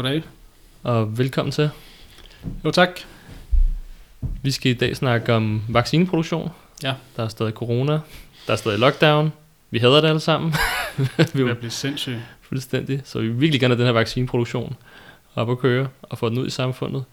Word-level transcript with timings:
Goddag. 0.00 0.22
og 0.82 1.18
velkommen 1.18 1.52
til. 1.52 1.70
Jo, 2.64 2.70
tak. 2.70 3.00
Vi 4.42 4.50
skal 4.50 4.70
i 4.70 4.74
dag 4.74 4.96
snakke 4.96 5.34
om 5.34 5.62
vaccineproduktion. 5.68 6.50
Ja. 6.82 6.94
Der 7.16 7.24
er 7.24 7.28
stadig 7.28 7.52
corona, 7.52 7.92
der 8.46 8.52
er 8.52 8.56
stadig 8.56 8.78
lockdown. 8.78 9.32
Vi 9.70 9.78
hader 9.78 10.00
det 10.00 10.08
alle 10.08 10.20
sammen. 10.20 10.54
vi 10.98 11.04
Vi 11.34 11.40
jo 11.40 11.54
blive 11.54 11.70
sindssyg. 11.70 12.18
fuldstændig, 12.40 13.00
så 13.04 13.20
vi 13.20 13.28
vil 13.28 13.40
virkelig 13.40 13.60
gerne 13.60 13.74
have 13.74 13.78
den 13.78 13.86
her 13.86 13.92
vaccineproduktion 14.00 14.76
op 15.34 15.50
at 15.50 15.58
køre 15.58 15.88
og 16.02 16.18
få 16.18 16.28
den 16.28 16.38
ud 16.38 16.46
i 16.46 16.50
samfundet. 16.50 17.04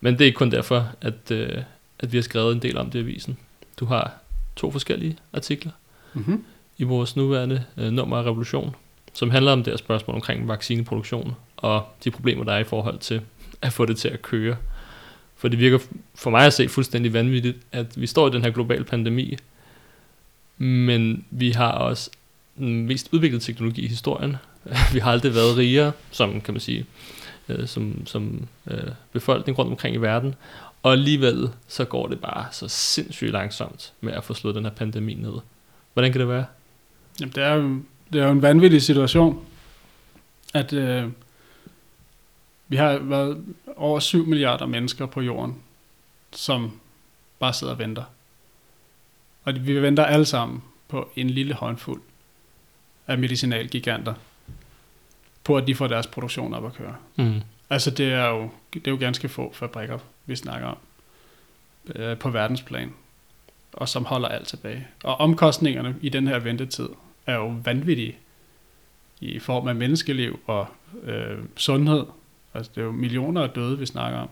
Men 0.00 0.14
det 0.14 0.20
er 0.20 0.26
ikke 0.26 0.36
kun 0.36 0.50
derfor, 0.50 0.88
at, 1.00 1.30
øh, 1.30 1.62
at 1.98 2.12
vi 2.12 2.16
har 2.16 2.22
skrevet 2.22 2.52
en 2.54 2.62
del 2.62 2.78
om 2.78 2.90
det 2.90 2.98
i 2.98 3.02
avisen. 3.02 3.38
Du 3.80 3.86
har 3.86 4.12
to 4.56 4.70
forskellige 4.70 5.16
artikler 5.32 5.72
Mm-hmm. 6.14 6.44
i 6.78 6.84
vores 6.84 7.16
nuværende 7.16 7.64
øh, 7.76 7.90
nummer 7.92 8.16
af 8.16 8.22
Revolution, 8.22 8.74
som 9.12 9.30
handler 9.30 9.52
om 9.52 9.64
det 9.64 9.72
her 9.72 9.78
spørgsmål 9.78 10.14
omkring 10.14 10.48
vaccineproduktion 10.48 11.34
og 11.56 11.86
de 12.04 12.10
problemer, 12.10 12.44
der 12.44 12.52
er 12.52 12.58
i 12.58 12.64
forhold 12.64 12.98
til 12.98 13.20
at 13.62 13.72
få 13.72 13.86
det 13.86 13.96
til 13.96 14.08
at 14.08 14.22
køre. 14.22 14.56
For 15.36 15.48
det 15.48 15.58
virker 15.58 15.78
for 16.14 16.30
mig 16.30 16.46
at 16.46 16.52
se 16.52 16.68
fuldstændig 16.68 17.12
vanvittigt, 17.12 17.56
at 17.72 18.00
vi 18.00 18.06
står 18.06 18.28
i 18.28 18.30
den 18.30 18.42
her 18.42 18.50
globale 18.50 18.84
pandemi, 18.84 19.36
men 20.58 21.24
vi 21.30 21.50
har 21.50 21.72
også 21.72 22.10
den 22.58 22.86
mest 22.86 23.08
udviklede 23.12 23.44
teknologi 23.44 23.84
i 23.84 23.88
historien. 23.88 24.36
Vi 24.92 24.98
har 24.98 25.10
aldrig 25.10 25.34
været 25.34 25.56
rigere, 25.56 25.92
som 26.10 26.40
kan 26.40 26.54
man 26.54 26.60
sige, 26.60 26.86
øh, 27.48 27.66
som, 27.66 28.06
som 28.06 28.48
øh, 28.66 28.88
befolkning 29.12 29.58
rundt 29.58 29.70
omkring 29.70 29.96
i 29.96 29.98
verden. 29.98 30.34
Og 30.82 30.92
alligevel 30.92 31.48
så 31.68 31.84
går 31.84 32.06
det 32.06 32.20
bare 32.20 32.46
så 32.52 32.68
sindssygt 32.68 33.30
langsomt 33.32 33.92
med 34.00 34.12
at 34.12 34.24
få 34.24 34.34
slået 34.34 34.54
den 34.54 34.64
her 34.64 34.72
pandemi 34.72 35.14
ned. 35.14 35.32
Hvordan 35.92 36.12
kan 36.12 36.20
det 36.20 36.28
være? 36.28 36.44
Jamen, 37.20 37.32
det 37.32 37.44
er, 37.44 37.54
jo, 37.54 37.80
det 38.12 38.20
er 38.20 38.24
jo 38.24 38.32
en 38.32 38.42
vanvittig 38.42 38.82
situation, 38.82 39.44
at 40.54 40.72
øh, 40.72 41.04
vi 42.68 42.76
har 42.76 42.98
været 42.98 43.44
over 43.76 44.00
7 44.00 44.26
milliarder 44.26 44.66
mennesker 44.66 45.06
på 45.06 45.20
jorden, 45.20 45.62
som 46.32 46.80
bare 47.38 47.52
sidder 47.52 47.72
og 47.72 47.78
venter. 47.78 48.04
Og 49.44 49.66
vi 49.66 49.82
venter 49.82 50.04
alle 50.04 50.26
sammen 50.26 50.62
på 50.88 51.10
en 51.16 51.30
lille 51.30 51.54
håndfuld 51.54 52.02
af 53.06 53.18
medicinalgiganter, 53.18 54.14
på 55.44 55.56
at 55.56 55.66
de 55.66 55.74
får 55.74 55.86
deres 55.86 56.06
produktion 56.06 56.54
op 56.54 56.66
at 56.66 56.74
køre. 56.74 56.96
Mm. 57.16 57.40
Altså 57.70 57.90
det 57.90 58.12
er 58.12 58.26
jo, 58.26 58.50
det 58.74 58.86
er 58.86 58.90
jo 58.90 58.96
ganske 59.00 59.28
få 59.28 59.52
fabrikker, 59.52 59.98
vi 60.26 60.36
snakker 60.36 60.68
om 60.68 60.78
øh, 61.94 62.18
på 62.18 62.30
verdensplan, 62.30 62.92
og 63.72 63.88
som 63.88 64.04
holder 64.04 64.28
alt 64.28 64.48
tilbage. 64.48 64.86
Og 65.04 65.16
omkostningerne 65.16 65.96
i 66.02 66.08
den 66.08 66.28
her 66.28 66.38
ventetid 66.38 66.88
er 67.26 67.34
jo 67.34 67.46
vanvittige 67.64 68.16
i 69.20 69.38
form 69.38 69.68
af 69.68 69.74
menneskeliv 69.74 70.40
og 70.46 70.66
øh, 71.02 71.38
sundhed. 71.56 72.04
Altså 72.54 72.72
det 72.74 72.80
er 72.80 72.84
jo 72.84 72.92
millioner 72.92 73.42
af 73.42 73.50
døde, 73.50 73.78
vi 73.78 73.86
snakker 73.86 74.18
om. 74.18 74.28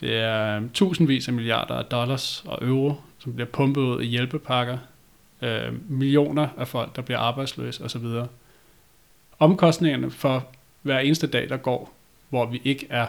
Det 0.00 0.16
er 0.16 0.56
øhm, 0.56 0.70
tusindvis 0.70 1.28
af 1.28 1.34
milliarder 1.34 1.74
af 1.74 1.84
dollars 1.84 2.44
og 2.46 2.68
euro, 2.68 2.94
som 3.18 3.34
bliver 3.34 3.46
pumpet 3.46 3.80
ud 3.80 4.02
i 4.02 4.06
hjælpepakker. 4.06 4.78
Øh, 5.42 5.90
millioner 5.90 6.48
af 6.56 6.68
folk, 6.68 6.96
der 6.96 7.02
bliver 7.02 7.18
arbejdsløse 7.18 7.84
osv. 7.84 8.06
Omkostningerne 9.38 10.10
for 10.10 10.46
hver 10.82 10.98
eneste 10.98 11.26
dag, 11.26 11.48
der 11.48 11.56
går, 11.56 11.94
hvor 12.28 12.46
vi 12.46 12.60
ikke 12.64 12.86
er, 12.90 13.06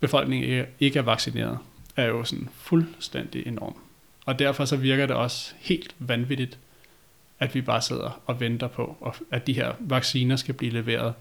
befolkningen 0.00 0.66
ikke, 0.80 0.98
er 0.98 1.02
vaccineret, 1.02 1.58
er 1.96 2.04
jo 2.04 2.24
sådan 2.24 2.48
fuldstændig 2.54 3.46
enorm. 3.46 3.76
Og 4.26 4.38
derfor 4.38 4.64
så 4.64 4.76
virker 4.76 5.06
det 5.06 5.16
også 5.16 5.54
helt 5.58 5.94
vanvittigt, 5.98 6.58
at 7.38 7.54
vi 7.54 7.60
bare 7.60 7.82
sidder 7.82 8.20
og 8.26 8.40
venter 8.40 8.66
på, 8.66 9.14
at 9.30 9.46
de 9.46 9.52
her 9.52 9.72
vacciner 9.80 10.36
skal 10.36 10.54
blive 10.54 10.72
leveret 10.72 11.14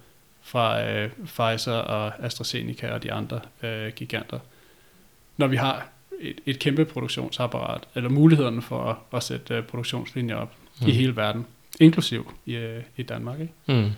fra 0.45 0.83
øh, 0.83 1.09
Pfizer 1.25 1.73
og 1.73 2.25
AstraZeneca 2.25 2.91
og 2.91 3.03
de 3.03 3.11
andre 3.11 3.39
øh, 3.63 3.91
giganter. 3.95 4.39
Når 5.37 5.47
vi 5.47 5.55
har 5.55 5.87
et, 6.21 6.35
et 6.45 6.59
kæmpe 6.59 6.85
produktionsapparat, 6.85 7.81
eller 7.95 8.09
mulighederne 8.09 8.61
for 8.61 8.83
at, 8.83 8.95
at 9.17 9.23
sætte 9.23 9.53
øh, 9.53 9.63
produktionslinjer 9.63 10.35
op 10.35 10.53
mm. 10.81 10.87
i 10.87 10.91
hele 10.91 11.15
verden, 11.15 11.45
inklusiv 11.79 12.33
i, 12.45 12.55
øh, 12.55 12.83
i 12.97 13.03
Danmark. 13.03 13.39
Ikke? 13.39 13.53
Mm. 13.67 13.91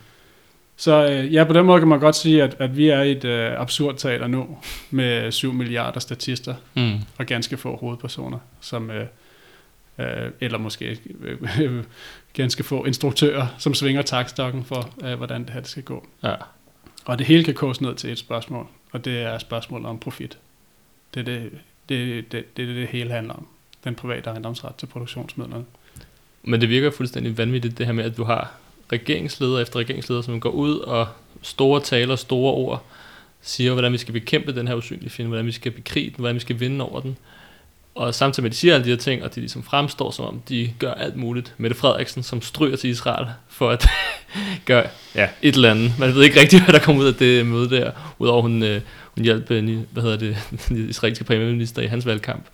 Så 0.78 1.10
øh, 1.10 1.34
ja, 1.34 1.44
på 1.44 1.54
den 1.54 1.66
måde 1.66 1.80
kan 1.80 1.88
man 1.88 2.00
godt 2.00 2.16
sige, 2.16 2.44
at, 2.44 2.56
at 2.60 2.78
vi 2.78 2.90
er 2.90 3.02
i 3.02 3.12
et 3.12 3.26
øh, 3.26 3.62
absurd 3.62 3.96
teater 3.96 4.28
nu, 4.28 4.58
med 4.92 5.32
7 5.32 5.54
milliarder 5.54 6.00
statister 6.00 6.56
Mm. 6.74 6.94
og 7.18 7.26
ganske 7.26 7.58
få 7.58 7.78
hovedpersoner, 7.78 8.40
som, 8.62 8.92
øh, 8.92 9.06
øh, 10.00 10.32
eller 10.42 10.58
måske 10.58 11.00
øh, 11.22 11.84
ganske 12.34 12.64
få 12.64 12.86
instruktører, 12.86 13.48
som 13.58 13.74
svinger 13.74 14.02
takstokken 14.02 14.66
for, 14.66 14.90
øh, 15.04 15.14
hvordan 15.14 15.42
det 15.44 15.50
her 15.50 15.60
det 15.60 15.70
skal 15.70 15.84
gå. 15.84 16.08
Ja. 16.24 16.36
Og 17.06 17.18
det 17.18 17.28
hele 17.28 17.44
kan 17.44 17.54
koges 17.54 17.82
ned 17.82 17.96
til 17.96 18.12
et 18.12 18.20
spørgsmål, 18.20 18.68
og 18.92 19.06
det 19.06 19.22
er 19.22 19.38
spørgsmålet 19.38 19.88
om 19.88 20.00
profit. 20.00 20.38
Det 21.14 21.20
er 21.20 21.24
det, 21.24 21.52
det, 21.90 22.08
det, 22.08 22.32
det, 22.32 22.58
det, 22.58 22.76
det 22.76 22.88
hele 22.88 23.12
handler 23.12 23.34
om. 23.34 23.48
Den 23.84 23.96
private 23.96 24.30
ejendomsret 24.30 24.76
til 24.76 24.86
produktionsmidlerne. 24.86 25.66
Men 26.44 26.62
det 26.62 26.70
virker 26.70 26.92
fuldstændig 26.92 27.38
vanvittigt, 27.38 27.78
det 27.78 27.86
her 27.86 27.94
med, 27.94 28.04
at 28.04 28.18
du 28.18 28.24
har 28.24 28.54
regeringsleder 28.92 29.60
efter 29.60 29.80
regeringsleder, 29.80 30.22
som 30.22 30.40
går 30.40 30.50
ud 30.50 30.78
og 30.78 31.08
store 31.42 31.82
taler, 31.82 32.16
store 32.16 32.54
ord, 32.54 32.86
siger, 33.42 33.74
hvordan 33.74 33.94
vi 33.94 33.98
skal 33.98 34.14
bekæmpe 34.14 34.56
den 34.56 34.68
her 34.68 34.76
usynlige 34.76 35.10
fjende, 35.10 35.28
hvordan 35.28 35.46
vi 35.46 35.52
skal 35.52 35.72
bekrige 35.72 36.10
den, 36.10 36.16
hvordan 36.16 36.36
vi 36.36 36.40
skal 36.40 36.60
vinde 36.60 36.86
over 36.86 37.02
den. 37.02 37.18
Og 37.98 38.16
samtidig 38.16 38.44
med, 38.44 38.50
at 38.50 38.54
de 38.54 38.58
siger 38.58 38.74
alle 38.74 38.86
de 38.86 38.90
her 38.90 38.98
ting, 38.98 39.24
og 39.24 39.36
de 39.36 39.40
ligesom 39.40 39.64
fremstår, 39.64 40.12
som 40.12 40.26
om 40.26 40.42
de 40.50 40.74
gør 40.80 40.94
alt 40.94 41.16
muligt. 41.16 41.54
Mette 41.58 41.76
Frederiksen, 41.76 42.24
som 42.24 42.42
stryger 42.42 42.78
til 42.78 42.90
Israel 42.90 43.28
for 43.48 43.70
at 43.70 43.88
gøre 44.66 44.88
ja, 45.16 45.30
et 45.42 45.56
eller 45.56 45.72
andet. 45.72 45.92
Man 46.00 46.16
ved 46.16 46.24
ikke 46.24 46.40
rigtigt, 46.40 46.64
hvad 46.66 46.74
der 46.74 46.80
kommer 46.80 47.02
ud 47.02 47.08
af 47.08 47.14
det 47.14 47.46
møde 47.46 47.70
der, 47.70 47.92
udover 48.20 48.42
hun, 48.42 48.64
øh, 48.64 48.82
hun 49.16 49.24
hjalp 49.24 49.52
øh, 49.52 49.80
hvad 49.92 50.04
hedder 50.04 50.18
det, 50.18 50.38
den 50.70 50.90
israelske 50.90 51.24
premierminister 51.24 51.82
i 51.82 51.86
hans 51.86 52.06
valgkamp. 52.06 52.46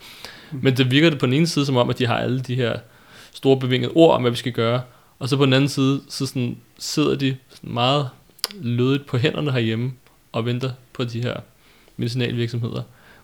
Men 0.51 0.77
det 0.77 0.91
virker 0.91 1.09
det 1.09 1.19
på 1.19 1.25
den 1.25 1.33
ene 1.33 1.47
side 1.47 1.65
som 1.65 1.77
om, 1.77 1.89
at 1.89 1.99
de 1.99 2.07
har 2.07 2.17
alle 2.17 2.39
de 2.39 2.55
her 2.55 2.77
store 3.33 3.59
bevingede 3.59 3.91
ord 3.95 4.15
om, 4.15 4.21
hvad 4.21 4.31
vi 4.31 4.37
skal 4.37 4.51
gøre, 4.51 4.81
og 5.19 5.29
så 5.29 5.37
på 5.37 5.45
den 5.45 5.53
anden 5.53 5.69
side, 5.69 6.01
så 6.09 6.25
sådan, 6.25 6.57
sidder 6.79 7.15
de 7.15 7.35
sådan 7.49 7.73
meget 7.73 8.09
lødigt 8.53 9.05
på 9.05 9.17
hænderne 9.17 9.51
herhjemme 9.51 9.93
og 10.31 10.45
venter 10.45 10.71
på 10.93 11.03
de 11.03 11.21
her 11.21 11.35
medicinalvirksomheder. 11.97 12.81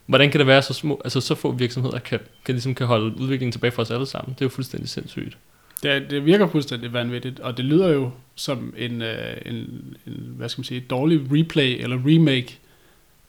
Hvordan 0.10 0.32
kan 0.32 0.40
det 0.40 0.48
være, 0.48 0.62
så, 0.62 0.74
små, 0.74 1.02
altså 1.04 1.22
så 1.22 1.36
få 1.36 1.52
virksomheder 1.52 2.00
kan, 2.00 2.20
kan, 2.46 2.56
ligesom 2.56 2.76
kan 2.76 2.88
holde 2.88 3.18
udviklingen 3.18 3.52
tilbage 3.52 3.72
for 3.72 3.82
os 3.82 3.92
alle 3.92 4.06
sammen? 4.06 4.34
Det 4.34 4.42
er 4.42 4.46
jo 4.46 4.50
fuldstændig 4.50 4.90
sindssygt. 4.90 5.38
Det, 5.84 6.10
det 6.10 6.26
virker 6.26 6.48
fuldstændig 6.48 6.94
vanvittigt, 6.94 7.40
og 7.40 7.58
det 7.58 7.66
lyder 7.66 7.90
jo 7.90 8.12
som 8.36 8.74
en, 8.78 9.02
øh, 9.02 9.38
en, 9.46 9.56
en 9.56 10.34
hvad 10.38 10.50
skal 10.50 10.60
man 10.60 10.66
sige, 10.66 10.80
dårlig 10.80 11.22
replay 11.32 11.84
eller 11.84 11.98
remake 12.06 12.60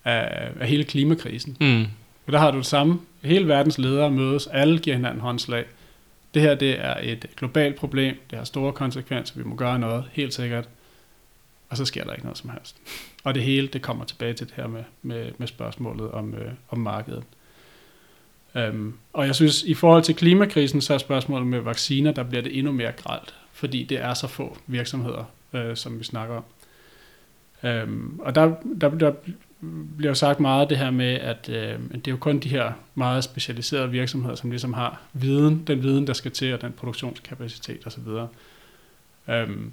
af, 0.05 0.49
af 0.61 0.69
hele 0.69 0.85
klimakrisen. 0.85 1.57
Mm. 1.61 1.87
For 2.25 2.31
der 2.31 2.39
har 2.39 2.51
du 2.51 2.59
det 2.59 2.67
samme. 2.67 3.01
Hele 3.23 3.49
verdens 3.49 3.79
ledere 3.79 4.11
mødes, 4.11 4.47
alle 4.47 4.79
giver 4.79 4.97
hinanden 4.97 5.21
håndslag. 5.21 5.65
Det 6.35 6.43
her 6.43 6.55
det 6.55 6.77
er 6.79 6.95
et 7.03 7.27
globalt 7.37 7.77
problem, 7.77 8.17
det 8.31 8.39
har 8.39 8.45
store 8.45 8.73
konsekvenser, 8.73 9.35
vi 9.37 9.45
må 9.45 9.55
gøre 9.55 9.79
noget, 9.79 10.05
helt 10.13 10.35
sikkert. 10.35 10.69
Og 11.71 11.77
så 11.77 11.85
sker 11.85 12.05
der 12.05 12.13
ikke 12.13 12.25
noget 12.25 12.39
som 12.39 12.51
helst. 12.51 12.77
Og 13.25 13.35
det 13.35 13.43
hele, 13.43 13.67
det 13.67 13.83
kommer 13.83 14.05
tilbage 14.05 14.35
til 14.35 14.47
det 14.47 14.55
her 14.57 14.67
med, 14.67 14.85
med, 15.03 15.33
med 15.39 15.47
spørgsmålet 15.47 16.11
om, 16.11 16.35
øh, 16.35 16.53
om 16.69 16.79
markedet. 16.79 17.25
Øhm, 18.55 18.95
og 19.13 19.27
jeg 19.27 19.35
synes, 19.35 19.63
i 19.63 19.75
forhold 19.75 20.03
til 20.03 20.15
klimakrisen, 20.15 20.81
så 20.81 20.95
er 20.95 20.99
spørgsmålet 20.99 21.47
med 21.47 21.61
vacciner, 21.61 22.13
der 22.13 22.23
bliver 22.23 22.43
det 22.43 22.59
endnu 22.59 22.73
mere 22.73 22.93
gralt, 22.93 23.35
fordi 23.53 23.85
det 23.85 24.01
er 24.01 24.15
så 24.15 24.27
få 24.27 24.59
virksomheder, 24.67 25.25
øh, 25.53 25.77
som 25.77 25.99
vi 25.99 26.05
snakker 26.05 26.37
om. 26.37 26.45
Øhm, 27.63 28.21
og 28.21 28.35
der, 28.35 28.55
der, 28.81 28.89
der 28.89 29.13
bliver 29.97 30.15
sagt 30.15 30.41
meget 30.41 30.71
det 30.71 30.79
her 30.79 30.91
med, 30.91 31.15
at 31.15 31.49
øh, 31.49 31.79
det 31.93 32.09
er 32.09 32.11
jo 32.11 32.17
kun 32.17 32.39
de 32.39 32.49
her 32.49 32.73
meget 32.95 33.25
specialiserede 33.25 33.91
virksomheder, 33.91 34.35
som 34.35 34.51
ligesom 34.51 34.73
har 34.73 35.01
viden, 35.13 35.65
den 35.67 35.83
viden, 35.83 36.07
der 36.07 36.13
skal 36.13 36.31
til, 36.31 36.55
og 36.55 36.61
den 36.61 36.73
produktionskapacitet 36.73 37.87
osv. 37.87 38.09
Øhm, 39.29 39.73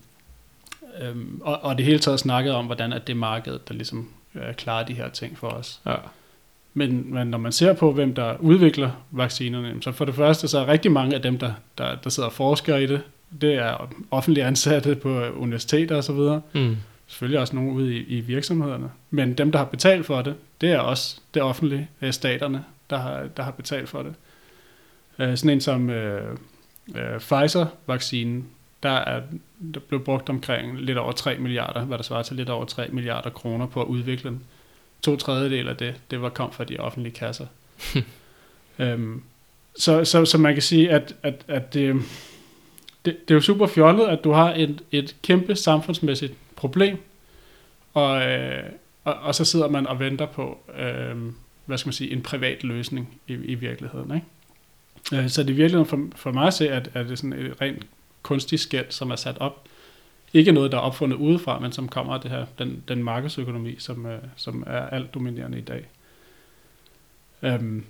um, 1.12 1.42
og, 1.46 1.64
og 1.64 1.78
det 1.78 1.86
hele 1.86 2.00
taget 2.00 2.20
snakket 2.20 2.54
om, 2.54 2.66
hvordan 2.66 2.94
at 2.94 3.08
det 3.08 3.14
er 3.14 3.18
markedet, 3.18 3.68
der 3.68 3.74
ligesom 3.74 4.10
øh, 4.36 4.54
klarer 4.54 4.86
de 4.86 4.94
her 4.94 5.10
ting 5.10 5.38
for 5.38 5.48
os. 5.48 5.80
Ja. 5.86 5.96
Men, 6.74 7.14
men 7.14 7.28
når 7.28 7.38
man 7.38 7.52
ser 7.52 7.74
på, 7.74 7.92
hvem 7.92 8.16
der 8.16 8.38
udvikler 8.40 8.92
vaccinerne, 9.12 9.82
så 9.82 9.92
for 9.92 10.06
det 10.06 10.16
første, 10.16 10.48
så 10.48 10.60
er 10.60 10.68
rigtig 10.68 10.92
mange 10.92 11.16
af 11.16 11.22
dem, 11.22 11.38
der, 11.38 11.54
der, 11.78 11.96
der 11.96 12.10
sidder 12.10 12.30
og 12.30 12.34
forsker 12.34 12.76
i 12.76 12.86
det, 12.86 13.02
det 13.42 13.54
er 13.56 13.90
offentlige 14.12 14.46
ansatte 14.46 14.96
på 14.96 15.22
universiteter 15.24 15.96
osv., 15.98 16.40
Mm. 16.54 16.78
selvfølgelig 17.08 17.40
også 17.40 17.56
nogle 17.56 17.72
ude 17.72 17.96
i, 17.98 18.18
i 18.18 18.20
virksomhederne. 18.20 18.90
Men 19.10 19.34
dem, 19.34 19.52
der 19.52 19.60
har 19.60 19.66
betalt 19.66 20.06
for 20.06 20.22
det, 20.22 20.36
det 20.62 20.72
er 20.72 20.80
også 20.80 21.20
det 21.34 21.42
offentlige, 21.42 21.90
øh, 22.02 22.14
staterne, 22.14 22.64
der 22.90 22.98
har, 22.98 23.24
der 23.38 23.44
har 23.44 23.52
betalt 23.52 23.90
for 23.90 24.02
det. 24.02 24.14
Øh, 25.20 25.38
sådan 25.38 25.50
en 25.50 25.62
som 25.62 25.90
øh, 25.90 26.38
øh, 26.96 27.20
Pfizer-vaccinen, 27.20 28.44
der, 28.84 28.90
er, 28.90 29.22
der 29.74 29.80
blev 29.80 30.04
brugt 30.04 30.30
omkring 30.30 30.80
lidt 30.80 30.98
over 30.98 31.12
3 31.12 31.38
milliarder, 31.38 31.86
hvad 31.86 31.98
der 31.98 32.04
svarer 32.04 32.24
til 32.24 32.36
lidt 32.36 32.50
over 32.50 32.66
3 32.66 32.88
milliarder 32.88 33.30
kroner 33.30 33.66
på 33.66 33.82
at 33.82 33.88
udvikle 33.88 34.30
den. 34.30 34.44
To 35.02 35.16
tredjedel 35.16 35.68
af 35.68 35.78
det, 35.78 36.02
det 36.12 36.22
var 36.22 36.30
kom 36.30 36.52
fra 36.52 36.64
de 36.64 36.78
offentlige 36.78 37.14
kasser. 37.14 37.46
øhm, 38.80 39.24
så, 39.78 40.06
så, 40.06 40.26
så 40.26 40.38
man 40.38 40.54
kan 40.54 40.62
sige, 40.62 40.92
at, 40.92 41.16
at, 41.24 41.46
at 41.48 41.74
det, 41.74 41.96
det, 43.06 43.18
det 43.28 43.32
er 43.32 43.36
jo 43.36 43.42
super 43.42 43.68
fjollet, 43.68 44.08
at 44.08 44.24
du 44.24 44.32
har 44.32 44.54
et, 44.54 44.84
et 44.92 45.16
kæmpe 45.24 45.56
samfundsmæssigt 45.56 46.34
problem, 46.56 46.98
og, 47.94 48.22
øh, 48.22 48.64
og, 49.04 49.14
og 49.14 49.36
så 49.36 49.46
sidder 49.46 49.68
man 49.68 49.88
og 49.88 50.00
venter 50.00 50.26
på, 50.26 50.58
øh, 50.80 51.16
hvad 51.66 51.78
skal 51.78 51.88
man 51.88 51.94
sige, 51.94 52.12
en 52.12 52.22
privat 52.22 52.64
løsning 52.64 53.20
i, 53.28 53.34
i 53.34 53.56
virkeligheden. 53.56 54.16
Ikke? 54.16 55.24
Øh, 55.24 55.30
så 55.30 55.44
det 55.44 55.50
er 55.50 55.56
virkelig 55.56 55.88
for, 55.88 56.08
for 56.16 56.32
mig 56.32 56.48
at 56.48 56.54
se, 56.54 56.70
at, 56.70 56.90
at 56.94 57.06
det 57.06 57.12
er 57.12 57.16
sådan 57.16 57.34
et 57.34 57.62
rent 57.62 57.86
kunstigt 58.22 58.62
skæld, 58.62 58.86
som 58.90 59.12
er 59.12 59.16
sat 59.16 59.38
op. 59.38 59.64
Ikke 60.34 60.52
noget, 60.52 60.72
der 60.72 60.78
er 60.78 60.82
opfundet 60.82 61.18
udefra, 61.18 61.60
men 61.60 61.72
som 61.72 61.88
kommer 61.88 62.14
af 62.14 62.22
det 62.22 62.32
her, 62.32 62.46
den, 62.60 62.84
den 62.88 63.04
markedsøkonomi, 63.04 63.76
som, 63.80 64.06
øh, 64.06 64.20
som 64.36 64.64
er 64.68 64.80
alt 64.90 65.14
dominerende 65.14 65.58
i 65.58 65.62
dag. 65.62 65.86
Øhm, 67.44 67.86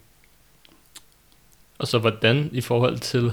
Og 1.80 1.88
så 1.88 2.00
hvordan 2.00 2.50
i 2.54 2.62
forhold 2.62 2.98
til, 3.00 3.32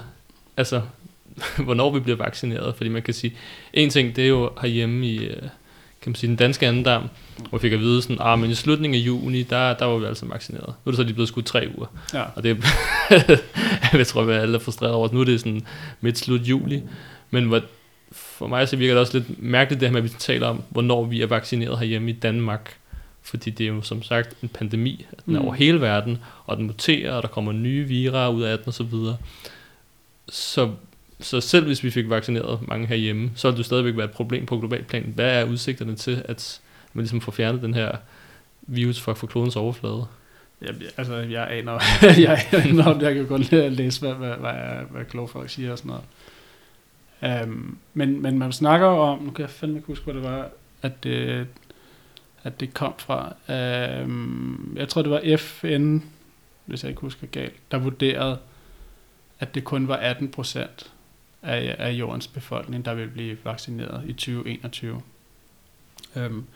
altså, 0.56 0.82
hvornår 1.64 1.91
vi 1.91 2.00
bliver 2.00 2.17
vaccineret? 2.17 2.75
Fordi 2.76 2.88
man 2.91 3.02
kan 3.02 3.14
sige, 3.14 3.37
en 3.73 3.91
ting, 3.91 4.17
det 4.17 4.25
er 4.25 4.29
jo 4.29 4.50
herhjemme 4.61 5.06
i, 5.06 5.25
øh, 5.25 5.43
kan 6.02 6.11
man 6.11 6.14
sige, 6.14 6.29
den 6.29 6.37
danske 6.37 6.67
andendam, 6.67 7.08
hvor 7.49 7.58
vi 7.58 7.62
fik 7.62 7.73
at 7.73 7.81
vide 7.81 8.02
sådan, 8.02 8.17
ah, 8.20 8.38
men 8.38 8.50
i 8.50 8.55
slutningen 8.55 9.00
af 9.00 9.06
juni, 9.06 9.43
der, 9.43 9.75
der 9.75 9.85
var 9.85 9.99
vi 9.99 10.06
altså 10.06 10.26
vaccineret. 10.26 10.67
Nu 10.67 10.73
er 10.87 10.91
det 10.91 10.96
så 10.96 11.02
lige 11.02 11.14
blevet 11.14 11.29
skudt 11.29 11.46
tre 11.46 11.69
uger. 11.76 11.87
ja. 12.14 12.23
Og 12.35 12.43
det 12.43 12.56
jeg 13.99 14.06
tror, 14.06 14.23
at 14.23 14.41
alle 14.43 14.55
er 14.55 14.58
frustreret 14.58 14.94
over. 14.94 15.08
Nu 15.12 15.20
er 15.20 15.25
det 15.25 15.41
sådan 15.41 15.67
midt 16.00 16.19
slut 16.19 16.41
juli. 16.41 16.82
Men 17.31 17.44
hvor, 17.44 17.61
for 18.12 18.46
mig 18.46 18.69
så 18.69 18.76
virker 18.76 18.94
det 18.94 19.00
også 19.00 19.19
lidt 19.19 19.43
mærkeligt 19.43 19.81
det 19.81 19.88
her 19.88 19.93
med, 19.93 20.02
at 20.02 20.05
vi 20.05 20.19
taler 20.19 20.46
om, 20.46 20.62
hvornår 20.69 21.05
vi 21.05 21.23
er 21.23 21.26
vaccineret 21.26 21.79
herhjemme 21.79 22.11
i 22.11 22.12
Danmark. 22.12 22.76
Fordi 23.23 23.50
det 23.50 23.64
er 23.64 23.69
jo 23.69 23.82
som 23.82 24.02
sagt 24.02 24.37
en 24.43 24.49
pandemi. 24.49 25.06
at 25.12 25.26
Den 25.26 25.37
er 25.37 25.41
Mm. 25.41 25.46
over 25.46 25.55
hele 25.55 25.81
verden, 25.81 26.19
og 26.46 26.56
den 26.56 26.67
muterer, 26.67 27.12
og 27.12 27.23
der 27.23 27.29
kommer 27.29 27.52
nye 27.52 27.85
vira 27.88 28.31
ud 28.31 28.43
af 28.43 28.58
den 28.58 28.69
osv. 28.69 28.91
Så, 28.91 29.17
så, 30.29 30.70
så 31.20 31.41
selv 31.41 31.67
hvis 31.67 31.85
vi 31.85 31.91
fik 31.91 32.08
vaccineret 32.08 32.69
mange 32.69 32.87
herhjemme, 32.87 33.31
så 33.35 33.49
ville 33.49 33.58
det 33.58 33.67
stadigvæk 33.67 33.96
være 33.96 34.05
et 34.05 34.11
problem 34.11 34.46
på 34.46 34.58
global 34.58 34.82
plan. 34.82 35.12
Hvad 35.14 35.41
er 35.41 35.44
udsigterne 35.44 35.94
til, 35.94 36.23
at 36.25 36.61
man 36.93 37.02
ligesom 37.02 37.20
får 37.20 37.32
fjernet 37.32 37.62
den 37.62 37.75
her 37.75 37.93
virus 38.62 39.00
fra, 39.00 39.12
fra 39.12 39.26
klodens 39.26 39.56
overflade? 39.56 40.06
Jeg, 40.65 40.75
altså, 40.97 41.15
jeg 41.15 41.51
aner, 41.51 41.79
jeg 42.29 42.47
aner 42.53 42.85
om, 42.85 43.01
jeg 43.01 43.15
kan 43.15 43.27
godt 43.27 43.51
lide 43.51 43.65
at 43.65 43.73
læse, 43.73 44.01
hvad, 44.01 44.15
hvad, 44.15 44.37
hvad, 44.37 44.53
hvad, 44.53 44.85
hvad 44.91 45.05
kloge 45.05 45.29
folk 45.29 45.51
siger 45.51 45.73
og 45.73 45.79
sådan 45.79 45.89
noget. 45.89 46.05
Um, 47.45 47.79
men, 47.95 48.23
men 48.23 48.39
man 48.39 48.53
snakker 48.53 48.87
jo 48.87 48.97
om, 48.97 49.23
nu 49.23 49.31
kan 49.31 49.43
jeg 49.43 49.51
fandme 49.51 49.77
ikke 49.77 49.87
huske, 49.87 50.05
hvad 50.05 50.15
det 50.15 50.23
var, 50.23 50.49
at 50.83 51.05
det, 51.05 51.47
at 52.43 52.61
det 52.61 52.75
kom 52.75 52.95
fra. 52.99 53.35
Um, 54.05 54.75
jeg 54.77 54.89
tror, 54.89 55.03
det 55.03 55.11
var 55.11 55.37
FN, 55.37 55.99
hvis 56.65 56.83
jeg 56.83 56.91
ikke 56.91 57.01
husker 57.01 57.27
galt, 57.27 57.55
der 57.71 57.79
vurderede, 57.79 58.39
at 59.41 59.55
det 59.55 59.65
kun 59.65 59.89
var 59.89 59.97
18 59.97 60.29
procent 60.29 60.93
af, 61.43 61.77
af 61.79 61.91
jordens 61.91 62.27
befolkning, 62.27 62.85
der 62.85 62.95
vil 62.95 63.09
blive 63.09 63.37
vaccineret 63.45 64.05
i 64.07 64.13
2021. 64.13 65.03
Um, 66.17 66.47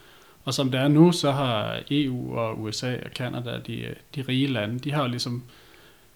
og 0.44 0.54
som 0.54 0.70
det 0.70 0.80
er 0.80 0.88
nu, 0.88 1.12
så 1.12 1.32
har 1.32 1.80
EU 1.90 2.36
og 2.38 2.60
USA 2.62 2.96
og 3.04 3.10
Kanada, 3.14 3.58
de, 3.66 3.94
de 4.14 4.22
rige 4.28 4.46
lande, 4.46 4.78
de 4.78 4.92
har 4.92 5.02
jo 5.02 5.08
ligesom 5.08 5.42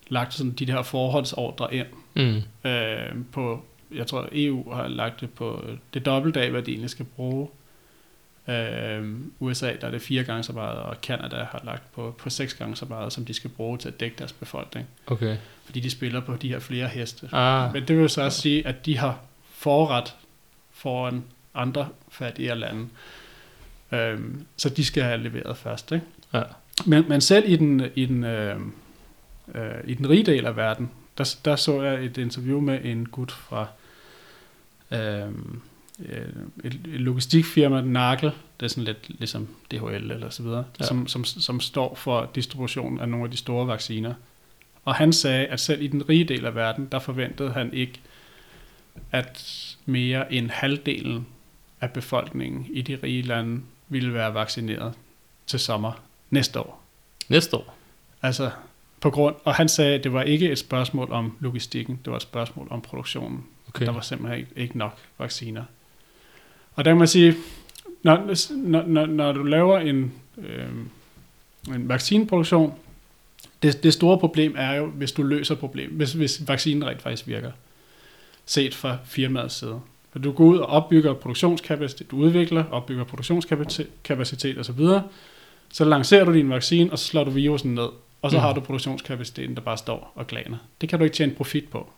lagt 0.09 0.35
sådan 0.35 0.53
de 0.53 0.67
der 0.67 0.83
forholdsordre 0.83 1.75
ind 1.75 1.87
Mm. 2.15 2.71
øh, 2.71 3.25
på, 3.33 3.65
jeg 3.95 4.07
tror 4.07 4.29
EU 4.33 4.73
har 4.73 4.89
lagt 4.89 5.21
det 5.21 5.31
på 5.31 5.65
det 5.95 6.07
dobbelte 6.07 6.41
af, 6.43 6.51
hvad 6.51 6.63
de 6.63 6.71
egentlig 6.71 6.91
skal 6.91 7.05
bruge. 7.05 7.49
Øh, 8.49 9.15
USA, 9.41 9.73
der 9.81 9.87
er 9.87 9.91
det 9.91 10.03
fire 10.03 10.25
gange 10.25 10.43
så 10.43 10.53
meget, 10.53 10.79
og 10.79 11.01
Kanada 11.01 11.37
har 11.37 11.61
lagt 11.65 11.93
på, 11.93 12.15
på 12.19 12.31
seks 12.31 12.55
gange 12.55 12.77
så 12.77 12.85
meget, 12.85 13.13
som 13.13 13.25
de 13.25 13.35
skal 13.35 13.51
bruge 13.51 13.79
til 13.79 13.89
at 13.89 14.01
dække 14.01 14.17
deres 14.19 14.33
befolkning. 14.33 14.87
Okay. 15.07 15.37
Fordi 15.65 15.81
de 15.81 15.91
spiller 15.91 16.21
på 16.21 16.37
de 16.37 16.49
her 16.49 16.59
flere 16.59 16.89
heste. 16.89 17.29
Ah, 17.33 17.73
Men 17.73 17.89
det 17.89 17.99
vil 17.99 18.11
så 18.11 18.23
også 18.23 18.41
sige, 18.41 18.67
at 18.67 18.87
de 18.87 18.99
har 18.99 19.19
forret 19.53 20.15
foran 20.71 21.25
andre 21.55 21.89
fattigere 22.11 22.59
lande. 22.59 22.89
Øhm, 23.93 24.45
så 24.57 24.69
de 24.69 24.85
skal 24.85 25.03
have 25.03 25.23
leveret 25.23 25.57
først. 25.57 25.93
Ikke? 25.93 26.07
Ja. 26.35 26.43
Men, 26.87 27.05
men 27.09 27.21
selv 27.21 27.51
i 27.53 27.57
den, 27.57 27.83
i, 27.95 28.07
den, 28.07 28.25
øh, 28.25 28.61
øh, 29.55 29.71
i 29.85 29.95
den 29.95 30.09
rige 30.11 30.23
del 30.27 30.47
af 30.47 30.57
verden, 30.57 30.91
der, 31.19 31.37
der 31.45 31.57
så 31.57 31.83
jeg 31.83 32.05
et 32.05 32.19
interview 32.19 32.61
med 32.61 32.85
en 32.85 33.07
gut 33.07 33.33
fra 33.33 33.67
øh, 34.91 35.29
øh, 36.09 36.27
et, 36.65 36.73
et 36.75 36.81
logistikfirma, 36.85 37.81
Nagel, 37.81 38.33
det 38.61 38.67
er 38.67 38.69
sådan 38.69 38.85
lidt 38.85 39.09
ligesom 39.09 39.49
DHL 39.71 40.11
eller 40.11 40.31
så 40.31 40.43
videre, 40.43 40.65
Ja. 40.81 40.85
som, 40.85 41.07
som, 41.07 41.25
som 41.25 41.61
står 41.61 41.95
for 41.95 42.31
distributionen 42.35 43.01
af 43.01 43.09
nogle 43.09 43.25
af 43.25 43.31
de 43.31 43.37
store 43.37 43.67
vacciner. 43.67 44.15
Og 44.85 44.95
han 44.95 45.13
sagde, 45.13 45.47
at 45.47 45.61
selv 45.61 45.83
i 45.83 45.87
den 45.87 46.09
rige 46.09 46.25
del 46.25 46.47
af 46.47 46.55
verden, 46.55 46.89
der 46.93 46.99
forventede 46.99 47.51
han 47.53 47.73
ikke, 47.75 48.01
at 49.13 49.67
mere 49.87 50.33
end 50.33 50.51
halvdelen 50.51 51.27
af 51.81 51.91
befolkningen 51.91 52.67
i 52.71 52.83
de 52.83 52.99
rige 53.03 53.23
lande 53.23 53.61
ville 53.93 54.15
være 54.15 54.35
vaccineret 54.35 54.95
til 55.47 55.59
sommer 55.61 55.93
næste 56.31 56.61
år. 56.61 56.83
næste 57.29 57.57
år. 57.57 57.77
Altså 58.23 58.51
på 59.01 59.11
grund, 59.11 59.35
og 59.45 59.55
han 59.55 59.69
sagde, 59.69 59.95
at 59.95 60.05
det 60.05 60.13
var 60.13 60.23
ikke 60.23 60.51
et 60.51 60.59
spørgsmål 60.59 61.13
om 61.13 61.37
logistikken, 61.41 62.01
det 62.05 62.11
var 62.11 62.17
et 62.17 62.23
spørgsmål 62.23 62.67
om 62.71 62.81
produktionen. 62.81 63.45
Okay. 63.69 63.87
Der 63.87 63.93
var 63.93 64.01
simpelthen 64.01 64.41
ikke, 64.41 64.51
ikke 64.57 64.79
nok 64.79 64.99
vacciner. 65.19 65.65
Og 66.75 66.85
der 66.85 66.91
kan 66.91 66.99
man 66.99 67.09
sige, 67.09 67.35
når, 68.03 68.35
når, 68.57 68.83
når, 68.87 69.07
når 69.07 69.33
du 69.33 69.43
laver 69.43 69.79
en, 69.79 70.13
øh, 70.39 70.69
en 71.69 71.89
vaccineproduktion, 71.89 72.75
det, 73.63 73.83
det 73.83 73.93
store 73.93 74.19
problem 74.19 74.55
er 74.59 74.73
jo, 74.75 74.87
hvis 74.87 75.13
du 75.13 75.23
løser 75.23 75.55
problem, 75.55 75.91
hvis, 75.91 76.13
hvis 76.13 76.49
vaccinen 76.49 76.87
rent 76.87 77.03
faktisk 77.03 77.27
virker, 77.27 77.53
set 78.47 78.75
fra 78.75 78.99
firmaets 79.05 79.55
side. 79.55 79.81
Når 80.15 80.23
du 80.23 80.33
går 80.33 80.45
ud 80.45 80.59
og 80.59 80.67
opbygger 80.67 81.15
produktionskapacitet, 81.15 82.11
du 82.11 82.17
udvikler, 82.17 82.65
opbygger 82.71 83.05
produktionskapacitet 83.05 84.59
osv., 84.59 84.81
så 85.73 85.85
lancerer 85.85 86.25
du 86.25 86.35
din 86.35 86.51
vaccine, 86.51 86.93
og 86.93 86.99
så 86.99 87.05
slår 87.05 87.25
du 87.25 87.31
virusen 87.31 87.75
ned, 87.75 87.89
og 88.23 88.31
så 88.31 88.37
mm. 88.37 88.41
har 88.41 88.53
du 88.53 88.61
produktionskapaciteten, 88.61 89.55
der 89.55 89.61
bare 89.61 89.79
står 89.79 90.13
og 90.15 90.27
glaner. 90.27 90.57
Det 90.81 90.89
kan 90.89 90.99
du 90.99 91.05
ikke 91.05 91.17
tjene 91.17 91.33
profit 91.33 91.65
på. 91.65 91.91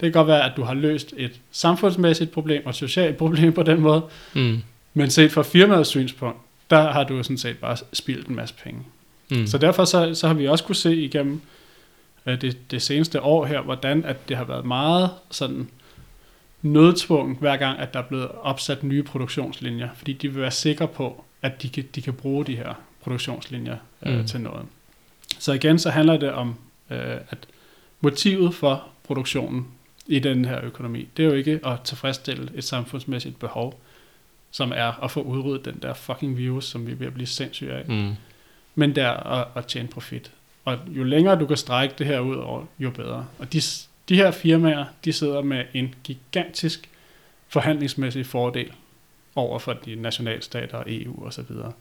Det 0.00 0.06
kan 0.06 0.12
godt 0.12 0.26
være, 0.28 0.50
at 0.50 0.52
du 0.56 0.62
har 0.62 0.74
løst 0.74 1.14
et 1.16 1.40
samfundsmæssigt 1.50 2.30
problem 2.30 2.62
og 2.64 2.70
et 2.70 2.76
socialt 2.76 3.16
problem 3.24 3.52
på 3.52 3.62
den 3.62 3.80
måde, 3.80 4.02
Mm. 4.34 4.58
men 4.94 5.10
set 5.10 5.32
fra 5.32 5.42
firmaets 5.42 5.88
synspunkt, 5.88 6.38
der 6.70 6.92
har 6.92 7.04
du 7.04 7.22
sådan 7.22 7.38
set 7.38 7.58
bare 7.58 7.76
spildt 7.92 8.26
en 8.26 8.36
masse 8.36 8.54
penge. 8.64 8.80
Mm. 9.30 9.46
Så 9.46 9.58
derfor 9.58 9.84
så, 9.84 10.14
så 10.14 10.26
har 10.26 10.34
vi 10.34 10.48
også 10.48 10.64
kunne 10.64 10.76
se 10.76 10.96
igennem 10.96 11.40
øh, 12.26 12.40
det, 12.40 12.70
det 12.70 12.82
seneste 12.82 13.22
år 13.22 13.44
her, 13.44 13.60
hvordan 13.60 14.04
at 14.04 14.28
det 14.28 14.36
har 14.36 14.44
været 14.44 14.64
meget 14.64 15.10
sådan 15.30 15.68
nødtvunget, 16.62 17.38
hver 17.38 17.56
gang 17.56 17.78
at 17.78 17.94
der 17.94 18.00
er 18.00 18.04
blevet 18.04 18.28
opsat 18.42 18.82
nye 18.82 19.02
produktionslinjer, 19.02 19.88
fordi 19.94 20.12
de 20.12 20.28
vil 20.28 20.40
være 20.42 20.50
sikre 20.50 20.88
på, 20.88 21.24
at 21.42 21.62
de 21.62 21.68
kan, 21.68 21.84
de 21.94 22.02
kan 22.02 22.14
bruge 22.14 22.44
de 22.44 22.56
her 22.56 22.74
produktionslinjer 23.02 23.76
øh, 24.02 24.12
Mm. 24.12 24.18
mm. 24.18 24.26
til 24.26 24.40
noget. 24.40 24.66
Så 25.38 25.52
igen, 25.52 25.78
så 25.78 25.90
handler 25.90 26.16
det 26.16 26.32
om, 26.32 26.54
øh, 26.90 26.98
at 27.30 27.46
motivet 28.00 28.54
for 28.54 28.88
produktionen 29.04 29.66
i 30.06 30.18
den 30.18 30.44
her 30.44 30.64
økonomi, 30.64 31.08
det 31.16 31.24
er 31.24 31.28
jo 31.28 31.34
ikke 31.34 31.60
at 31.66 31.80
tilfredsstille 31.84 32.50
et 32.54 32.64
samfundsmæssigt 32.64 33.38
behov, 33.38 33.80
som 34.50 34.72
er 34.76 35.04
at 35.04 35.10
få 35.10 35.22
udryddet 35.22 35.64
den 35.64 35.78
der 35.82 35.94
fucking 35.94 36.36
virus, 36.36 36.64
som 36.64 36.86
vi 36.86 36.92
er 36.92 36.96
ved 36.96 37.06
at 37.06 37.14
blive 37.14 37.26
sindssyge 37.26 37.72
af 37.72 37.84
Mm. 37.88 38.12
men 38.74 38.94
det 38.94 39.02
er 39.04 39.10
at, 39.12 39.48
at 39.54 39.66
tjene 39.66 39.88
profit. 39.88 40.30
Og 40.64 40.78
jo 40.88 41.04
længere 41.04 41.38
du 41.40 41.46
kan 41.46 41.56
strække 41.56 41.94
det 41.98 42.06
her 42.06 42.20
ud 42.20 42.36
over, 42.36 42.64
jo 42.78 42.90
bedre. 42.90 43.26
Og 43.38 43.52
de, 43.52 43.60
de 44.08 44.16
her 44.16 44.30
firmaer, 44.30 44.84
de 45.04 45.12
sidder 45.12 45.42
med 45.42 45.64
en 45.74 45.94
gigantisk 46.04 46.88
forhandlingsmæssig 47.48 48.26
fordel 48.26 48.72
over 49.34 49.58
for 49.58 49.72
de 49.72 49.94
nationalstater 49.94 50.78
og 50.78 50.84
EU 50.86 51.24
og 51.24 51.32
så 51.32 51.42
videre. 51.42 51.72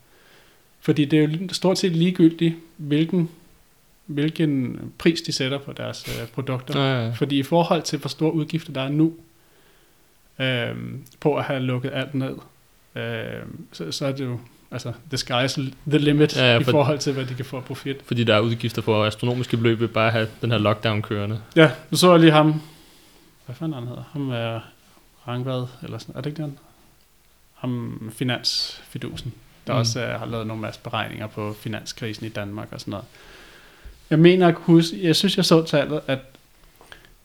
Fordi 0.80 1.06
det 1.06 1.20
er 1.20 1.28
jo 1.28 1.48
stort 1.52 1.78
set 1.78 1.92
ligegyldigt, 1.92 2.56
hvilken, 2.78 3.30
hvilken 4.06 4.80
pris 4.98 5.22
de 5.22 5.32
sætter 5.32 5.58
på 5.58 5.74
deres 5.74 6.22
øh, 6.22 6.28
produkter. 6.28 6.80
Ja, 6.80 7.06
ja. 7.06 7.12
Fordi 7.12 7.40
i 7.40 7.44
forhold 7.44 7.82
til, 7.82 8.00
hvor 8.00 8.08
store 8.08 8.34
udgifter 8.34 8.74
der 8.74 8.82
er 8.82 8.90
nu, 8.90 9.14
øh, 10.40 10.76
på 11.20 11.36
at 11.36 11.44
have 11.44 11.60
lukket 11.60 11.92
alt 11.94 12.16
ned, 12.16 12.36
øh, 12.96 13.46
så, 13.72 13.92
så 13.92 14.06
er 14.06 14.12
det 14.12 14.26
jo, 14.26 14.40
altså, 14.72 14.94
the 15.10 15.18
sky's 15.18 15.62
the 15.90 15.98
limit 15.98 16.36
Ja, 16.38 16.42
ja, 16.44 16.54
ja, 16.54 16.60
i 16.60 16.64
for- 16.64 16.72
forhold 16.72 17.00
til, 17.00 17.14
hvad 17.14 17.26
de 17.26 17.34
kan 17.34 17.46
få 17.46 17.58
af 17.58 17.64
profit. 17.66 17.98
Fordi 18.06 18.24
der 18.24 18.36
er 18.36 18.40
udgifter 18.40 18.82
for 18.82 19.06
astronomiske 19.06 19.58
beløb 19.58 19.80
ved 19.80 19.88
bare 19.88 20.08
at 20.08 20.14
have 20.14 20.28
den 20.42 20.52
her 20.52 20.58
lockdown 20.58 21.02
kørende. 21.02 21.42
Ja, 21.56 21.72
nu 21.92 21.98
så 21.98 22.12
jeg 22.12 22.20
lige 22.20 22.32
ham, 22.32 22.62
hvad 23.46 23.56
fanden 23.56 23.74
han 23.74 23.88
hedder, 23.88 24.04
ham 24.12 24.30
er 24.30 24.60
Rangvad, 25.28 25.66
eller 25.84 25.98
sådan, 25.98 26.16
er 26.16 26.22
det 26.22 26.30
ikke 26.30 26.38
det 26.38 26.46
han? 26.46 26.58
Ham 27.54 28.12
finansfidusen, 28.16 29.34
der 29.68 29.74
Mm. 29.74 29.80
også 29.80 30.04
uh, 30.14 30.20
har 30.20 30.26
lavet 30.26 30.48
nogle 30.48 30.62
masse 30.62 30.80
beregninger 30.84 31.28
på 31.28 31.56
finanskrisen 31.60 32.26
i 32.26 32.30
Danmark 32.30 32.68
og 32.72 32.80
sådan 32.80 32.92
noget. 32.92 33.06
Jeg 34.10 34.20
mener 34.20 34.48
at 34.48 34.56
huske, 34.58 35.04
jeg 35.08 35.16
synes 35.16 35.38
jeg 35.38 35.46
så 35.46 35.64
tallet, 35.66 36.02
at 36.08 36.20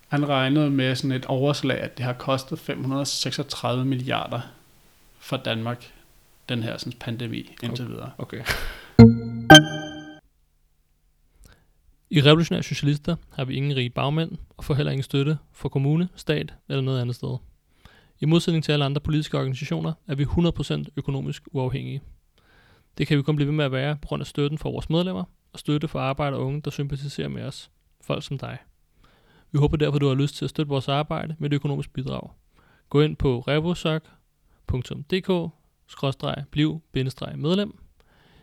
han 0.09 0.29
regnede 0.29 0.71
med 0.71 0.97
sådan 0.97 1.13
et 1.13 1.27
overslag, 1.27 1.79
at 1.81 1.97
det 1.99 2.05
har 2.05 2.13
kostet 2.13 2.59
536 2.59 3.85
milliarder 3.85 4.41
for 5.21 5.37
Danmark, 5.37 5.91
den 6.49 6.63
her 6.63 6.77
sådan, 6.77 6.99
pandemi 6.99 7.51
indtil 7.63 7.89
videre. 7.89 8.11
Okay. 8.19 8.45
I 12.11 12.21
Revolutionære 12.21 12.63
Socialister 12.63 13.17
har 13.33 13.45
vi 13.45 13.55
ingen 13.55 13.77
rige 13.77 13.91
bagmænd 13.91 14.33
og 14.57 14.65
får 14.65 14.75
heller 14.75 14.93
ingen 14.93 15.03
støtte 15.03 15.39
fra 15.53 15.69
kommune, 15.69 16.09
stat 16.17 16.55
eller 16.69 16.83
noget 16.83 17.01
andet 17.01 17.17
sted. 17.17 17.37
I 18.21 18.27
modsætning 18.27 18.65
til 18.65 18.73
alle 18.73 18.85
andre 18.85 19.01
politiske 19.01 19.39
organisationer 19.39 19.93
er 20.07 20.15
vi 20.15 20.25
100% 20.25 20.85
økonomisk 20.97 21.43
uafhængige. 21.53 22.03
Det 22.99 23.07
kan 23.07 23.19
vi 23.19 23.23
kun 23.23 23.37
blive 23.37 23.47
ved 23.47 23.55
med 23.55 23.65
at 23.65 23.73
være 23.73 23.97
på 23.97 24.09
grund 24.09 24.21
af 24.21 24.27
støtten 24.27 24.59
fra 24.59 24.71
vores 24.71 24.91
medlemmer 24.91 25.25
og 25.53 25.59
støtte 25.59 25.89
for 25.89 26.01
arbejde 26.01 26.37
og 26.37 26.47
unge, 26.47 26.61
der 26.61 26.71
sympatiserer 26.71 27.29
med 27.29 27.43
os. 27.43 27.71
Folk 28.01 28.25
som 28.25 28.39
dig. 28.39 28.59
Vi 29.53 29.59
håber 29.59 29.77
derfor, 29.77 29.99
du 29.99 30.09
har 30.09 30.15
lyst 30.15 30.35
til 30.35 30.45
at 30.45 30.51
støtte 30.51 30.69
vores 30.69 30.89
arbejde 30.89 31.37
med 31.39 31.51
et 31.51 31.55
økonomisk 31.55 31.93
bidrag. 31.93 32.31
Gå 32.89 33.01
ind 33.01 33.17
på 33.17 33.41
revosok.dk 33.41 35.29
bliv 36.51 36.81
medlem. 37.37 37.79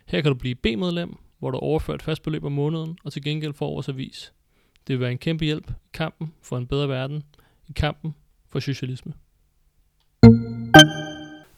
Her 0.05 0.21
kan 0.21 0.31
du 0.31 0.37
blive 0.37 0.55
B-medlem, 0.55 1.17
hvor 1.39 1.51
du 1.51 1.57
overfører 1.57 1.95
et 1.95 2.01
fast 2.01 2.23
beløb 2.23 2.43
om 2.43 2.51
måneden, 2.51 2.97
og 3.03 3.13
til 3.13 3.23
gengæld 3.23 3.53
får 3.53 3.73
vores 3.73 3.89
avis. 3.89 4.33
Det 4.87 4.93
vil 4.93 4.99
være 4.99 5.11
en 5.11 5.17
kæmpe 5.17 5.45
hjælp 5.45 5.69
i 5.69 5.73
kampen 5.93 6.33
for 6.41 6.57
en 6.57 6.67
bedre 6.67 6.89
verden, 6.89 7.23
i 7.67 7.71
kampen 7.75 8.15
for 8.49 8.59
socialisme. 8.59 9.13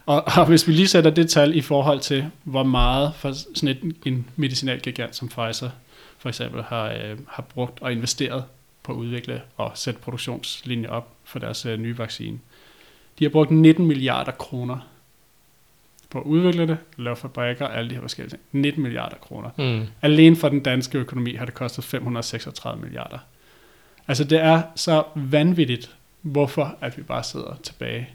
Og, 0.06 0.24
og 0.38 0.48
hvis 0.48 0.68
vi 0.68 0.74
lige 0.74 0.88
sætter 0.88 1.12
det 1.12 1.30
tal 1.30 1.56
i 1.56 1.62
forhold 1.62 2.00
til, 2.00 2.26
hvor 2.44 2.64
meget 2.64 3.16
for 3.16 3.32
sådan 3.32 3.70
et, 3.70 3.98
en 4.06 4.28
medicinalgigant 4.36 5.16
som 5.16 5.28
Pfizer 5.28 5.70
for 6.18 6.30
eksempel 6.30 6.64
har, 6.64 6.92
øh, 6.92 7.18
har 7.28 7.44
brugt 7.44 7.82
og 7.82 7.92
investeret 7.92 8.44
på 8.84 8.92
at 8.92 8.96
udvikle 8.96 9.42
og 9.58 9.72
sætte 9.76 10.00
produktionslinjer 10.00 10.90
op 10.90 11.16
for 11.24 11.40
deres 11.40 11.66
øh, 11.66 11.80
nye 11.80 11.98
vaccine. 11.98 12.40
De 13.20 13.24
har 13.24 13.30
brugt 13.30 13.52
19 13.52 13.86
milliarder 13.86 14.32
kroner 14.32 14.91
på 16.12 16.20
at 16.20 16.24
udvikle 16.24 16.68
det, 16.68 16.78
lave 16.98 17.16
fabrikker 17.16 17.66
og 17.66 17.78
alle 17.78 17.90
de 17.90 17.96
her 17.96 18.02
forskellige 18.02 18.30
ting. 18.30 18.42
19 18.52 18.84
milliarder 18.84 19.16
kroner. 19.16 19.50
Mm. 19.58 19.88
Alene 20.02 20.36
for 20.36 20.50
den 20.50 20.60
danske 20.60 20.98
økonomi 20.98 21.36
har 21.36 21.46
det 21.46 21.54
kostet 21.54 21.84
536 21.84 22.82
milliarder. 22.82 23.18
Altså 24.08 24.24
det 24.24 24.40
er 24.40 24.62
så 24.76 25.04
vanvittigt, 25.16 25.96
hvorfor 26.22 26.76
at 26.82 26.98
vi 26.98 27.02
bare 27.02 27.24
sidder 27.24 27.56
tilbage 27.64 28.10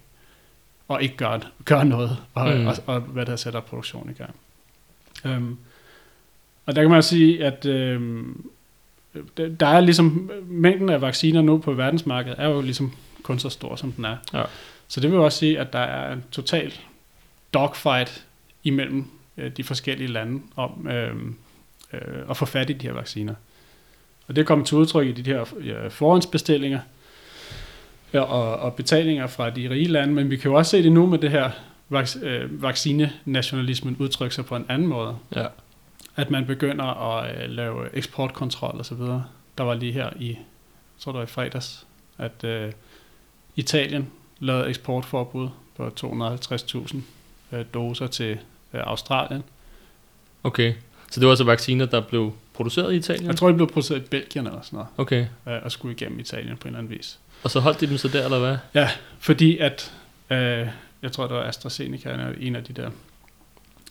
og 0.89 1.03
ikke 1.03 1.17
gør, 1.17 1.39
gør 1.65 1.83
noget, 1.83 2.17
og, 2.35 2.57
mm. 2.57 2.67
og, 2.67 2.77
og, 2.87 2.95
og 2.95 3.01
hvad 3.01 3.27
der 3.27 3.37
sætter 3.37 3.61
produktion 3.61 4.11
i 4.11 4.13
gang. 4.13 4.35
Um, 5.25 5.59
og 6.67 6.77
der 6.77 6.83
kan 6.83 6.91
man 6.91 7.03
sige, 7.03 7.45
at 7.45 7.67
um, 7.67 8.51
der 9.37 9.67
er 9.67 9.81
ligesom, 9.81 10.31
mængden 10.47 10.89
af 10.89 11.01
vacciner 11.01 11.43
nu 11.43 11.59
på 11.59 11.73
verdensmarkedet 11.73 12.41
er 12.41 12.49
jo 12.49 12.61
ligesom 12.61 12.93
kun 13.23 13.39
så 13.39 13.49
stor, 13.49 13.77
som 13.77 13.93
den 13.93 14.05
er. 14.05 14.17
Ja. 14.35 14.43
Så 14.89 15.01
det 15.01 15.11
vil 15.11 15.19
også 15.19 15.39
sige, 15.39 15.59
at 15.59 15.73
der 15.73 15.79
er 15.79 16.13
en 16.13 16.25
total 16.31 16.73
dogfight 17.57 18.25
imellem 18.65 19.05
øh, 19.37 19.51
de 19.57 19.65
forskellige 19.65 20.09
lande 20.09 20.43
om 20.57 20.89
øh, 20.89 21.17
øh, 21.93 22.31
at 22.31 22.37
få 22.37 22.45
fat 22.45 22.71
i 22.71 22.73
de 22.73 22.87
her 22.87 22.95
vacciner. 22.95 23.35
Og 24.29 24.37
det 24.37 24.47
kommet 24.47 24.67
til 24.67 24.77
udtryk 24.77 25.07
i 25.07 25.13
de 25.13 25.31
her 25.31 25.45
forhåndsbestillinger 25.91 26.81
og, 28.13 28.57
og 28.57 28.75
betalinger 28.75 29.27
fra 29.27 29.51
de 29.51 29.71
rige 29.71 29.89
lande, 29.89 30.15
men 30.15 30.31
vi 30.31 30.37
kan 30.37 30.51
jo 30.51 30.57
også 30.57 30.71
se 30.71 30.83
det 30.83 30.93
nu 30.93 31.07
med 31.07 31.19
det 31.19 31.31
her 31.31 31.51
vac- 31.93 32.25
øh, 32.25 32.63
vaccinenationalismen 32.63 33.97
udtrykke 33.99 34.35
sig 34.35 34.47
på 34.47 34.57
en 34.57 34.67
anden 34.69 34.89
måde. 34.89 35.17
Ja. 35.37 35.47
At 36.17 36.31
man 36.31 36.47
begynder 36.47 36.85
at 36.85 37.43
øh, 37.43 37.51
lave 37.51 37.97
eksportkontrol 37.97 38.79
og 38.79 38.87
så 38.87 38.95
videre. 38.95 39.25
Der 39.59 39.65
var 39.65 39.75
lige 39.75 39.93
her 39.93 40.11
i, 40.17 40.29
jeg 40.29 40.37
tror 40.99 41.13
det 41.13 41.19
var 41.19 41.25
i 41.25 41.27
fredags, 41.27 41.87
at 42.19 42.45
øh, 42.45 42.73
Italien 43.57 44.11
lavede 44.39 44.69
eksportforbud 44.69 45.49
på 45.77 45.91
250.000 46.01 46.97
øh, 47.53 47.65
doser 47.75 48.07
til 48.07 48.31
øh, 48.75 48.81
Australien. 48.85 49.43
Okay, 50.45 50.75
så 51.11 51.21
det 51.21 51.27
var 51.27 51.33
altså 51.33 51.45
vacciner, 51.45 51.87
der 51.87 52.01
blev 52.01 52.33
produceret 52.55 52.93
i 52.93 52.97
Italien? 52.97 53.27
Jeg 53.27 53.37
tror, 53.37 53.49
de 53.49 53.55
blev 53.55 53.71
produceret 53.71 53.99
i 53.99 54.05
Belgien 54.07 54.47
eller 54.47 54.61
sådan 54.63 54.77
noget, 54.77 54.89
Okay, 54.97 55.27
øh, 55.49 55.55
og 55.63 55.73
skulle 55.73 55.95
igennem 55.95 56.19
Italien 56.21 56.57
på 56.57 56.69
en 56.69 56.75
eller 56.75 56.79
anden 56.79 56.99
vis. 56.99 57.19
og 57.43 57.51
så 57.51 57.61
holdt 57.61 57.81
de 57.81 57.87
dem 57.87 57.99
så 57.99 58.09
der, 58.09 58.25
eller 58.25 58.39
hvad? 58.39 58.57
Ja, 58.75 58.91
fordi 59.19 59.59
at, 59.59 59.93
øh, 60.31 60.69
jeg 61.03 61.13
tror, 61.13 61.27
det 61.27 61.37
var 61.37 61.43
AstraZeneca, 61.43 62.15
en 62.15 62.21
af- 62.21 62.35
en 62.41 62.57
af 62.57 62.65
de 62.65 62.73
der, 62.73 62.91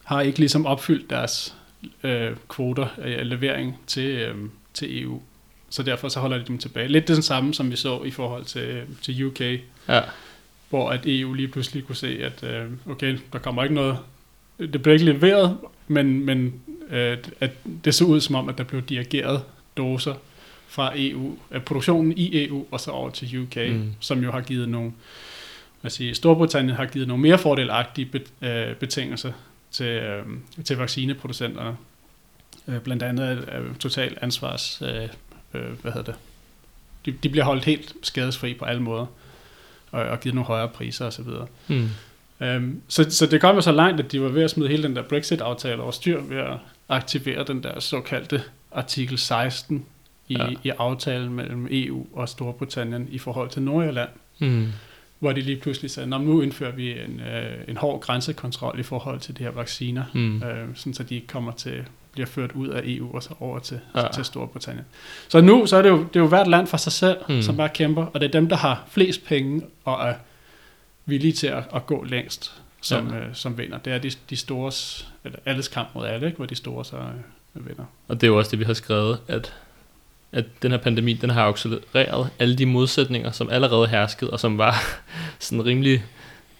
har 0.03 0.21
ikke 0.21 0.39
ligesom 0.39 0.65
opfyldt 0.65 1.09
deres 1.09 1.55
øh, 2.03 2.31
kvoter 2.49 2.87
af 2.97 3.29
levering 3.29 3.79
til, 3.87 4.09
øh, 4.09 4.35
til 4.73 5.03
EU. 5.03 5.21
Så 5.69 5.83
derfor 5.83 6.09
så 6.09 6.19
holder 6.19 6.37
de 6.37 6.43
dem 6.45 6.57
tilbage. 6.57 6.87
Lidt 6.87 7.07
det 7.07 7.23
samme, 7.25 7.53
som 7.53 7.71
vi 7.71 7.75
så 7.75 8.01
i 8.03 8.11
forhold 8.11 8.45
til, 8.45 8.83
til 9.01 9.25
UK, 9.25 9.41
Ja, 9.89 10.01
hvor 10.69 10.89
at 10.89 11.01
EU 11.05 11.33
lige 11.33 11.47
pludselig 11.47 11.85
kunne 11.85 11.95
se, 11.95 12.19
at 12.23 12.43
øh, 12.43 12.71
okay, 12.89 13.17
der 13.33 13.39
kommer 13.39 13.63
ikke 13.63 13.75
noget, 13.75 13.97
det 14.59 14.81
bliver 14.81 14.93
ikke 14.93 15.05
leveret, 15.05 15.57
men, 15.87 16.25
men 16.25 16.61
øh, 16.89 17.17
at 17.39 17.51
det 17.85 17.95
så 17.95 18.05
ud 18.05 18.21
som 18.21 18.35
om, 18.35 18.49
at 18.49 18.57
der 18.57 18.63
blev 18.63 18.81
dirigeret 18.81 19.43
doser 19.77 20.13
fra 20.67 20.91
EU, 20.95 21.37
af 21.51 21.65
produktionen 21.65 22.13
i 22.17 22.45
EU 22.45 22.65
og 22.71 22.79
så 22.79 22.91
over 22.91 23.09
til 23.09 23.41
UK, 23.41 23.55
Mm. 23.55 23.91
som 23.99 24.23
jo 24.23 24.31
har 24.31 24.41
givet 24.41 24.69
nogle, 24.69 24.91
hvad 25.81 25.91
siger, 25.91 26.13
Storbritannien 26.13 26.75
har 26.75 26.85
givet 26.85 27.07
nogle 27.07 27.21
mere 27.21 27.37
fordelagtige 27.37 28.09
øh, 28.41 28.75
betingelser 28.75 29.31
til, 29.71 29.85
øh, 29.85 30.25
til 30.65 30.77
vaccineproducenterne. 30.77 31.77
Øh, 32.67 32.79
blandt 32.81 33.03
andet 33.03 33.49
øh, 33.57 33.75
total 33.75 34.17
ansvars, 34.21 34.81
øh, 34.81 35.03
øh, 35.53 35.81
hvad 35.81 35.91
hedder 35.91 36.11
det, 36.11 36.15
de, 37.05 37.11
de 37.11 37.29
bliver 37.29 37.45
holdt 37.45 37.65
helt 37.65 37.93
skadesfri 38.01 38.53
på 38.53 38.65
alle 38.65 38.81
måder 38.81 39.05
og, 39.95 40.03
og 40.05 40.19
givet 40.19 40.35
nogle 40.35 40.47
højere 40.47 40.67
priser 40.69 41.05
osv. 41.05 41.25
hmm. 41.67 41.89
Um, 42.41 42.81
så, 42.87 43.09
så 43.11 43.25
det 43.25 43.41
kom 43.41 43.55
jo 43.55 43.61
så 43.61 43.71
langt, 43.71 43.99
at 43.99 44.11
de 44.11 44.21
var 44.21 44.29
ved 44.29 44.43
at 44.43 44.49
smide 44.49 44.69
hele 44.69 44.83
den 44.83 44.95
der 44.95 45.01
Brexit-aftale 45.03 45.81
over 45.81 45.91
styr 45.91 46.21
ved 46.21 46.37
at 46.37 46.57
aktivere 46.89 47.43
den 47.47 47.63
der 47.63 47.79
såkaldte 47.79 48.41
artikel 48.71 49.17
16 49.17 49.85
i, 50.27 50.33
Ja. 50.37 50.47
i 50.63 50.69
aftalen 50.77 51.33
mellem 51.33 51.67
EU 51.71 52.05
og 52.13 52.29
Storbritannien 52.29 53.07
i 53.11 53.17
forhold 53.17 53.49
til 53.49 53.61
Nordjylland, 53.61 54.09
Hmm. 54.39 54.67
hvor 55.19 55.31
de 55.31 55.41
lige 55.41 55.57
pludselig 55.61 55.91
sagde, 55.91 56.09
"Nå, 56.09 56.17
men 56.17 56.27
nu 56.27 56.41
indfører 56.41 56.71
vi 56.71 56.91
en, 56.91 57.19
øh, 57.19 57.57
en 57.67 57.77
hård 57.77 58.01
grænsekontrol 58.01 58.79
i 58.79 58.83
forhold 58.83 59.19
til 59.19 59.37
de 59.37 59.43
her 59.43 59.51
vacciner, 59.51 60.03
Hmm. 60.13 60.43
øh, 60.43 60.67
sådan 60.75 60.93
så 60.93 61.03
de 61.03 61.15
ikke 61.15 61.27
kommer 61.27 61.51
til 61.51 61.83
bliver 62.15 62.27
ført 62.27 62.51
ud 62.51 62.67
af 62.67 62.81
EU 62.85 63.15
og 63.15 63.23
så 63.23 63.29
over 63.39 63.59
til, 63.59 63.79
Ja. 63.95 64.07
til 64.13 64.25
Storbritannien. 64.25 64.85
Så 65.29 65.41
nu 65.41 65.65
så 65.65 65.77
er 65.77 65.81
det, 65.81 65.89
jo, 65.89 65.97
det 65.97 66.15
er 66.15 66.19
jo 66.19 66.27
hvert 66.27 66.47
land 66.47 66.67
for 66.67 66.77
sig 66.77 66.91
selv, 66.91 67.17
Mm. 67.29 67.41
som 67.41 67.57
bare 67.57 67.69
kæmper, 67.69 68.05
og 68.05 68.19
det 68.19 68.27
er 68.27 68.31
dem, 68.31 68.49
der 68.49 68.55
har 68.55 68.83
flest 68.91 69.25
penge 69.25 69.61
og 69.85 70.07
er 70.09 70.13
villige 71.05 71.31
til 71.33 71.47
at, 71.47 71.63
at 71.75 71.85
gå 71.85 72.03
længst, 72.03 72.53
som, 72.81 73.07
Ja. 73.13 73.19
øh, 73.19 73.25
som 73.33 73.57
vinder. 73.57 73.77
Det 73.77 73.93
er 73.93 73.97
de, 73.97 74.11
de 74.29 74.37
store, 74.37 74.71
eller 75.23 75.39
alles 75.45 75.67
kamp 75.67 75.87
mod 75.95 76.05
alle, 76.05 76.25
ikke? 76.25 76.37
hvor 76.37 76.45
de 76.45 76.55
store 76.55 76.85
så 76.85 76.95
øh, 77.55 77.67
vinder. 77.67 77.85
Og 78.07 78.21
det 78.21 78.27
er 78.27 78.31
jo 78.31 78.37
også 78.37 78.51
det, 78.51 78.59
vi 78.59 78.63
har 78.65 78.73
skrevet, 78.73 79.19
at, 79.27 79.53
at 80.31 80.45
den 80.61 80.71
her 80.71 80.77
pandemi, 80.77 81.13
den 81.13 81.29
har 81.29 81.47
accelereret 81.49 82.29
alle 82.39 82.55
de 82.55 82.65
modsætninger, 82.65 83.31
som 83.31 83.49
allerede 83.49 83.87
herskede, 83.87 84.31
og 84.31 84.39
som 84.39 84.57
var 84.57 84.75
sådan 85.39 85.65
rimelig 85.65 86.03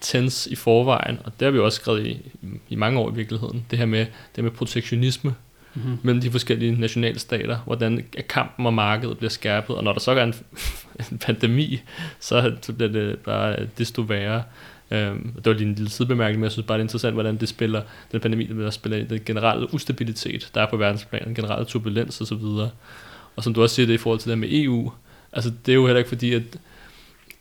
tens 0.02 0.48
i 0.48 0.56
forvejen. 0.56 1.20
Og 1.24 1.32
det 1.40 1.46
har 1.46 1.52
vi 1.52 1.60
også 1.60 1.76
skrevet 1.76 2.06
i, 2.08 2.32
i 2.70 2.76
mange 2.76 3.00
år 3.00 3.12
i 3.12 3.16
virkeligheden. 3.16 3.66
Det 3.72 3.80
her 3.80 3.86
med, 3.86 4.06
det 4.36 4.44
med 4.44 4.52
protektionisme 4.52 5.36
Mm-hmm. 5.76 5.98
mellem 6.04 6.22
de 6.22 6.32
forskellige 6.32 6.82
nationalstater, 6.82 7.58
hvordan 7.66 8.06
kampen 8.30 8.66
om 8.66 8.74
markedet 8.74 9.18
bliver 9.18 9.30
skærpet, 9.30 9.76
og 9.76 9.84
når 9.84 9.94
der 9.94 10.00
så 10.00 10.12
er 10.12 10.24
en, 10.24 10.34
en 11.12 11.18
pandemi, 11.18 11.82
så 12.20 12.54
bliver 12.78 12.92
det 12.92 13.20
bare 13.20 13.58
desto 13.78 14.02
værre. 14.02 14.44
Øhm, 14.92 15.32
det 15.36 15.46
var 15.46 15.54
lige 15.54 15.68
en 15.68 15.76
lille 15.76 15.90
sidebemærkning, 15.90 16.40
men 16.40 16.44
jeg 16.44 16.52
synes 16.52 16.68
bare, 16.68 16.78
det 16.78 16.82
er 16.82 16.86
interessant, 16.86 17.14
hvordan 17.14 17.38
det 17.38 17.50
spiller, 17.50 17.82
den 18.12 18.20
pandemi, 18.20 18.46
der 18.46 18.70
spiller 18.70 18.98
ind, 18.98 19.08
den 19.08 19.20
generelle 19.26 19.74
ustabilitet, 19.74 20.52
der 20.56 20.62
er 20.62 20.70
på 20.70 20.78
verdensplan, 20.78 21.26
den 21.26 21.36
generelle 21.36 21.66
turbulens 21.66 22.22
osv. 22.22 22.34
Og, 22.34 22.70
og 23.36 23.44
som 23.44 23.54
du 23.54 23.62
også 23.62 23.76
siger 23.76 23.88
det 23.88 23.94
i 23.94 23.98
forhold 23.98 24.20
til 24.20 24.30
det 24.30 24.38
med 24.38 24.50
EU, 24.52 24.92
altså 25.34 25.52
det 25.66 25.72
er 25.72 25.76
jo 25.76 25.86
heller 25.86 25.98
ikke 25.98 26.10
fordi, 26.10 26.34
at 26.34 26.44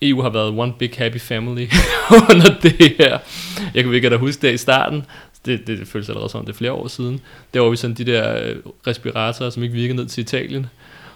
EU 0.03 0.23
har 0.23 0.31
været 0.31 0.59
one 0.59 0.73
big 0.79 0.91
happy 0.99 1.21
family 1.21 1.67
under 2.31 2.59
det 2.63 2.73
her. 2.99 3.19
Jeg 3.75 3.85
kan 3.85 3.95
ikke 3.95 4.11
da 4.11 4.17
huske 4.17 4.47
det 4.47 4.55
i 4.55 4.57
starten, 4.57 5.05
det, 5.47 5.67
det, 5.67 5.79
det 5.79 5.89
føles 5.89 6.09
allerede 6.09 6.31
som, 6.31 6.45
det 6.45 6.53
er 6.53 6.57
flere 6.57 6.73
år 6.73 6.89
siden. 6.89 7.21
Der 7.55 7.61
var 7.61 7.71
vi 7.71 7.77
sådan 7.77 7.97
de 7.97 8.05
der 8.05 8.45
øh, 8.45 8.57
respiratorer, 8.87 9.51
som 9.51 9.63
ikke 9.63 9.75
virkede 9.75 9.97
ned 9.97 10.07
til 10.07 10.23
Italien, 10.23 10.67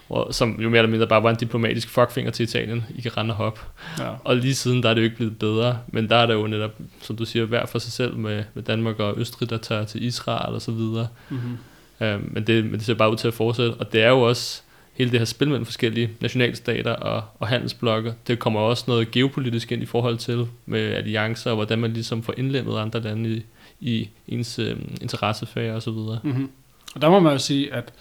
og 0.09 0.35
som 0.35 0.61
jo 0.63 0.69
mere 0.69 0.79
eller 0.79 0.91
mindre 0.91 1.07
bare 1.07 1.23
var 1.23 1.31
en 1.31 1.37
diplomatisk 1.37 1.89
fuckfinger 1.89 2.31
til 2.31 2.43
Italien, 2.43 2.85
I 2.97 3.01
kan 3.01 3.17
rende 3.17 3.33
og 3.33 3.37
hoppe. 3.37 3.61
Ja. 3.99 4.11
Og 4.25 4.37
lige 4.37 4.55
siden, 4.55 4.83
der 4.83 4.91
er 4.91 4.95
det 4.95 5.01
jo 5.01 5.05
ikke 5.05 5.17
blevet 5.17 5.39
bedre, 5.39 5.79
men 5.87 6.09
der 6.09 6.17
er 6.17 6.27
der 6.27 6.35
jo 6.35 6.47
netop, 6.47 6.75
som 7.03 7.17
du 7.17 7.25
siger, 7.25 7.45
hver 7.45 7.67
for 7.67 7.79
sig 7.79 7.93
selv 7.93 8.17
med, 8.17 8.45
med 8.55 8.63
Danmark 8.63 9.01
og 9.01 9.15
Østrig, 9.19 9.51
der 9.51 9.59
tager 9.59 9.85
til 9.85 10.03
Israel 10.03 10.55
og 10.55 10.63
så 10.63 10.71
videre. 10.71 11.09
Mm-hmm. 11.29 11.59
Øh, 12.07 12.35
men, 12.35 12.47
det, 12.47 12.65
men 12.65 12.73
det 12.73 12.83
ser 12.83 12.95
bare 12.95 13.11
ud 13.11 13.17
til 13.17 13.29
at 13.29 13.35
fortsætte, 13.35 13.75
og 13.75 13.93
det 13.93 14.03
er 14.03 14.09
jo 14.09 14.21
også 14.21 14.63
hele 14.93 15.11
det 15.11 15.21
her 15.21 15.25
spil 15.25 15.49
mellem 15.49 15.65
forskellige 15.65 16.11
nationalstater 16.21 16.93
og, 16.93 17.23
og 17.39 17.49
handelsblokke. 17.49 18.15
Det 18.27 18.39
kommer 18.39 18.61
også 18.61 18.85
noget 18.87 19.11
geopolitisk 19.11 19.73
ind 19.73 19.83
i 19.83 19.87
forhold 19.87 20.19
til 20.19 20.47
med 20.67 20.81
alliancer, 20.81 21.51
og 21.51 21.57
hvordan 21.57 21.79
man 21.79 21.93
ligesom 21.93 22.23
får 22.23 22.35
indlemmet 22.37 22.79
andre 22.79 23.01
lande 23.01 23.31
i, 23.31 23.45
i 23.81 24.09
ens 24.29 24.59
øh, 24.59 24.77
interessefag 25.01 25.73
og 25.73 25.83
så 25.83 25.91
videre. 25.91 26.21
Mm-hmm. 26.23 26.51
Og 26.95 27.03
der 27.03 27.11
må 27.11 27.21
man 27.21 27.33
jo 27.33 27.39
sige, 27.39 27.75
at 27.75 27.93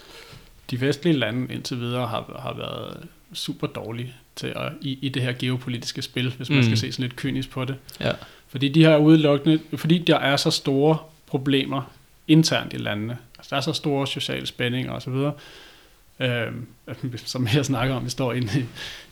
de 0.70 0.80
vestlige 0.80 1.16
lande 1.16 1.54
indtil 1.54 1.80
videre 1.80 2.06
har, 2.06 2.38
har 2.42 2.54
været 2.54 3.06
super 3.32 3.66
dårlige 3.66 4.14
til 4.36 4.46
at, 4.46 4.72
i, 4.80 4.98
i 5.02 5.08
det 5.08 5.22
her 5.22 5.32
geopolitiske 5.38 6.02
spil, 6.02 6.32
hvis 6.36 6.50
man 6.50 6.58
Mm. 6.58 6.64
skal 6.64 6.78
se 6.78 6.92
sådan 6.92 7.02
lidt 7.02 7.16
kynisk 7.16 7.50
på 7.50 7.64
det. 7.64 7.76
Ja. 8.00 8.12
Fordi 8.48 8.68
de 8.68 8.84
har 8.84 8.96
udelukkende, 8.96 9.60
fordi 9.76 9.98
der 9.98 10.16
er 10.16 10.36
så 10.36 10.50
store 10.50 10.98
problemer 11.26 11.82
internt 12.28 12.72
i 12.72 12.76
landene, 12.76 13.18
altså 13.38 13.50
der 13.50 13.56
er 13.56 13.60
så 13.60 13.72
store 13.72 14.06
sociale 14.06 14.46
spændinger 14.46 14.92
osv., 14.92 15.14
Øh, 16.20 16.52
som 17.16 17.48
jeg 17.54 17.64
snakker 17.64 17.94
om, 17.94 18.04
vi 18.04 18.10
står 18.10 18.32
inde 18.32 18.58
i, 18.58 18.64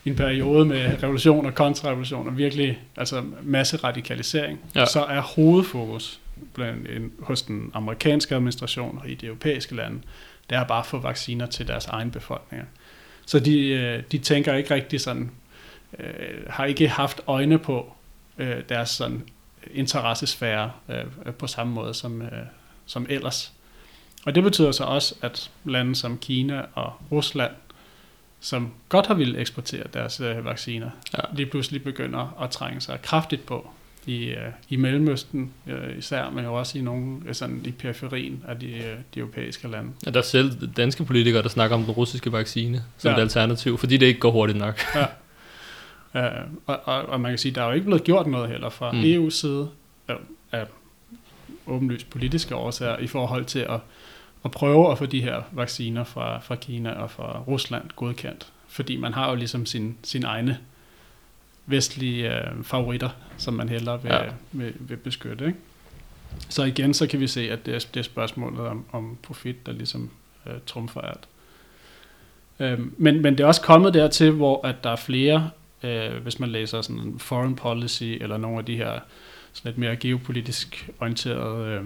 i 0.05 0.09
en 0.09 0.15
periode 0.15 0.65
med 0.65 1.03
revolution 1.03 1.45
og 1.45 1.55
kontrarevolution 1.55 2.27
og 2.27 2.37
virkelig 2.37 2.79
altså 2.97 3.23
masse 3.43 3.77
radikalisering, 3.77 4.59
Ja. 4.75 4.79
ja. 4.79 4.85
så 4.85 5.03
er 5.03 5.21
hovedfokus 5.21 6.19
blandt, 6.53 6.89
en, 6.89 7.11
hos 7.19 7.41
den 7.41 7.71
amerikanske 7.73 8.35
administration 8.35 8.99
og 9.03 9.09
i 9.09 9.15
de 9.15 9.25
europæiske 9.25 9.75
lande, 9.75 9.99
det 10.49 10.57
er 10.57 10.63
bare 10.63 10.79
at 10.79 10.85
få 10.85 10.99
vacciner 10.99 11.45
til 11.45 11.67
deres 11.67 11.85
egen 11.85 12.11
befolkninger. 12.11 12.65
Så 13.25 13.39
de, 13.39 13.67
øh, 13.67 14.03
de 14.11 14.17
tænker 14.17 14.53
ikke 14.53 14.73
rigtig 14.73 15.01
sådan, 15.01 15.31
øh, 15.99 16.07
har 16.49 16.65
ikke 16.65 16.87
haft 16.87 17.21
øjne 17.27 17.59
på 17.59 17.93
øh, 18.37 18.55
deres 18.69 18.89
sådan 18.89 19.23
interessesfære 19.73 20.71
øh, 20.89 21.33
på 21.33 21.47
samme 21.47 21.73
måde 21.73 21.93
som, 21.93 22.21
øh, 22.21 22.29
som 22.85 23.05
ellers. 23.09 23.53
Og 24.27 24.35
det 24.35 24.43
betyder 24.43 24.71
så 24.71 24.83
også, 24.83 25.15
at 25.21 25.51
lande 25.65 25.95
som 25.95 26.17
Kina 26.17 26.61
og 26.73 26.93
Rusland, 27.11 27.51
som 28.39 28.71
godt 28.89 29.07
har 29.07 29.13
ville 29.13 29.39
eksportere 29.39 29.83
deres 29.93 30.19
øh, 30.19 30.45
vacciner, 30.45 30.89
Ja. 31.13 31.19
lige 31.33 31.45
pludselig 31.45 31.83
begynder 31.83 32.41
at 32.43 32.49
trænge 32.49 32.81
sig 32.81 33.01
kraftigt 33.01 33.45
på 33.45 33.69
i, 34.05 34.25
øh, 34.25 34.37
i 34.69 34.75
Mellemøsten 34.75 35.51
øh, 35.67 35.97
især, 35.97 36.29
men 36.29 36.45
jo 36.45 36.53
også 36.53 36.77
i 36.77 36.81
nogle 36.81 37.17
øh, 37.27 37.33
sådan 37.35 37.61
i 37.65 37.71
periferien 37.71 38.43
af 38.47 38.59
de, 38.59 38.67
øh, 38.71 38.97
de 39.13 39.19
europæiske 39.19 39.67
lande. 39.67 39.91
Ja, 40.05 40.11
der 40.11 40.17
er 40.17 40.23
selv 40.23 40.67
danske 40.77 41.03
politikere, 41.05 41.43
der 41.43 41.49
snakker 41.49 41.75
om 41.75 41.83
den 41.83 41.91
russiske 41.91 42.31
vaccine 42.31 42.83
som 42.97 43.09
Ja. 43.09 43.17
et 43.17 43.21
alternativ, 43.21 43.77
fordi 43.77 43.97
det 43.97 44.05
ikke 44.05 44.19
går 44.19 44.31
hurtigt 44.31 44.57
nok. 44.59 44.79
Øh, 46.15 46.23
og, 46.65 46.79
og, 46.83 47.01
og 47.05 47.21
man 47.21 47.31
kan 47.31 47.37
sige, 47.37 47.55
der 47.55 47.61
er 47.61 47.65
jo 47.67 47.71
ikke 47.73 47.85
blevet 47.85 48.03
gjort 48.03 48.27
noget 48.27 48.49
heller 48.49 48.69
fra 48.69 48.91
mm. 48.91 49.01
EU's 49.01 49.29
side 49.29 49.69
af, 50.07 50.15
af 50.51 50.65
åbenlyst 51.67 52.09
politiske 52.09 52.55
årsager 52.55 52.97
i 52.97 53.07
forhold 53.07 53.45
til 53.45 53.59
at, 53.59 53.79
at 54.45 54.51
prøve 54.51 54.91
at 54.91 54.97
få 54.97 55.05
de 55.05 55.21
her 55.21 55.41
vacciner 55.51 56.03
fra, 56.03 56.39
fra 56.39 56.55
Kina 56.55 56.91
og 56.91 57.11
fra 57.11 57.39
Rusland 57.47 57.89
godkendt. 57.95 58.47
Fordi 58.67 58.97
man 58.97 59.13
har 59.13 59.29
jo 59.29 59.35
ligesom 59.35 59.65
sin, 59.65 59.97
sin 60.03 60.23
egne 60.23 60.59
vestlige 61.65 62.35
øh, 62.35 62.63
favoritter, 62.63 63.09
som 63.37 63.53
man 63.53 63.69
hellere 63.69 64.01
vil, 64.03 64.11
Ja. 64.11 64.23
vil, 64.51 64.73
vil 64.79 64.97
beskytte. 64.97 65.45
Ikke? 65.45 65.57
Så 66.49 66.63
igen, 66.63 66.93
så 66.93 67.07
kan 67.07 67.19
vi 67.19 67.27
se, 67.27 67.51
at 67.51 67.65
det 67.65 67.75
er, 67.75 67.79
det 67.93 67.99
er 67.99 68.03
spørgsmålet 68.03 68.59
om, 68.59 68.85
om 68.91 69.17
profit, 69.23 69.65
der 69.65 69.71
ligesom 69.71 70.09
øh, 70.45 70.53
trumfer 70.65 71.01
alt. 71.01 71.27
Øhm, 72.59 72.93
men, 72.97 73.21
men 73.21 73.33
det 73.37 73.43
er 73.43 73.47
også 73.47 73.61
kommet 73.61 73.93
dertil, 73.93 74.31
hvor 74.31 74.65
at 74.67 74.75
der 74.83 74.89
er 74.89 74.95
flere, 74.95 75.49
øh, 75.83 76.13
hvis 76.23 76.39
man 76.39 76.49
læser 76.49 76.81
sådan 76.81 77.15
foreign 77.19 77.55
policy, 77.55 78.03
eller 78.03 78.37
nogle 78.37 78.57
af 78.57 78.65
de 78.65 78.77
her 78.77 78.99
sådan 79.53 79.69
lidt 79.69 79.77
mere 79.77 79.95
geopolitisk 79.95 80.89
orienterede 80.99 81.65
øh, 81.71 81.85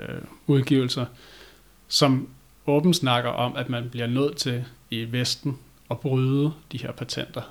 øh, 0.00 0.22
udgivelser, 0.46 1.06
som 1.88 2.28
åbent 2.66 2.96
snakker 2.96 3.30
om, 3.30 3.56
at 3.56 3.68
man 3.68 3.90
bliver 3.90 4.06
nødt 4.06 4.36
til 4.36 4.64
i 4.90 5.12
Vesten 5.12 5.58
at 5.90 6.00
bryde 6.00 6.52
de 6.72 6.78
her 6.78 6.92
patenter. 6.92 7.42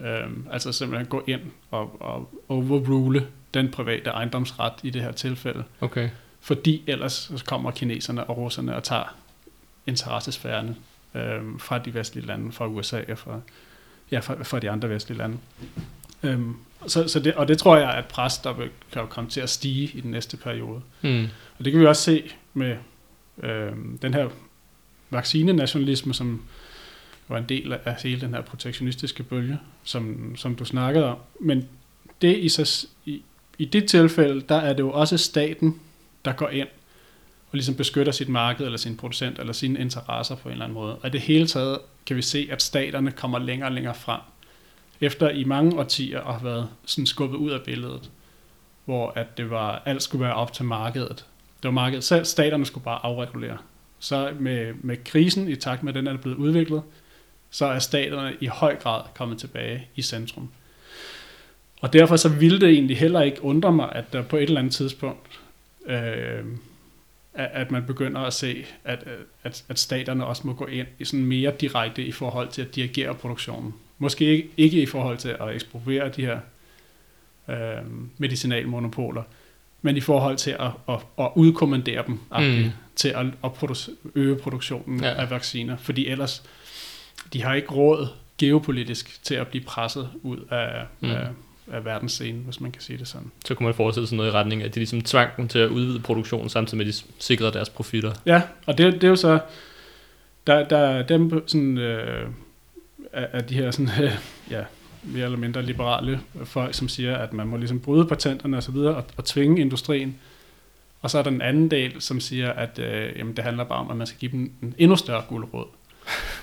Øhm, 0.00 0.46
altså 0.50 0.72
simpelthen 0.72 1.06
gå 1.06 1.24
ind 1.26 1.40
og, 1.70 2.02
og 2.02 2.30
overrule 2.48 3.26
den 3.54 3.70
private 3.70 4.10
ejendomsret 4.10 4.72
i 4.82 4.90
det 4.90 5.02
her 5.02 5.12
tilfælde. 5.12 5.64
Okay. 5.80 6.10
Fordi 6.40 6.82
ellers 6.86 7.32
kommer 7.46 7.70
kineserne 7.70 8.24
og 8.24 8.36
russerne 8.36 8.76
og 8.76 8.84
tager 8.84 9.16
interessesfærene 9.86 10.76
øhm, 11.14 11.58
fra 11.58 11.78
de 11.78 11.94
vestlige 11.94 12.26
lande, 12.26 12.52
fra 12.52 12.66
USA 12.66 13.02
og 13.08 13.18
fra, 13.18 13.40
ja, 14.10 14.18
fra, 14.18 14.42
fra 14.42 14.58
de 14.58 14.70
andre 14.70 14.88
vestlige 14.88 15.18
lande. 15.18 15.38
Øhm, 16.22 16.56
så, 16.86 17.08
så 17.08 17.20
det, 17.20 17.34
og 17.34 17.48
det 17.48 17.58
tror 17.58 17.76
jeg 17.76 17.94
er 17.94 17.98
et 17.98 18.06
pres, 18.06 18.38
der 18.38 18.52
vil, 18.52 18.70
kan 18.92 19.02
jo 19.02 19.06
komme 19.06 19.30
til 19.30 19.40
at 19.40 19.50
stige 19.50 19.90
i 19.94 20.00
den 20.00 20.10
næste 20.10 20.36
periode. 20.36 20.80
Mm. 21.02 21.28
Og 21.58 21.64
det 21.64 21.72
kan 21.72 21.80
vi 21.80 21.86
også 21.86 22.02
se 22.02 22.30
med 22.54 22.76
øh, 23.42 23.72
den 24.02 24.14
her 24.14 24.28
vaccinenationalisme, 25.10 26.14
som 26.14 26.42
var 27.28 27.38
en 27.38 27.48
del 27.48 27.72
af 27.72 27.96
hele 28.02 28.20
den 28.20 28.34
her 28.34 28.40
protektionistiske 28.40 29.22
bølge, 29.22 29.58
som, 29.84 30.36
som 30.36 30.54
du 30.54 30.64
snakkede 30.64 31.04
om. 31.04 31.18
Men 31.40 31.68
det 32.22 32.38
i, 32.38 32.48
sig, 32.48 32.88
i, 33.04 33.22
i 33.58 33.64
det 33.64 33.88
tilfælde, 33.88 34.40
der 34.40 34.54
er 34.54 34.72
det 34.72 34.80
jo 34.80 34.92
også 34.92 35.16
staten, 35.16 35.80
der 36.24 36.32
går 36.32 36.48
ind 36.48 36.68
og 37.50 37.56
ligesom 37.56 37.74
beskytter 37.74 38.12
sit 38.12 38.28
marked, 38.28 38.64
eller 38.64 38.78
sin 38.78 38.96
producent, 38.96 39.38
eller 39.38 39.52
sine 39.52 39.80
interesser 39.80 40.34
på 40.34 40.48
en 40.48 40.52
eller 40.52 40.64
anden 40.64 40.74
måde. 40.74 40.96
Og 40.96 41.08
i 41.08 41.10
det 41.10 41.20
hele 41.20 41.46
taget 41.46 41.78
kan 42.06 42.16
vi 42.16 42.22
se, 42.22 42.48
at 42.50 42.62
staterne 42.62 43.12
kommer 43.12 43.38
længere 43.38 43.68
og 43.68 43.72
længere 43.72 43.94
frem. 43.94 44.20
Efter 45.00 45.30
i 45.30 45.44
mange 45.44 45.78
årtier 45.78 46.20
at 46.20 46.34
have 46.34 46.44
været 46.44 46.68
sådan 46.84 47.06
skubbet 47.06 47.36
ud 47.36 47.50
af 47.50 47.62
billedet, 47.62 48.10
hvor 48.84 49.12
at 49.16 49.36
det 49.36 49.50
var, 49.50 49.82
alt 49.84 50.02
skulle 50.02 50.24
være 50.24 50.34
op 50.34 50.52
til 50.52 50.64
markedet. 50.64 51.26
Det 51.62 51.64
var 51.64 51.70
markedet 51.70 52.04
selv, 52.04 52.24
staterne 52.24 52.66
skulle 52.66 52.84
bare 52.84 53.04
afregulere. 53.04 53.58
Så 53.98 54.32
med, 54.38 54.74
med 54.74 54.96
krisen, 55.04 55.48
i 55.48 55.56
takt 55.56 55.82
med 55.82 55.92
at 55.92 55.94
den 55.94 56.06
er 56.06 56.16
blevet 56.16 56.36
udviklet, 56.36 56.82
så 57.50 57.66
er 57.66 57.78
staterne 57.78 58.36
i 58.40 58.46
høj 58.46 58.76
grad 58.76 59.02
kommet 59.14 59.38
tilbage 59.38 59.88
i 59.96 60.02
centrum. 60.02 60.50
Og 61.80 61.92
derfor 61.92 62.16
så 62.16 62.28
ville 62.28 62.60
det 62.60 62.68
egentlig 62.68 62.98
heller 62.98 63.20
ikke 63.20 63.44
undre 63.44 63.72
mig, 63.72 63.92
at 63.92 64.12
der 64.12 64.22
på 64.22 64.36
et 64.36 64.42
eller 64.42 64.60
andet 64.60 64.74
tidspunkt, 64.74 65.40
øh, 65.86 66.44
at, 67.34 67.50
at 67.52 67.70
man 67.70 67.86
begynder 67.86 68.20
at 68.20 68.32
se, 68.32 68.64
at, 68.84 69.04
at, 69.42 69.64
at 69.68 69.78
staterne 69.78 70.26
også 70.26 70.46
må 70.46 70.52
gå 70.52 70.66
ind 70.66 70.86
i 70.98 71.04
sådan 71.04 71.24
mere 71.24 71.52
direkte 71.60 72.04
i 72.04 72.12
forhold 72.12 72.48
til 72.48 72.62
at 72.62 72.74
dirigere 72.74 73.14
produktionen. 73.14 73.74
Måske 73.98 74.24
ikke, 74.24 74.48
ikke 74.56 74.82
i 74.82 74.86
forhold 74.86 75.18
til 75.18 75.28
at 75.28 75.54
ekspropriere 75.54 76.08
de 76.08 76.26
her 76.26 76.40
øh, 77.48 77.84
medicinalmonopoler, 78.18 79.22
men 79.82 79.96
i 79.96 80.00
forhold 80.00 80.36
til 80.36 80.50
at, 80.50 80.70
at, 80.88 80.98
at 81.18 81.28
udkommandere 81.34 82.04
dem 82.06 82.18
Mm. 82.38 82.70
til 82.96 83.08
at, 83.08 83.26
at 83.44 83.52
produce, 83.52 83.90
øge 84.14 84.36
produktionen 84.36 85.00
Ja. 85.04 85.14
af 85.22 85.30
vacciner, 85.30 85.76
fordi 85.76 86.06
ellers 86.06 86.42
de 87.32 87.42
har 87.42 87.54
ikke 87.54 87.68
råd 87.74 88.08
geopolitisk 88.38 89.24
til 89.24 89.34
at 89.34 89.48
blive 89.48 89.64
presset 89.64 90.08
ud 90.22 90.36
af, 90.50 90.82
mm. 91.00 91.10
af, 91.10 91.26
af 91.72 91.84
verdensscenen, 91.84 92.42
hvis 92.44 92.60
man 92.60 92.72
kan 92.72 92.82
sige 92.82 92.98
det 92.98 93.08
sådan. 93.08 93.30
Så 93.44 93.54
kunne 93.54 93.64
man 93.64 93.74
forestille 93.74 94.06
sig 94.06 94.16
noget 94.16 94.30
i 94.30 94.32
retning 94.32 94.62
af, 94.62 94.66
at 94.66 94.74
de 94.74 94.80
ligesom 94.80 95.00
tvang 95.00 95.30
dem 95.36 95.48
til 95.48 95.58
at 95.58 95.68
udvide 95.68 96.00
produktionen, 96.00 96.48
samtidig 96.48 96.76
med 96.78 96.86
at 96.86 96.94
de 96.94 96.98
sikrede 97.18 97.52
deres 97.52 97.68
profitter. 97.68 98.12
Ja, 98.26 98.42
og 98.66 98.78
det, 98.78 98.92
det 98.94 99.04
er 99.04 99.08
jo 99.08 99.16
så, 99.16 99.38
der, 100.46 100.64
der 100.68 100.78
er 100.78 101.02
dem 101.02 101.48
sådan, 101.48 101.78
øh, 101.78 102.28
af, 103.12 103.28
af 103.32 103.44
de 103.44 103.54
her 103.54 103.70
sådan, 103.70 103.90
øh, 104.04 104.12
ja, 104.50 104.62
mere 105.02 105.24
eller 105.24 105.38
mindre 105.38 105.62
liberale 105.62 106.20
folk, 106.44 106.74
som 106.74 106.88
siger, 106.88 107.16
at 107.16 107.32
man 107.32 107.46
må 107.46 107.56
ligesom 107.56 107.80
bryde 107.80 108.04
patenterne 108.06 108.56
og 108.56 108.62
så 108.62 108.72
videre, 108.72 108.94
og, 108.94 109.04
og 109.16 109.24
tvinge 109.24 109.60
industrien. 109.60 110.16
Og 111.02 111.10
så 111.10 111.18
er 111.18 111.22
der 111.22 111.30
en 111.30 111.42
anden 111.42 111.70
del, 111.70 111.92
som 112.02 112.20
siger, 112.20 112.50
at 112.52 112.78
øh, 112.78 113.18
jamen, 113.18 113.36
det 113.36 113.44
handler 113.44 113.64
bare 113.64 113.78
om, 113.78 113.90
at 113.90 113.96
man 113.96 114.06
skal 114.06 114.18
give 114.18 114.32
dem 114.32 114.52
en 114.62 114.74
endnu 114.78 114.96
større 114.96 115.22
guldråd. 115.28 115.66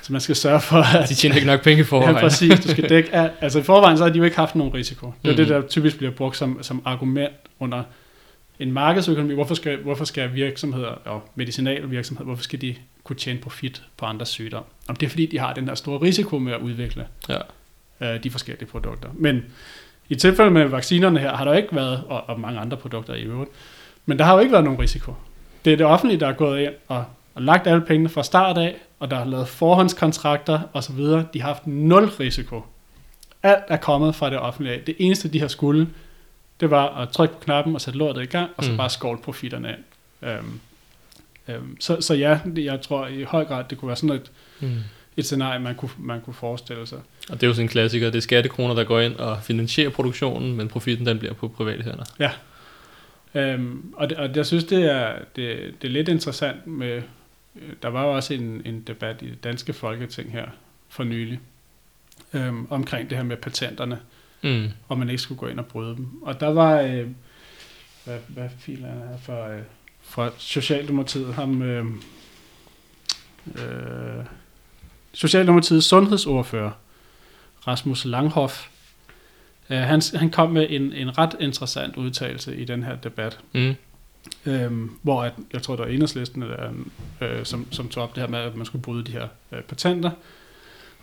Så 0.02 0.12
man 0.14 0.22
skal 0.22 0.36
sørge 0.36 0.62
for, 0.62 0.78
at 0.98 1.10
De 1.10 1.16
tjener 1.16 1.36
ikke 1.36 1.48
nok 1.48 1.64
penge 1.64 1.76
i 1.76 1.80
Ja, 1.84 1.84
forvejen. 1.86 2.16
præcis. 2.16 2.60
Du 2.60 2.68
skal 2.70 2.90
dække 2.96 3.14
alt. 3.16 3.32
Altså 3.42 3.60
i 3.60 3.64
forvejen, 3.64 3.98
så 3.98 4.04
har 4.04 4.12
de 4.12 4.18
jo 4.18 4.24
ikke 4.24 4.36
haft 4.38 4.56
nogen 4.56 4.74
risiko. 4.74 5.14
Det 5.24 5.30
er 5.30 5.34
Mhm. 5.34 5.38
det, 5.38 5.48
der 5.48 5.62
typisk 5.68 5.98
bliver 5.98 6.12
brugt 6.12 6.38
som, 6.38 6.64
som 6.64 6.82
argument 6.86 7.34
under 7.60 7.84
en 8.60 8.72
markedsøkonomi. 8.72 9.34
Hvorfor 9.34 9.56
skal, 9.56 9.78
hvorfor 9.78 10.06
skal 10.06 10.34
virksomheder, 10.34 10.88
og 10.88 11.30
medicinale 11.36 11.90
virksomheder, 11.90 12.26
hvorfor 12.26 12.44
skal 12.44 12.62
de 12.62 12.76
kunne 13.04 13.16
tjene 13.16 13.40
profit 13.40 13.82
på 13.98 14.06
andres 14.06 14.30
sygdom? 14.30 14.64
Om 14.88 14.96
det 14.96 15.06
er 15.06 15.10
fordi, 15.10 15.26
de 15.26 15.40
har 15.40 15.54
den 15.54 15.68
der 15.68 15.76
store 15.76 16.02
risiko 16.02 16.40
med 16.40 16.54
at 16.54 16.60
udvikle 16.62 17.08
Ja. 17.30 17.38
Øh, 18.02 18.24
de 18.24 18.30
forskellige 18.32 18.66
produkter. 18.70 19.10
Men 19.14 19.46
i 20.10 20.16
tilfælde 20.16 20.52
med 20.52 20.66
vaccinerne 20.66 21.20
her, 21.20 21.36
har 21.36 21.46
der 21.46 21.54
ikke 21.54 21.76
været, 21.76 22.04
og, 22.08 22.24
og 22.30 22.40
mange 22.40 22.60
andre 22.60 22.78
produkter 22.78 23.14
i 23.14 23.22
øvrigt, 23.22 23.52
men 24.06 24.20
der 24.20 24.26
har 24.26 24.34
jo 24.34 24.40
ikke 24.40 24.52
været 24.52 24.64
nogen 24.64 24.80
risiko. 24.80 25.14
Det 25.66 25.74
er 25.74 25.78
det 25.78 25.86
offentlige, 25.86 26.20
der 26.20 26.28
er 26.28 26.34
gået 26.34 26.60
ind 26.62 26.74
og, 26.88 27.06
og 27.36 27.42
lagt 27.42 27.68
alle 27.68 27.82
pengene 27.82 28.10
fra 28.10 28.24
start 28.24 28.58
af, 28.58 28.76
og 29.00 29.12
der 29.12 29.18
har 29.18 29.26
lavet 29.26 29.48
forhåndskontrakter 29.48 30.60
osv. 30.74 31.00
De 31.34 31.42
har 31.42 31.48
haft 31.48 31.68
nul 31.68 32.06
risiko. 32.06 32.62
Alt 33.44 33.64
er 33.68 33.78
kommet 33.78 34.16
fra 34.16 34.30
det 34.30 34.40
offentlige 34.40 34.76
af. 34.76 34.82
Det 34.82 34.96
eneste, 35.00 35.28
de 35.30 35.40
har 35.40 35.48
skulle, 35.48 35.88
det 36.60 36.70
var 36.72 36.88
at 37.02 37.10
trykke 37.10 37.34
på 37.34 37.40
knappen 37.40 37.76
og 37.76 37.82
sætte 37.82 38.00
lortet 38.00 38.22
i 38.22 38.26
gang, 38.26 38.50
og 38.58 38.64
så 38.64 38.72
Mm. 38.72 38.78
bare 38.78 38.90
skåle 38.90 39.20
profitterne 39.20 39.70
ind. 39.70 40.30
Øhm, 40.30 40.60
øhm, 41.48 41.82
så, 41.82 42.02
så 42.02 42.14
ja, 42.14 42.40
jeg 42.58 42.82
tror 42.82 43.08
i 43.08 43.24
høj 43.24 43.46
grad, 43.46 43.64
det 43.70 43.78
kunne 43.78 43.88
være 43.88 43.96
sådan 43.98 44.16
et, 44.16 44.32
Mm. 44.60 44.70
Et 45.18 45.26
scenarie, 45.26 45.60
man 45.60 45.76
kunne, 45.76 45.92
man 45.98 46.22
kunne 46.22 46.34
forestille 46.34 46.88
sig. 46.88 47.00
Og 47.30 47.36
det 47.36 47.44
er 47.44 47.48
jo 47.48 47.54
sådan 47.54 47.66
en 47.66 47.70
klassiker. 47.70 48.06
Det 48.10 48.18
er 48.18 48.22
skattekroner, 48.22 48.76
der 48.76 48.84
går 48.84 49.00
ind 49.00 49.16
og 49.16 49.44
finansierer 49.44 49.90
produktionen, 49.90 50.58
men 50.58 50.68
profitten 50.68 51.06
den 51.06 51.20
bliver 51.20 51.34
på 51.34 51.48
private 51.48 51.84
hænder. 51.84 52.04
Øhm, 53.36 53.94
og, 53.96 54.10
det, 54.10 54.18
og 54.18 54.36
jeg 54.36 54.46
synes, 54.46 54.64
det 54.64 54.84
er, 54.92 55.16
det, 55.36 55.74
det 55.82 55.88
er 55.88 55.92
lidt 55.92 56.10
interessant 56.10 56.68
med, 56.68 57.02
øh, 57.56 57.74
der 57.82 57.88
var 57.90 58.04
jo 58.04 58.16
også 58.16 58.34
en, 58.34 58.62
en 58.66 58.82
debat 58.88 59.22
i 59.22 59.26
det 59.30 59.44
danske 59.44 59.74
folketing 59.74 60.32
her 60.32 60.46
for 60.90 61.04
nylig, 61.04 61.40
øhm, 62.34 62.68
omkring 62.72 63.10
det 63.10 63.18
her 63.18 63.26
med 63.26 63.38
patenterne, 63.38 64.00
Mm. 64.42 64.68
og 64.88 64.98
man 64.98 65.10
ikke 65.10 65.22
skulle 65.22 65.40
gå 65.40 65.48
ind 65.48 65.60
og 65.60 65.66
bryde 65.66 65.96
dem. 65.96 66.24
Og 66.24 66.40
der 66.40 66.48
var, 66.48 66.82
øh, 66.82 67.08
hvad, 68.06 68.18
hvad 68.28 68.50
filen 68.60 68.86
er 68.86 69.18
fra, 69.22 69.52
øh, 69.52 69.62
fra 70.02 70.30
Socialdemokratiet, 70.38 71.34
ham, 71.34 71.62
øh, 71.62 71.86
øh, 73.56 74.26
Socialdemokratiets 75.18 75.86
sundhedsordfører, 75.86 76.72
Rasmus 77.68 78.06
Langhoff, 78.06 78.68
øh, 79.70 79.78
han, 79.78 80.02
han 80.16 80.30
kom 80.30 80.52
med 80.52 80.68
en, 80.70 80.94
en 80.94 81.18
ret 81.18 81.36
interessant 81.40 81.96
udtalelse 81.96 82.58
i 82.58 82.66
den 82.66 82.84
her 82.84 82.96
debat, 82.96 83.40
Mm. 83.54 83.76
øhm, 84.46 84.92
hvor 85.02 85.24
at, 85.24 85.34
jeg 85.54 85.62
tror, 85.62 85.76
der 85.76 85.84
var 85.84 85.92
enhedslisten 85.92 86.44
øh, 87.22 87.46
som, 87.46 87.68
som 87.72 87.90
tog 87.90 88.04
op 88.04 88.16
det 88.16 88.24
her 88.24 88.30
med, 88.30 88.40
at 88.40 88.56
man 88.56 88.66
skulle 88.66 88.82
bryde 88.82 89.04
de 89.04 89.12
her 89.12 89.28
øh, 89.52 89.62
patenter, 89.62 90.12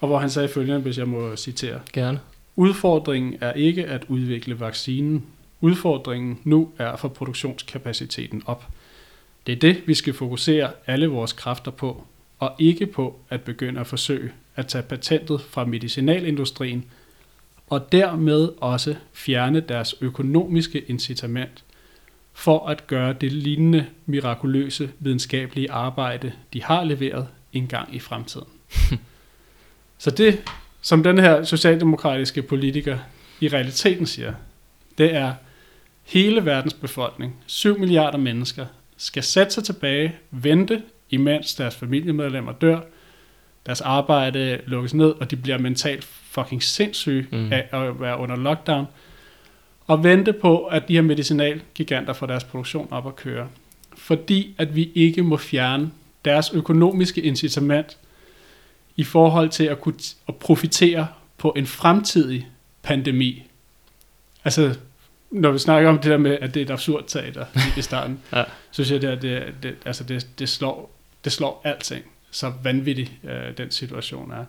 og 0.01 0.09
hvor 0.09 0.19
han 0.19 0.31
sagde 0.31 0.49
følgende, 0.49 0.81
hvis 0.81 0.99
jeg 0.99 1.09
må 1.09 1.37
citere. 1.37 1.81
Gerne. 1.93 2.21
Udfordringen 2.57 3.37
er 3.41 3.53
ikke 3.53 3.87
at 3.87 4.05
udvikle 4.09 4.61
vaccinen. 4.61 5.25
Udfordringen 5.61 6.39
nu 6.45 6.71
er 6.79 6.89
at 6.91 7.01
få 7.01 7.09
produktionskapaciteten 7.09 8.43
op. 8.47 8.65
Det 9.47 9.53
er 9.53 9.57
det, 9.57 9.83
vi 9.87 9.95
skal 9.95 10.15
fokusere 10.15 10.71
alle 10.87 11.07
vores 11.07 11.33
kræfter 11.33 11.71
på, 11.71 12.07
og 12.45 12.55
ikke 12.59 12.87
på 12.87 13.21
at 13.31 13.41
begynde 13.43 13.81
at 13.81 13.87
forsøge 13.87 14.33
at 14.57 14.67
tage 14.67 14.83
patentet 14.83 15.41
fra 15.41 15.65
medicinalindustrien, 15.65 16.85
og 17.67 17.93
dermed 17.93 18.49
også 18.61 18.95
fjerne 19.13 19.61
deres 19.61 19.95
økonomiske 20.01 20.81
incitament 20.81 21.65
for 22.33 22.67
at 22.67 22.87
gøre 22.87 23.13
det 23.13 23.33
lignende 23.33 23.87
mirakuløse 24.07 24.91
videnskabelige 24.99 25.71
arbejde, 25.71 26.33
de 26.53 26.63
har 26.63 26.85
leveret 26.85 27.29
en 27.53 27.67
gang 27.67 27.95
i 27.95 27.99
fremtiden. 27.99 28.49
Så 29.99 30.11
det, 30.11 30.43
som 30.83 31.03
den 31.03 31.19
her 31.19 31.45
socialdemokratiske 31.45 32.43
politiker 32.43 32.99
i 33.41 33.49
realiteten 33.49 34.07
siger, 34.07 34.35
det 34.99 35.15
er, 35.15 35.35
hele 36.03 36.45
verdens 36.45 36.75
befolkning, 36.75 37.37
7 37.47 37.79
milliarder 37.79 38.19
mennesker, 38.19 38.67
skal 38.97 39.23
sætte 39.23 39.53
sig 39.53 39.65
tilbage, 39.65 40.15
vente, 40.31 40.83
imens 41.15 41.55
deres 41.55 41.75
familiemedlemmer 41.77 42.53
dør, 42.53 42.81
deres 43.67 43.81
arbejde 43.81 44.61
lukkes 44.67 44.95
ned, 44.95 45.07
og 45.11 45.31
de 45.31 45.37
bliver 45.37 45.59
mentalt 45.59 46.05
fucking 46.05 46.63
sindssyge 46.63 47.27
mm. 47.33 47.53
af 47.53 47.69
at 47.73 48.01
være 48.01 48.19
under 48.19 48.37
lockdown, 48.37 48.87
og 49.87 50.05
vente 50.05 50.33
på, 50.33 50.65
at 50.65 50.89
de 50.89 50.95
her 50.95 51.03
medicinalgiganter 51.03 52.13
får 52.13 52.27
deres 52.27 52.45
produktion 52.45 52.89
op 52.91 53.07
at 53.07 53.17
køre. 53.17 53.49
Fordi 53.97 54.55
at 54.59 54.77
vi 54.77 54.91
ikke 54.95 55.23
må 55.23 55.37
fjerne 55.37 55.91
deres 56.25 56.51
økonomiske 56.55 57.21
incitament 57.23 57.97
i 58.97 59.05
forhold 59.05 59.49
til 59.49 59.65
at 59.65 59.81
kunne 59.81 59.95
at 60.29 60.37
profitere 60.37 61.07
på 61.39 61.55
en 61.57 61.67
fremtidig 61.67 62.49
pandemi. 62.83 63.43
Altså, 64.45 64.75
når 65.31 65.51
vi 65.53 65.59
snakker 65.59 65.89
om 65.91 65.99
det 65.99 66.11
der 66.11 66.17
med, 66.19 66.39
at 66.41 66.55
det 66.55 66.61
er 66.61 66.65
et 66.65 66.71
absurd 66.71 67.05
teater 67.07 67.45
i 67.77 67.83
starten, 67.83 68.21
Ja. 68.33 68.45
så 68.71 68.85
synes 68.85 69.03
jeg, 69.03 69.23
det, 69.23 69.33
er- 69.33 69.45
det, 69.45 69.55
det, 69.63 69.75
altså 69.85 70.05
det, 70.05 70.27
det, 70.39 70.49
slår, 70.49 70.91
det 71.25 71.33
slår 71.33 71.61
alting, 71.65 72.05
så 72.31 72.53
vanvittig 72.63 73.19
øh, 73.25 73.57
den 73.57 73.71
situation 73.71 74.33
er. 74.33 74.45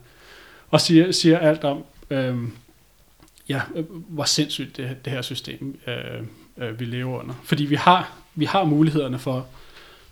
Og 0.69 0.81
siger, 0.81 1.11
siger 1.11 1.39
alt 1.39 1.63
om, 1.63 1.83
øh, 2.09 2.37
ja, 3.49 3.61
øh, 3.75 3.85
hvor 3.89 4.23
sindssygt 4.23 4.77
det, 4.77 5.05
det 5.05 5.13
her 5.13 5.21
system, 5.21 5.79
øh, 5.87 6.23
øh, 6.57 6.79
vi 6.79 6.85
lever 6.85 7.19
under. 7.19 7.35
Fordi 7.43 7.65
vi 7.65 7.75
har, 7.75 8.17
vi 8.35 8.45
har 8.45 8.63
mulighederne 8.63 9.19
for 9.19 9.47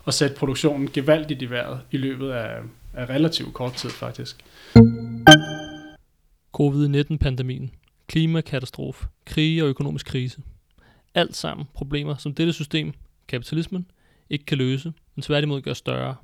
at 0.07 0.13
sætte 0.13 0.35
produktionen 0.35 0.89
gevaldigt 0.93 1.41
i 1.41 1.49
vejret 1.49 1.81
i 1.91 1.97
løbet 1.97 2.31
af, 2.31 2.59
af 2.93 3.09
relativt 3.09 3.53
kort 3.53 3.73
tid 3.73 3.89
faktisk. 3.89 4.43
Covid-19-pandemien, 6.53 7.71
klimakatastrofe, 8.07 9.07
krige 9.25 9.63
og 9.63 9.69
økonomisk 9.69 10.05
krise. 10.05 10.41
Alt 11.15 11.35
sammen 11.35 11.67
problemer, 11.73 12.15
som 12.15 12.33
dette 12.33 12.53
system, 12.53 12.93
kapitalismen, 13.27 13.85
ikke 14.29 14.45
kan 14.45 14.57
løse, 14.57 14.93
men 15.15 15.23
tværtimod 15.23 15.61
gør 15.61 15.73
større. 15.73 16.15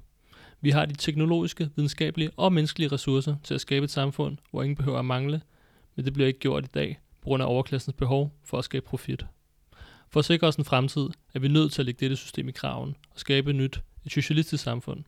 Vi 0.62 0.70
har 0.70 0.86
de 0.86 0.94
teknologiske, 0.94 1.70
videnskabelige 1.76 2.32
og 2.38 2.54
menneskelige 2.54 2.92
ressourcer 2.92 3.36
til 3.44 3.54
at 3.54 3.62
skabe 3.62 3.84
et 3.84 3.92
samfund, 3.92 4.38
hvor 4.52 4.64
ingen 4.64 4.76
behøver 4.76 5.00
at 5.00 5.06
mangle, 5.06 5.42
men 5.96 6.06
det 6.06 6.14
bliver 6.14 6.28
ikke 6.28 6.40
gjort 6.40 6.66
i 6.66 6.68
dag, 6.74 7.00
på 7.22 7.26
grund 7.26 7.44
af 7.44 7.48
overklassens 7.48 7.96
behov 7.96 8.34
for 8.44 8.58
at 8.58 8.66
skabe 8.66 8.86
profit. 8.86 9.26
For 10.10 10.20
at 10.20 10.26
sikre 10.26 10.48
os 10.48 10.56
en 10.56 10.66
fremtid, 10.66 11.10
er 11.34 11.40
vi 11.40 11.48
nødt 11.48 11.72
til 11.72 11.82
at 11.82 11.86
lægge 11.86 12.00
dette 12.00 12.16
system 12.16 12.50
i 12.50 12.52
kraven 12.52 12.96
og 13.14 13.20
skabe 13.20 13.50
et 13.50 13.56
nyt, 13.56 13.82
et 14.06 14.12
socialistisk 14.12 14.64
samfund. 14.64 15.04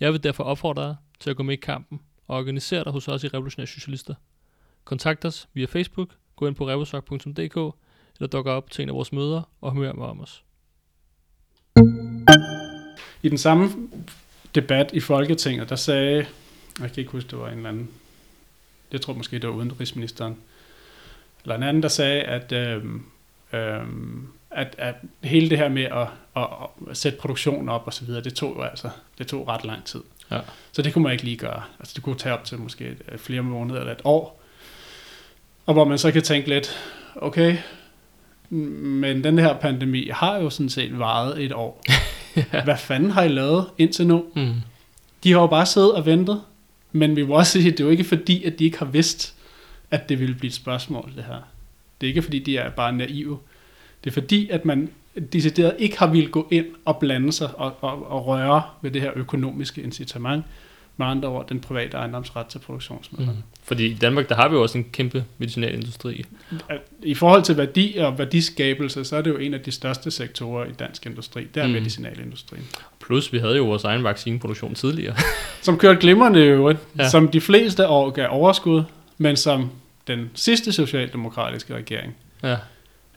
Jeg 0.00 0.12
vil 0.12 0.22
derfor 0.22 0.44
opfordre 0.44 0.82
dig 0.82 0.96
til 1.20 1.30
at 1.30 1.36
gå 1.36 1.42
med 1.42 1.54
i 1.54 1.60
kampen 1.60 2.00
og 2.26 2.38
organisere 2.38 2.84
dig 2.84 2.92
hos 2.92 3.08
os 3.08 3.24
i 3.24 3.28
Revolutionære 3.28 3.66
Socialister. 3.66 4.14
Kontakt 4.84 5.24
os 5.24 5.48
via 5.54 5.66
Facebook, 5.66 6.08
gå 6.36 6.46
ind 6.46 6.54
på 6.54 6.68
revosok.dk 6.68 7.76
eller 8.16 8.28
dukke 8.32 8.50
op 8.50 8.70
til 8.70 8.82
en 8.82 8.88
af 8.88 8.94
vores 8.94 9.12
møder 9.12 9.42
og 9.60 9.72
hør 9.72 9.92
mere 9.92 10.08
om 10.08 10.20
os. 10.20 10.44
I 13.22 13.28
den 13.28 13.38
samme 13.38 13.68
debat 14.54 14.90
i 14.92 15.00
Folketinget, 15.00 15.68
der 15.68 15.76
sagde, 15.76 16.26
jeg 16.80 16.92
kan 16.92 16.98
ikke 16.98 17.10
huske, 17.10 17.30
det 17.30 17.38
var 17.38 17.48
en 17.48 17.56
eller 17.56 17.68
anden, 17.68 17.90
jeg 18.92 19.00
tror 19.00 19.14
måske, 19.14 19.38
det 19.38 19.48
var 19.48 19.54
udenrigsministeren, 19.54 20.36
eller 21.42 21.56
en 21.56 21.62
anden, 21.62 21.82
der 21.82 21.88
sagde, 21.88 22.22
at, 22.22 22.52
øhm, 22.52 23.02
øhm, 23.52 24.28
at, 24.50 24.74
at 24.78 24.94
hele 25.20 25.50
det 25.50 25.58
her 25.58 25.68
med 25.68 25.84
at, 25.84 26.06
at, 26.36 26.48
at 26.90 26.96
sætte 26.96 27.18
produktionen 27.18 27.68
op 27.68 27.82
og 27.86 27.94
så 27.94 28.04
videre, 28.04 28.22
det 28.22 28.34
tog 28.34 28.56
jo 28.56 28.62
altså, 28.62 28.90
det 29.18 29.26
tog 29.26 29.48
ret 29.48 29.64
lang 29.64 29.84
tid. 29.84 30.00
Ja. 30.30 30.40
Så 30.72 30.82
det 30.82 30.92
kunne 30.92 31.02
man 31.02 31.12
ikke 31.12 31.24
lige 31.24 31.36
gøre. 31.36 31.62
Altså 31.78 31.92
det 31.96 32.04
kunne 32.04 32.18
tage 32.18 32.34
op 32.34 32.44
til 32.44 32.58
måske 32.58 32.96
øh, 33.08 33.18
flere 33.18 33.42
måneder 33.42 33.80
eller 33.80 33.92
et 33.92 34.00
år. 34.04 34.42
Og 35.66 35.74
hvor 35.74 35.84
man 35.84 35.98
så 35.98 36.12
kan 36.12 36.22
tænke 36.22 36.48
lidt, 36.48 36.76
okay, 37.16 37.56
men 38.50 39.24
den 39.24 39.38
her 39.38 39.58
pandemi 39.58 40.08
har 40.12 40.36
jo 40.36 40.50
sådan 40.50 40.70
set 40.70 40.98
varet 40.98 41.44
et 41.44 41.52
år. 41.52 41.82
Ja. 42.52 42.64
Hvad 42.64 42.76
fanden 42.76 43.10
har 43.10 43.22
I 43.22 43.28
lavet 43.28 43.66
indtil 43.78 44.06
nu? 44.06 44.24
Mm. 44.36 44.54
De 45.24 45.32
har 45.32 45.40
jo 45.40 45.46
bare 45.46 45.66
siddet 45.66 45.94
og 45.94 46.06
ventet. 46.06 46.42
Men 46.92 47.16
vi 47.16 47.26
må 47.26 47.34
også 47.34 47.52
sige, 47.52 47.68
at 47.68 47.78
det 47.78 47.80
er 47.80 47.84
jo 47.84 47.90
ikke 47.90 48.04
fordi, 48.04 48.44
at 48.44 48.58
de 48.58 48.64
ikke 48.64 48.78
har 48.78 48.86
vidst, 48.86 49.34
at 49.90 50.08
det 50.08 50.20
ville 50.20 50.34
blive 50.34 50.48
et 50.48 50.54
spørgsmål, 50.54 51.12
det 51.16 51.24
her. 51.24 51.40
Det 52.00 52.06
er 52.06 52.08
ikke 52.08 52.22
fordi, 52.22 52.38
de 52.38 52.56
er 52.56 52.70
bare 52.70 52.92
naive. 52.92 53.38
Det 54.04 54.10
er 54.10 54.14
fordi, 54.14 54.48
at 54.48 54.64
man 54.64 54.90
decideret 55.32 55.76
ikke 55.78 55.98
har 55.98 56.06
ville 56.06 56.30
gå 56.30 56.48
ind 56.50 56.66
og 56.84 56.96
blande 56.96 57.32
sig 57.32 57.56
og, 57.56 57.76
og, 57.80 58.10
og 58.10 58.26
røre 58.26 58.62
ved 58.82 58.90
det 58.90 59.02
her 59.02 59.10
økonomiske 59.16 59.82
incitament. 59.82 60.44
Med 61.00 61.06
andre 61.06 61.28
ord, 61.28 61.48
den 61.48 61.60
private 61.60 61.96
ejendomsret 61.96 62.46
til 62.46 62.58
produktionsmidler. 62.58 63.32
Mm. 63.32 63.38
Fordi 63.64 63.86
i 63.86 63.94
Danmark, 63.94 64.28
der 64.28 64.34
har 64.34 64.48
vi 64.48 64.54
jo 64.54 64.62
også 64.62 64.78
en 64.78 64.84
kæmpe 64.92 65.24
medicinalindustri. 65.38 66.24
I 67.02 67.14
forhold 67.14 67.42
til 67.42 67.56
værdi 67.56 67.96
og 67.96 68.18
værdiskabelse, 68.18 69.04
så 69.04 69.16
er 69.16 69.22
det 69.22 69.30
jo 69.30 69.36
en 69.36 69.54
af 69.54 69.60
de 69.60 69.70
største 69.70 70.10
sektorer 70.10 70.64
i 70.64 70.72
dansk 70.72 71.06
industri. 71.06 71.46
Det 71.54 71.62
er 71.62 71.66
Mm. 71.66 71.72
medicinalindustrien. 71.72 72.66
Plus, 73.06 73.32
vi 73.32 73.38
havde 73.38 73.56
jo 73.56 73.64
vores 73.64 73.84
egen 73.84 74.04
vaccineproduktion 74.04 74.74
tidligere. 74.74 75.16
Som 75.62 75.78
kørte 75.78 76.00
glimrende 76.00 76.40
i 76.40 76.48
øvrigt, 76.48 76.78
ja. 76.98 77.08
som 77.08 77.28
de 77.28 77.40
fleste 77.40 77.88
år 77.88 78.10
gav 78.10 78.26
overskud, 78.30 78.82
men 79.18 79.36
som 79.36 79.70
den 80.06 80.30
sidste 80.34 80.72
socialdemokratiske 80.72 81.74
regering 81.74 82.16
ja. 82.42 82.56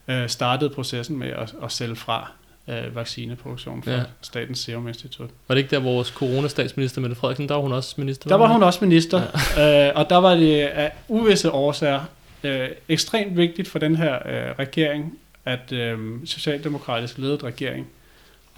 øh, 0.08 0.28
startede 0.28 0.70
processen 0.70 1.18
med 1.18 1.28
at, 1.28 1.54
at 1.62 1.72
sælge 1.72 1.96
fra 1.96 2.30
øh, 2.68 2.94
vaccineproduktion 2.94 3.82
for 3.82 3.90
Ja. 3.90 4.02
Statens 4.20 4.58
Serum 4.58 4.88
Institut. 4.88 5.30
Var 5.48 5.54
det 5.54 5.62
ikke 5.62 5.70
der, 5.76 5.82
vores 5.82 6.08
coronastatsminister 6.08 7.00
Mette 7.00 7.16
Frederiksen, 7.16 7.48
der 7.48 7.54
var 7.54 7.62
hun 7.62 7.72
også 7.72 7.94
minister? 7.98 8.28
Der 8.28 8.36
var 8.36 8.46
hun 8.52 8.62
også 8.62 8.84
minister, 8.84 9.22
ja. 9.56 9.88
øh, 9.88 9.92
og 9.96 10.10
der 10.10 10.16
var 10.16 10.34
det 10.34 10.60
af 10.62 10.92
uvisse 11.08 11.50
årsager 11.50 12.00
øh, 12.44 12.68
ekstremt 12.88 13.36
vigtigt 13.36 13.68
for 13.68 13.78
den 13.78 13.96
her 13.96 14.14
øh, 14.14 14.54
regering, 14.58 15.18
at 15.44 15.72
øh, 15.72 15.98
socialdemokratisk 16.24 17.18
ledet 17.18 17.44
regering, 17.44 17.86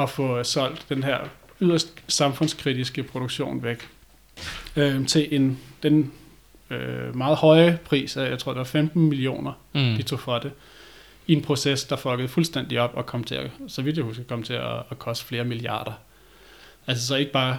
at 0.01 0.11
få 0.11 0.45
solgt 0.45 0.87
den 0.89 1.03
her 1.03 1.19
yderst 1.61 1.89
samfundskritiske 2.09 3.03
produktion 3.03 3.63
væk 3.63 3.89
øh, 4.77 5.07
til 5.07 5.29
en 5.35 5.59
den 5.83 6.13
øh, 6.71 7.17
meget 7.17 7.37
høje 7.37 7.79
pris 7.85 8.17
af, 8.17 8.31
jeg 8.31 8.39
tror 8.39 8.53
det 8.53 8.59
var 8.59 8.65
15 8.65 9.03
millioner, 9.09 9.53
Mm. 9.73 9.81
de 9.97 10.03
tog 10.03 10.21
for 10.21 10.39
det, 10.39 10.51
i 11.27 11.33
en 11.33 11.43
proces, 11.43 11.85
der 11.85 11.97
fuckede 11.97 12.29
fuldstændig 12.29 12.81
op 12.81 12.91
og 12.95 13.07
kom 13.07 13.25
til 13.25 13.35
at, 13.35 13.51
så 13.69 13.83
vidt 13.83 13.97
jeg 13.97 14.05
husker, 14.05 14.25
kom 14.25 14.43
til 14.43 14.53
at, 14.55 14.77
at 14.91 14.99
koste 14.99 15.25
flere 15.25 15.45
milliarder. 15.45 15.93
Altså 16.87 17.07
så 17.07 17.17
ikke 17.17 17.33
bare 17.33 17.59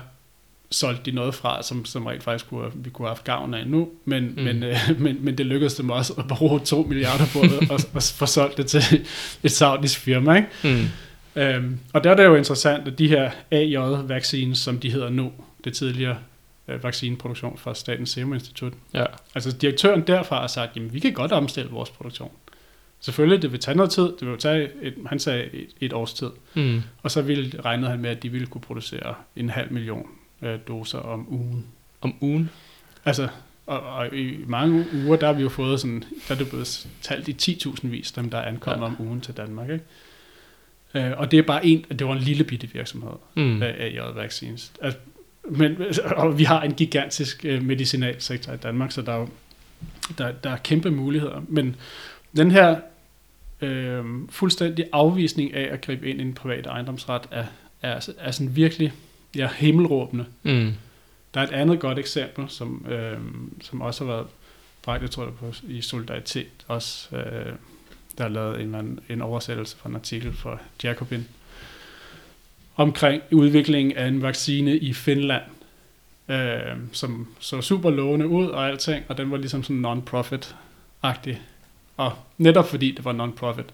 solgte 0.72 1.12
de 1.12 1.16
noget 1.16 1.36
fra, 1.36 1.64
som, 1.64 1.86
som 1.86 2.06
rent 2.06 2.24
faktisk 2.24 2.50
kunne, 2.50 2.72
vi 2.76 2.90
kunne 2.90 3.06
have 3.08 3.16
haft 3.16 3.24
gavn 3.24 3.54
af 3.54 3.68
nu, 3.68 3.90
men, 4.06 4.26
Mm. 4.38 4.44
men, 4.44 4.64
øh, 4.64 4.78
men, 5.00 5.18
men 5.26 5.38
det 5.38 5.46
lykkedes 5.46 5.74
dem 5.76 5.90
også 5.90 6.14
at 6.18 6.28
bruge 6.28 6.60
to 6.60 6.82
milliarder 6.82 7.26
på 7.34 7.40
det, 7.44 7.72
og, 7.72 7.80
og 7.94 8.04
få 8.04 8.26
solgt 8.26 8.58
det 8.58 8.68
til 8.68 9.06
et 9.44 9.52
saudisk 9.52 10.00
firma. 10.00 10.36
Ikke? 10.36 10.50
Mm. 10.64 10.88
Øhm, 11.42 11.80
og 11.94 12.04
der 12.04 12.12
er 12.12 12.16
det 12.16 12.26
jo 12.26 12.36
interessant, 12.36 12.88
at 12.88 13.00
de 13.00 13.08
her 13.08 13.32
AJ-vaccines, 13.52 14.58
som 14.60 14.80
de 14.80 14.92
hedder 14.92 15.10
nu, 15.10 15.32
det 15.64 15.74
tidligere 15.74 16.18
øh, 16.68 16.84
vaccineproduktion 16.84 17.58
fra 17.58 17.76
Statens 17.76 18.10
Serum 18.10 18.34
Institut, 18.34 18.74
Ja. 18.94 19.06
Altså 19.36 19.52
direktøren 19.52 20.02
derfra 20.02 20.40
har 20.40 20.48
sagt, 20.48 20.76
jamen 20.76 20.94
vi 20.94 21.00
kan 21.00 21.14
godt 21.14 21.32
omstille 21.32 21.70
vores 21.72 21.90
produktion. 21.90 22.32
Selvfølgelig, 23.08 23.42
det 23.42 23.52
vil 23.52 23.60
tage 23.60 23.78
noget 23.78 23.92
tid. 23.92 24.04
Det 24.20 24.28
vil 24.28 24.38
tage, 24.38 24.70
et, 24.82 24.94
han 25.06 25.20
sagde, 25.20 25.44
et, 25.54 25.68
et 25.82 25.94
års 25.94 26.14
tid. 26.14 26.30
Mm. 26.56 26.82
Og 27.04 27.12
så 27.12 27.22
ville, 27.22 27.62
regnede 27.62 27.90
han 27.92 28.00
med, 28.00 28.10
at 28.10 28.24
de 28.24 28.30
ville 28.30 28.48
kunne 28.48 28.62
producere 28.62 29.16
en 29.36 29.50
halv 29.50 29.72
million 29.74 30.08
øh, 30.42 30.60
doser 30.68 30.98
om 31.00 31.34
ugen. 31.34 31.66
Om 32.02 32.16
ugen. 32.22 32.50
Altså, 33.06 33.28
og, 33.66 33.80
og 33.80 34.16
i 34.16 34.38
mange 34.48 34.86
uger, 35.06 35.18
der 35.18 35.26
har 35.28 35.34
vi 35.34 35.42
jo 35.42 35.50
fået 35.50 35.80
sådan, 35.80 36.04
der 36.28 36.34
er 36.34 36.38
det 36.38 36.50
blevet 36.50 36.88
talt 37.02 37.28
i 37.48 37.52
10.000 37.66 37.88
vis, 37.88 38.12
dem 38.12 38.30
der 38.30 38.38
er 38.38 38.46
ankommet 38.48 38.82
Ja. 38.82 38.86
om 38.92 38.96
ugen 39.08 39.22
til 39.22 39.34
Danmark, 39.38 39.70
ikke? 39.70 39.84
Øh, 41.08 41.18
og 41.18 41.32
det 41.32 41.40
er 41.40 41.44
bare 41.44 41.66
en, 41.66 41.86
det 42.00 42.08
var 42.08 42.14
en 42.14 42.20
lille 42.22 42.44
bitte 42.44 42.68
virksomhed 42.74 43.12
Mm. 43.36 43.44
mm. 43.44 43.62
af 43.64 43.76
AJ 43.80 44.00
Vaccines. 44.16 44.72
Altså, 44.82 45.00
men, 45.50 45.78
og 46.16 46.38
vi 46.38 46.44
har 46.44 46.62
en 46.62 46.74
gigantisk 46.74 47.46
øh, 47.46 47.64
medicinalsektor 47.64 48.54
i 48.54 48.58
Danmark, 48.58 48.92
så 48.92 49.02
der 49.02 49.12
er 49.14 49.18
jo 49.20 49.30
der, 50.18 50.32
der 50.32 50.50
er 50.50 50.58
kæmpe 50.58 50.92
muligheder. 50.92 51.42
Men 51.48 51.76
den 52.38 52.52
her 52.52 52.80
øh, 53.62 54.06
fuldstændig 54.30 54.86
afvisning 54.92 55.54
af 55.54 55.74
at 55.74 55.82
gribe 55.82 56.10
ind 56.10 56.20
i 56.20 56.24
en 56.24 56.34
privat 56.34 56.66
ejendomsret 56.66 57.22
er, 57.32 57.46
er, 57.82 58.10
er 58.18 58.32
sådan 58.32 58.56
virkelig 58.56 58.94
ja, 59.36 59.50
himmelråbende. 59.58 60.26
Mm. 60.44 60.74
Der 61.34 61.42
er 61.42 61.44
et 61.48 61.54
andet 61.54 61.80
godt 61.80 62.00
eksempel, 62.00 62.50
som, 62.50 62.86
øh, 62.90 63.18
som 63.62 63.82
også 63.82 64.06
har 64.06 64.12
været 64.12 64.28
bragt, 64.82 65.02
jeg 65.02 65.12
tror 65.12 65.26
det 65.26 65.34
på, 65.34 65.54
i 65.68 65.82
Solidaritet 65.82 66.48
også, 66.68 67.16
øh, 67.16 67.54
der 68.18 68.24
har 68.24 68.30
lavet 68.30 68.62
en, 68.62 68.76
anden, 68.76 69.00
en 69.10 69.22
oversættelse 69.22 69.78
fra 69.78 69.90
en 69.90 69.96
artikel 69.96 70.34
fra 70.34 70.58
Jacobin, 70.84 71.28
omkring 72.76 73.22
udviklingen 73.32 73.98
af 73.98 74.08
en 74.08 74.22
vaccine 74.22 74.78
i 74.78 74.94
Finland, 74.94 75.44
øh, 76.30 76.78
som 76.92 77.28
så 77.40 77.62
super 77.62 77.90
lovende 77.90 78.28
ud 78.28 78.48
og 78.48 78.68
alting, 78.68 79.06
og 79.08 79.18
den 79.18 79.32
var 79.32 79.38
ligesom 79.38 79.64
sådan 79.64 79.86
non-profit-agtig. 79.86 81.38
Og 81.98 82.14
netop 82.38 82.70
fordi 82.70 82.92
det 82.92 83.06
var 83.06 83.14
non-profit, 83.14 83.74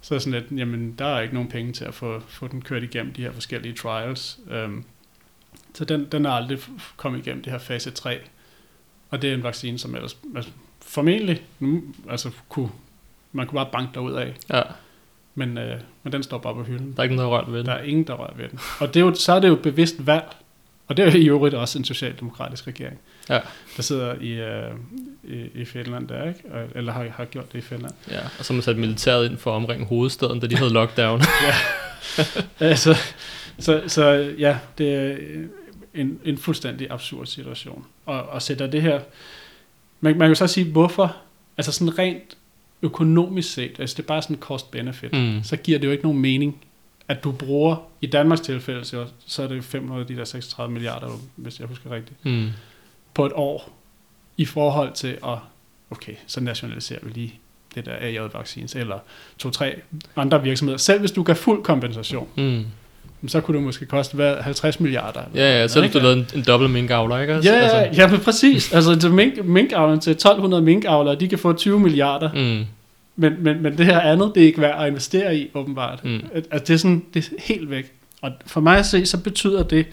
så 0.00 0.14
er 0.14 0.18
sådan 0.18 0.40
lidt, 0.40 0.60
jamen 0.60 0.94
der 0.98 1.06
er 1.06 1.20
ikke 1.20 1.34
nogen 1.34 1.48
penge 1.48 1.72
til 1.72 1.84
at 1.84 1.94
få, 1.94 2.20
få 2.20 2.48
den 2.48 2.62
kørt 2.62 2.82
igennem 2.82 3.12
de 3.12 3.22
her 3.22 3.32
forskellige 3.32 3.74
trials. 3.74 4.38
Um, 4.64 4.84
så 5.74 5.84
den, 5.84 6.04
den 6.12 6.26
er 6.26 6.30
aldrig 6.30 6.58
kommet 6.96 7.26
igennem 7.26 7.42
det 7.42 7.52
her 7.52 7.58
fase 7.58 7.90
3. 7.90 8.18
Og 9.10 9.22
det 9.22 9.30
er 9.30 9.34
en 9.34 9.42
vaccine, 9.42 9.78
som 9.78 9.94
ellers 9.94 10.18
altså, 10.36 10.50
formentlig 10.82 11.42
altså, 12.10 12.30
kunne, 12.48 12.70
man 13.32 13.46
kunne 13.46 13.56
bare 13.56 13.68
banke 13.72 13.90
derud 13.94 14.12
af. 14.12 14.34
Ja. 14.50 14.62
Men, 15.34 15.58
øh, 15.58 15.80
men 16.02 16.12
den 16.12 16.22
står 16.22 16.38
bare 16.38 16.54
på 16.54 16.62
hylden. 16.62 16.92
Der 16.92 16.98
er 16.98 17.02
ikke 17.02 17.16
noget 17.16 17.30
rørt 17.30 17.52
ved 17.52 17.58
den. 17.58 17.66
Der 17.66 17.72
er 17.72 17.82
ingen, 17.82 18.06
der 18.06 18.14
rører 18.14 18.34
ved 18.36 18.48
den. 18.48 18.58
Og 18.80 18.94
det 18.94 19.00
er 19.00 19.04
jo, 19.04 19.14
så 19.14 19.32
er 19.32 19.40
det 19.40 19.48
jo 19.48 19.54
et 19.54 19.62
bevidst 19.62 20.06
valg. 20.06 20.36
Og 20.86 20.96
det 20.96 21.04
er 21.04 21.10
jo 21.10 21.18
i 21.18 21.28
øvrigt 21.28 21.54
også 21.54 21.78
en 21.78 21.84
socialdemokratisk 21.84 22.66
regering, 22.66 22.98
Ja. 23.30 23.40
der 23.76 23.82
sidder 23.82 24.14
i, 24.20 24.30
øh, 24.32 24.70
i, 25.24 25.60
i 25.60 25.64
Finland 25.64 26.08
der, 26.08 26.28
ikke? 26.28 26.40
Eller 26.74 26.92
har, 26.92 27.08
har 27.08 27.24
gjort 27.24 27.52
det 27.52 27.58
i 27.58 27.62
Finland. 27.62 27.92
Ja, 28.10 28.20
og 28.38 28.44
så 28.44 28.52
har 28.52 28.54
man 28.54 28.62
sat 28.62 28.76
militæret 28.76 29.30
ind 29.30 29.38
for 29.38 29.50
at 29.50 29.54
omringe 29.54 29.86
hovedstaden, 29.86 30.40
da 30.40 30.46
de 30.46 30.56
havde 30.56 30.72
lockdown. 30.72 31.20
altså, 32.60 32.96
så, 33.58 33.82
så 33.86 34.34
ja, 34.38 34.58
det 34.78 34.94
er 34.94 35.16
en, 35.94 36.18
en 36.24 36.38
fuldstændig 36.38 36.90
absurd 36.90 37.26
situation. 37.26 37.86
Og, 38.06 38.22
og 38.22 38.42
sætter 38.42 38.66
det 38.66 38.82
her... 38.82 39.00
Man, 40.00 40.12
man 40.12 40.20
kan 40.20 40.28
jo 40.28 40.34
så 40.34 40.46
sige, 40.46 40.72
hvorfor? 40.72 41.16
Altså 41.56 41.72
sådan 41.72 41.98
rent 41.98 42.36
økonomisk 42.82 43.52
set, 43.52 43.76
altså 43.78 43.96
det 43.96 44.02
er 44.02 44.06
bare 44.06 44.22
sådan 44.22 44.36
cost-benefit, 44.36 45.12
mm. 45.12 45.40
så 45.42 45.56
giver 45.56 45.78
det 45.78 45.86
jo 45.86 45.92
ikke 45.92 46.04
nogen 46.04 46.18
mening, 46.18 46.64
at 47.08 47.24
du 47.24 47.32
bruger, 47.32 47.76
i 48.00 48.06
Danmarks 48.06 48.40
tilfælde, 48.40 48.84
så, 48.84 49.04
så 49.26 49.42
er 49.42 49.46
det 49.46 49.64
500 49.64 50.00
af 50.00 50.06
de 50.06 50.16
der 50.16 50.24
36 50.24 50.72
milliarder, 50.72 51.08
hvis 51.36 51.60
jeg 51.60 51.68
husker 51.68 51.90
rigtigt, 51.90 52.24
Mm. 52.24 52.48
på 53.14 53.26
et 53.26 53.32
år, 53.34 53.70
i 54.36 54.44
forhold 54.44 54.92
til 54.92 55.16
at, 55.26 55.38
okay, 55.90 56.12
så 56.26 56.40
nationaliserer 56.40 56.98
vi 57.02 57.10
lige 57.10 57.34
det 57.74 57.86
der 57.86 57.92
AJ-vaccins, 58.00 58.74
eller 58.76 58.98
to-tre 59.38 59.74
andre 60.16 60.42
virksomheder. 60.42 60.78
Selv 60.78 61.00
hvis 61.00 61.10
du 61.10 61.22
gav 61.22 61.34
fuld 61.34 61.62
kompensation, 61.62 62.28
Mm. 62.36 62.64
så 63.28 63.40
kunne 63.40 63.56
det 63.56 63.64
måske 63.64 63.86
koste 63.86 64.14
hvad, 64.14 64.36
50 64.36 64.80
milliarder. 64.80 65.20
eller 65.34 65.44
Ja, 65.46 65.60
ja, 65.60 65.68
så 65.68 65.80
hvis 65.80 65.92
du 65.92 65.98
lavede 65.98 66.18
en, 66.18 66.26
en 66.34 66.44
dobbelt 66.46 66.70
minkavler, 66.72 67.18
ikke 67.18 67.36
også? 67.36 67.50
Ja, 67.50 67.56
altså, 67.56 67.76
altså. 67.76 68.02
ja, 68.02 68.08
men 68.08 68.20
præcis. 68.20 68.72
Altså 68.72 68.94
til 69.00 69.10
mink, 69.12 69.44
minkavlerne, 69.44 70.00
til 70.00 70.10
1200 70.10 70.62
minkavlere, 70.62 71.14
de 71.14 71.28
kan 71.28 71.38
få 71.38 71.52
20 71.52 71.80
milliarder, 71.80 72.32
Mm. 72.32 72.64
Men, 73.16 73.32
men, 73.38 73.62
men 73.62 73.78
det 73.78 73.86
her 73.86 74.00
andet, 74.00 74.32
det 74.34 74.42
er 74.42 74.46
ikke 74.46 74.60
værd 74.60 74.82
at 74.82 74.88
investere 74.88 75.36
i, 75.36 75.50
åbenbart. 75.54 76.04
Mm. 76.04 76.20
At 76.50 76.68
det, 76.68 76.74
er 76.74 76.78
sådan, 76.78 77.04
det 77.14 77.28
er 77.28 77.42
helt 77.42 77.70
væk. 77.70 77.92
Og 78.22 78.32
for 78.46 78.60
mig 78.60 78.78
at 78.78 78.86
se, 78.86 79.06
så 79.06 79.22
betyder 79.22 79.62
det, 79.62 79.86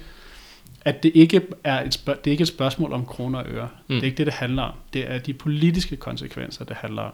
at 0.85 1.03
det 1.03 1.11
ikke 1.15 1.41
er 1.63 1.83
et, 1.85 1.93
spørg- 1.93 2.17
det 2.23 2.27
er 2.27 2.31
ikke 2.31 2.41
et 2.41 2.47
spørgsmål 2.47 2.93
om 2.93 3.05
kroner 3.05 3.39
og 3.39 3.45
øre. 3.53 3.67
Mm. 3.87 3.95
Det 3.95 3.99
er 3.99 4.05
ikke 4.05 4.17
det, 4.17 4.25
det 4.25 4.33
handler 4.33 4.63
om. 4.63 4.73
Det 4.93 5.11
er 5.11 5.17
de 5.17 5.33
politiske 5.33 5.95
konsekvenser, 5.95 6.65
det 6.65 6.75
handler 6.79 7.01
om. 7.01 7.11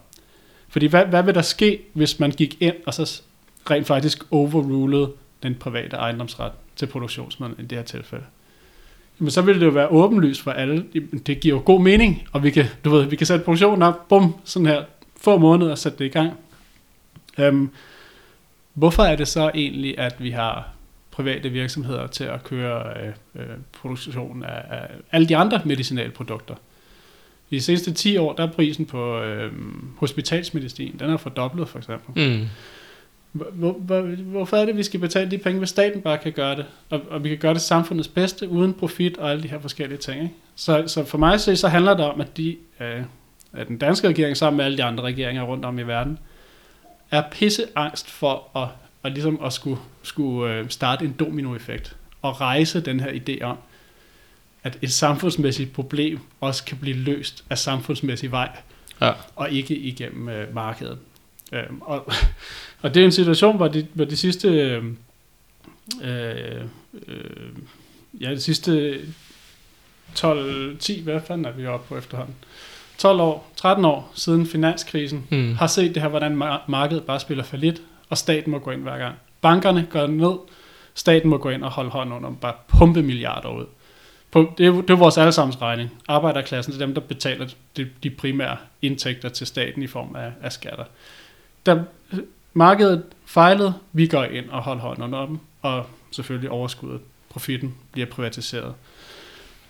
Fordi 0.69 0.85
hvad, 0.85 1.05
hvad 1.05 1.23
vil 1.23 1.35
der 1.35 1.41
ske, 1.41 1.79
hvis 1.93 2.19
man 2.19 2.31
gik 2.31 2.57
ind 2.59 2.75
og 2.85 2.93
så 2.93 3.21
rent 3.69 3.87
faktisk 3.87 4.23
overrulede 4.31 5.11
den 5.43 5.55
private 5.55 5.95
ejendomsret 5.95 6.51
til 6.75 6.85
produktionsmidlen 6.85 7.59
i 7.59 7.63
det 7.67 7.77
her 7.77 7.85
tilfælde? 7.85 8.23
Jamen, 9.19 9.31
så 9.31 9.41
ville 9.41 9.59
det 9.61 9.65
jo 9.65 9.71
være 9.71 9.87
åbenlyst 9.87 10.41
for 10.41 10.51
alle. 10.51 10.85
Det 11.27 11.39
giver 11.39 11.55
jo 11.55 11.61
god 11.65 11.81
mening, 11.81 12.23
og 12.31 12.43
vi 12.43 12.49
kan, 12.49 12.65
du 12.85 12.89
ved, 12.89 13.05
vi 13.05 13.15
kan 13.15 13.27
sætte 13.27 13.45
produktionen 13.45 13.81
op, 13.81 14.07
bum, 14.07 14.35
sådan 14.43 14.65
her, 14.65 14.83
få 15.21 15.37
måneder 15.37 15.71
og 15.71 15.77
sætte 15.77 15.97
det 15.97 16.05
i 16.05 16.09
gang. 16.09 16.33
Um, 17.37 17.71
hvorfor 18.73 19.03
er 19.03 19.15
det 19.15 19.27
så 19.27 19.51
egentlig, 19.55 19.99
at 19.99 20.15
vi 20.19 20.31
har 20.31 20.69
private 21.11 21.49
virksomheder 21.49 22.07
til 22.07 22.23
at 22.23 22.43
køre 22.43 22.93
øh, 22.99 23.13
øh, 23.35 23.57
produktionen 23.81 24.43
af, 24.43 24.63
af 24.69 24.87
alle 25.11 25.27
de 25.27 25.37
andre 25.37 25.61
medicinalprodukter? 25.65 26.55
I 27.49 27.55
de 27.55 27.61
seneste 27.61 27.93
10 27.93 28.17
år, 28.17 28.33
der 28.33 28.47
er 28.47 28.51
prisen 28.51 28.85
på 28.85 29.21
øh, 29.21 29.51
hospitalsmedicin, 29.97 30.95
den 30.99 31.09
er 31.09 31.17
fordoblet 31.17 31.69
for 31.69 31.77
eksempel. 31.77 32.29
Mm. 32.29 32.47
Hvor, 33.31 33.71
hvor, 33.71 34.01
hvorfor 34.01 34.57
er 34.57 34.61
det, 34.61 34.69
at 34.69 34.77
vi 34.77 34.83
skal 34.83 34.99
betale 34.99 35.31
de 35.31 35.37
penge, 35.37 35.59
hvis 35.59 35.69
staten 35.69 36.01
bare 36.01 36.17
kan 36.17 36.31
gøre 36.31 36.55
det? 36.55 36.65
Og, 36.89 37.01
og 37.09 37.23
vi 37.23 37.29
kan 37.29 37.37
gøre 37.37 37.53
det 37.53 37.61
samfundets 37.61 38.07
bedste, 38.07 38.49
uden 38.49 38.73
profit 38.73 39.17
og 39.17 39.31
alle 39.31 39.43
de 39.43 39.47
her 39.47 39.59
forskellige 39.59 39.97
ting. 39.97 40.23
Ikke? 40.23 40.35
Så, 40.55 40.83
så 40.87 41.05
for 41.05 41.17
mig 41.17 41.39
se, 41.39 41.55
så 41.55 41.67
handler 41.67 41.93
det 41.93 42.05
om, 42.05 42.21
at, 42.21 42.37
de, 42.37 42.57
øh, 42.79 43.01
at 43.57 43.67
den 43.67 43.77
danske 43.77 44.07
regering, 44.07 44.37
sammen 44.37 44.57
med 44.57 44.65
alle 44.65 44.77
de 44.77 44.83
andre 44.83 45.03
regeringer 45.03 45.43
rundt 45.43 45.65
om 45.65 45.79
i 45.79 45.83
verden, 45.83 46.19
er 47.11 47.23
pisseangst 47.31 48.09
for 48.09 48.57
at, 48.57 48.67
at, 49.03 49.11
ligesom 49.11 49.43
at 49.43 49.53
skulle, 49.53 49.81
skulle 50.03 50.53
øh, 50.53 50.69
starte 50.69 51.05
en 51.05 51.11
dominoeffekt 51.19 51.95
og 52.21 52.41
rejse 52.41 52.81
den 52.81 52.99
her 52.99 53.11
idé 53.11 53.43
om, 53.43 53.57
at 54.63 54.77
et 54.81 54.91
samfundsmæssigt 54.93 55.73
problem 55.73 56.19
også 56.41 56.63
kan 56.65 56.77
blive 56.77 56.95
løst 56.95 57.43
af 57.49 57.57
samfundsmæssig 57.57 58.31
vej, 58.31 58.49
Ja. 59.01 59.11
og 59.35 59.51
ikke 59.51 59.75
igennem 59.75 60.29
øh, 60.29 60.55
markedet. 60.55 60.97
Øhm, 61.51 61.81
og, 61.81 62.11
og 62.81 62.93
det 62.93 63.01
er 63.01 63.05
en 63.05 63.11
situation, 63.11 63.55
hvor 63.55 63.67
de, 63.67 63.87
hvor 63.93 64.05
de 64.05 64.17
sidste 64.17 64.47
øh, 64.47 64.83
øh, 66.01 66.61
øh, 67.07 67.49
ja, 68.21 68.31
de 68.31 68.41
sidste 68.41 68.99
12, 70.15 70.77
10, 70.77 71.01
hvad 71.01 71.21
fanden 71.27 71.45
er 71.45 71.51
vi 71.51 71.65
oppe 71.65 71.87
på 71.87 71.97
efterhånden? 71.97 72.35
12 72.97 73.21
år, 73.21 73.51
13 73.55 73.85
år 73.85 74.11
siden 74.15 74.45
finanskrisen, 74.47 75.27
Mm. 75.31 75.55
har 75.55 75.67
set 75.67 75.95
det 75.95 76.01
her, 76.03 76.09
hvordan 76.09 76.41
mar- 76.41 76.61
markedet 76.67 77.03
bare 77.03 77.19
spiller 77.19 77.43
for 77.43 77.57
lidt, 77.57 77.81
og 78.09 78.17
staten 78.17 78.51
må 78.51 78.59
gå 78.59 78.71
ind 78.71 78.81
hver 78.81 78.97
gang. 78.97 79.15
Bankerne 79.41 79.87
går 79.91 80.07
ned, 80.07 80.33
staten 80.93 81.29
må 81.29 81.37
gå 81.37 81.49
ind 81.49 81.63
og 81.63 81.71
holde 81.71 81.89
hånden 81.89 82.15
under 82.15 82.29
dem, 82.29 82.37
bare 82.37 82.53
pumpe 82.67 83.01
milliarder 83.03 83.49
ud. 83.49 83.65
På, 84.31 84.53
det, 84.57 84.65
er, 84.67 84.71
det 84.71 84.89
er 84.89 84.95
vores 84.95 85.17
allesammens 85.17 85.61
regning. 85.61 85.89
Arbejderklassen, 86.07 86.73
det 86.73 86.81
er 86.81 86.85
dem, 86.85 86.93
der 86.95 87.01
betaler 87.01 87.47
de, 87.77 87.89
de 88.03 88.09
primære 88.09 88.57
indtægter 88.81 89.29
til 89.29 89.47
staten 89.47 89.83
i 89.83 89.87
form 89.87 90.15
af, 90.15 90.31
af 90.41 90.51
skatter. 90.51 90.83
Da 91.65 91.79
markedet 92.53 93.03
fejlede, 93.25 93.73
vi 93.93 94.07
går 94.07 94.23
ind 94.23 94.49
og 94.49 94.61
holder 94.61 94.81
hånden 94.81 95.03
under 95.03 95.25
dem, 95.25 95.39
og 95.61 95.85
selvfølgelig 96.11 96.49
overskuddet, 96.51 97.01
profitten, 97.29 97.75
bliver 97.91 98.07
privatiseret. 98.07 98.73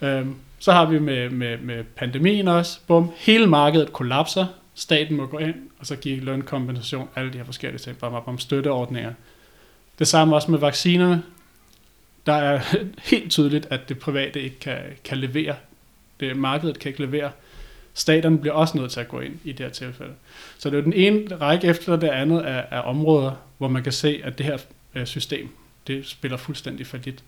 Øhm, 0.02 0.36
så 0.60 0.72
har 0.72 0.86
vi 0.86 1.00
med, 1.00 1.30
med, 1.30 1.58
med 1.58 1.84
pandemien 1.84 2.48
også, 2.48 2.80
bum, 2.88 3.12
hele 3.16 3.48
markedet 3.48 3.94
kollapser, 3.94 4.46
staten 4.76 5.18
må 5.18 5.26
gå 5.26 5.38
ind, 5.38 5.56
og 5.80 5.86
så 5.86 5.96
give 5.96 6.20
lønkompensation, 6.20 7.10
alle 7.16 7.34
de 7.34 7.38
her 7.38 7.46
forskellige 7.46 7.80
ting, 7.80 7.98
bare 7.98 8.24
om 8.26 8.40
støtteordninger. 8.40 9.14
Det 10.00 10.08
samme 10.08 10.36
også 10.36 10.52
med 10.52 10.60
vaccinerne. 10.60 11.24
Der 12.26 12.34
er 12.34 12.62
helt 13.12 13.32
tydeligt, 13.32 13.68
at 13.70 13.90
det 13.90 14.00
private 14.00 14.42
ikke 14.42 14.60
kan, 14.60 14.78
kan 15.04 15.18
levere. 15.18 15.56
Det 16.20 16.38
markedet 16.38 16.80
kan 16.80 16.90
ikke 16.90 17.02
levere. 17.02 17.32
Staterne 17.94 18.38
bliver 18.38 18.54
også 18.54 18.78
nødt 18.78 18.92
til 18.92 19.00
at 19.00 19.08
gå 19.08 19.20
ind 19.20 19.40
i 19.44 19.52
det 19.52 19.66
her 19.66 19.74
tilfælde. 19.74 20.14
Så 20.58 20.70
det 20.70 20.76
er 20.76 20.80
jo 20.80 20.86
den 20.86 20.94
ene 20.94 21.36
række 21.36 21.68
efter 21.68 21.96
det 21.96 22.08
andet 22.08 22.42
af, 22.42 22.66
af 22.72 22.82
områder, 22.90 23.32
hvor 23.58 23.68
man 23.68 23.84
kan 23.84 23.92
se, 23.92 24.22
at 24.24 24.38
det 24.38 24.46
her 24.46 24.58
øh, 24.96 25.06
system, 25.06 25.50
det 25.88 26.08
spiller 26.08 26.38
fuldstændig 26.38 26.88
for 26.88 26.98
lidt. 26.98 27.24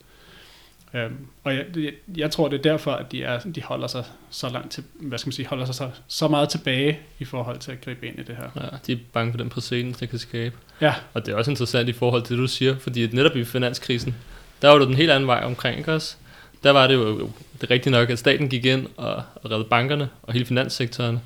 Øhm, 0.93 1.27
og 1.43 1.55
jeg, 1.55 1.65
jeg, 1.75 1.93
jeg 2.17 2.31
tror, 2.31 2.47
det 2.47 2.57
er 2.57 2.61
derfor, 2.61 2.91
at 2.91 3.11
de, 3.11 3.23
er, 3.23 3.39
de 3.39 3.61
holder 3.63 3.87
sig 3.87 4.03
så 4.29 4.49
langt 4.49 4.71
til, 4.71 4.83
hvad 4.93 5.17
skal 5.17 5.27
man 5.27 5.33
sige, 5.33 5.47
holder 5.47 5.65
sig 5.65 5.75
så, 5.75 5.89
så 6.07 6.27
meget 6.27 6.49
tilbage 6.49 6.99
i 7.19 7.25
forhold 7.25 7.59
til 7.59 7.71
at 7.71 7.81
gribe 7.81 8.07
ind 8.07 8.19
i 8.19 8.23
det 8.23 8.35
her. 8.35 8.63
Ja, 8.63 8.77
de 8.87 8.91
er 8.91 8.97
bange 9.13 9.33
for 9.33 9.37
den 9.37 9.49
præcedens, 9.49 9.97
det 9.97 10.09
kan 10.09 10.19
skabe. 10.19 10.55
Ja. 10.81 10.93
Og 11.13 11.25
det 11.25 11.31
er 11.31 11.37
også 11.37 11.51
interessant 11.51 11.89
i 11.89 11.93
forhold 11.93 12.23
til 12.23 12.35
det, 12.35 12.41
du 12.41 12.47
siger, 12.47 12.77
fordi 12.77 13.07
netop 13.07 13.35
i 13.35 13.43
finanskrisen, 13.43 14.15
der 14.61 14.69
var 14.69 14.77
det 14.77 14.87
den 14.87 14.95
helt 14.95 15.11
anden 15.11 15.27
vej 15.27 15.43
omkring, 15.43 15.77
ikke 15.77 15.93
også? 15.93 16.15
Der 16.63 16.71
var 16.71 16.87
det 16.87 16.93
jo 16.93 17.29
det 17.61 17.69
er 17.69 17.73
rigtigt 17.73 17.91
nok, 17.91 18.09
at 18.09 18.19
staten 18.19 18.49
gik 18.49 18.65
ind 18.65 18.87
og, 18.97 19.23
og 19.35 19.51
redde 19.51 19.63
bankerne 19.63 20.09
og 20.23 20.33
hele 20.33 20.45
finanssektoren. 20.45 21.19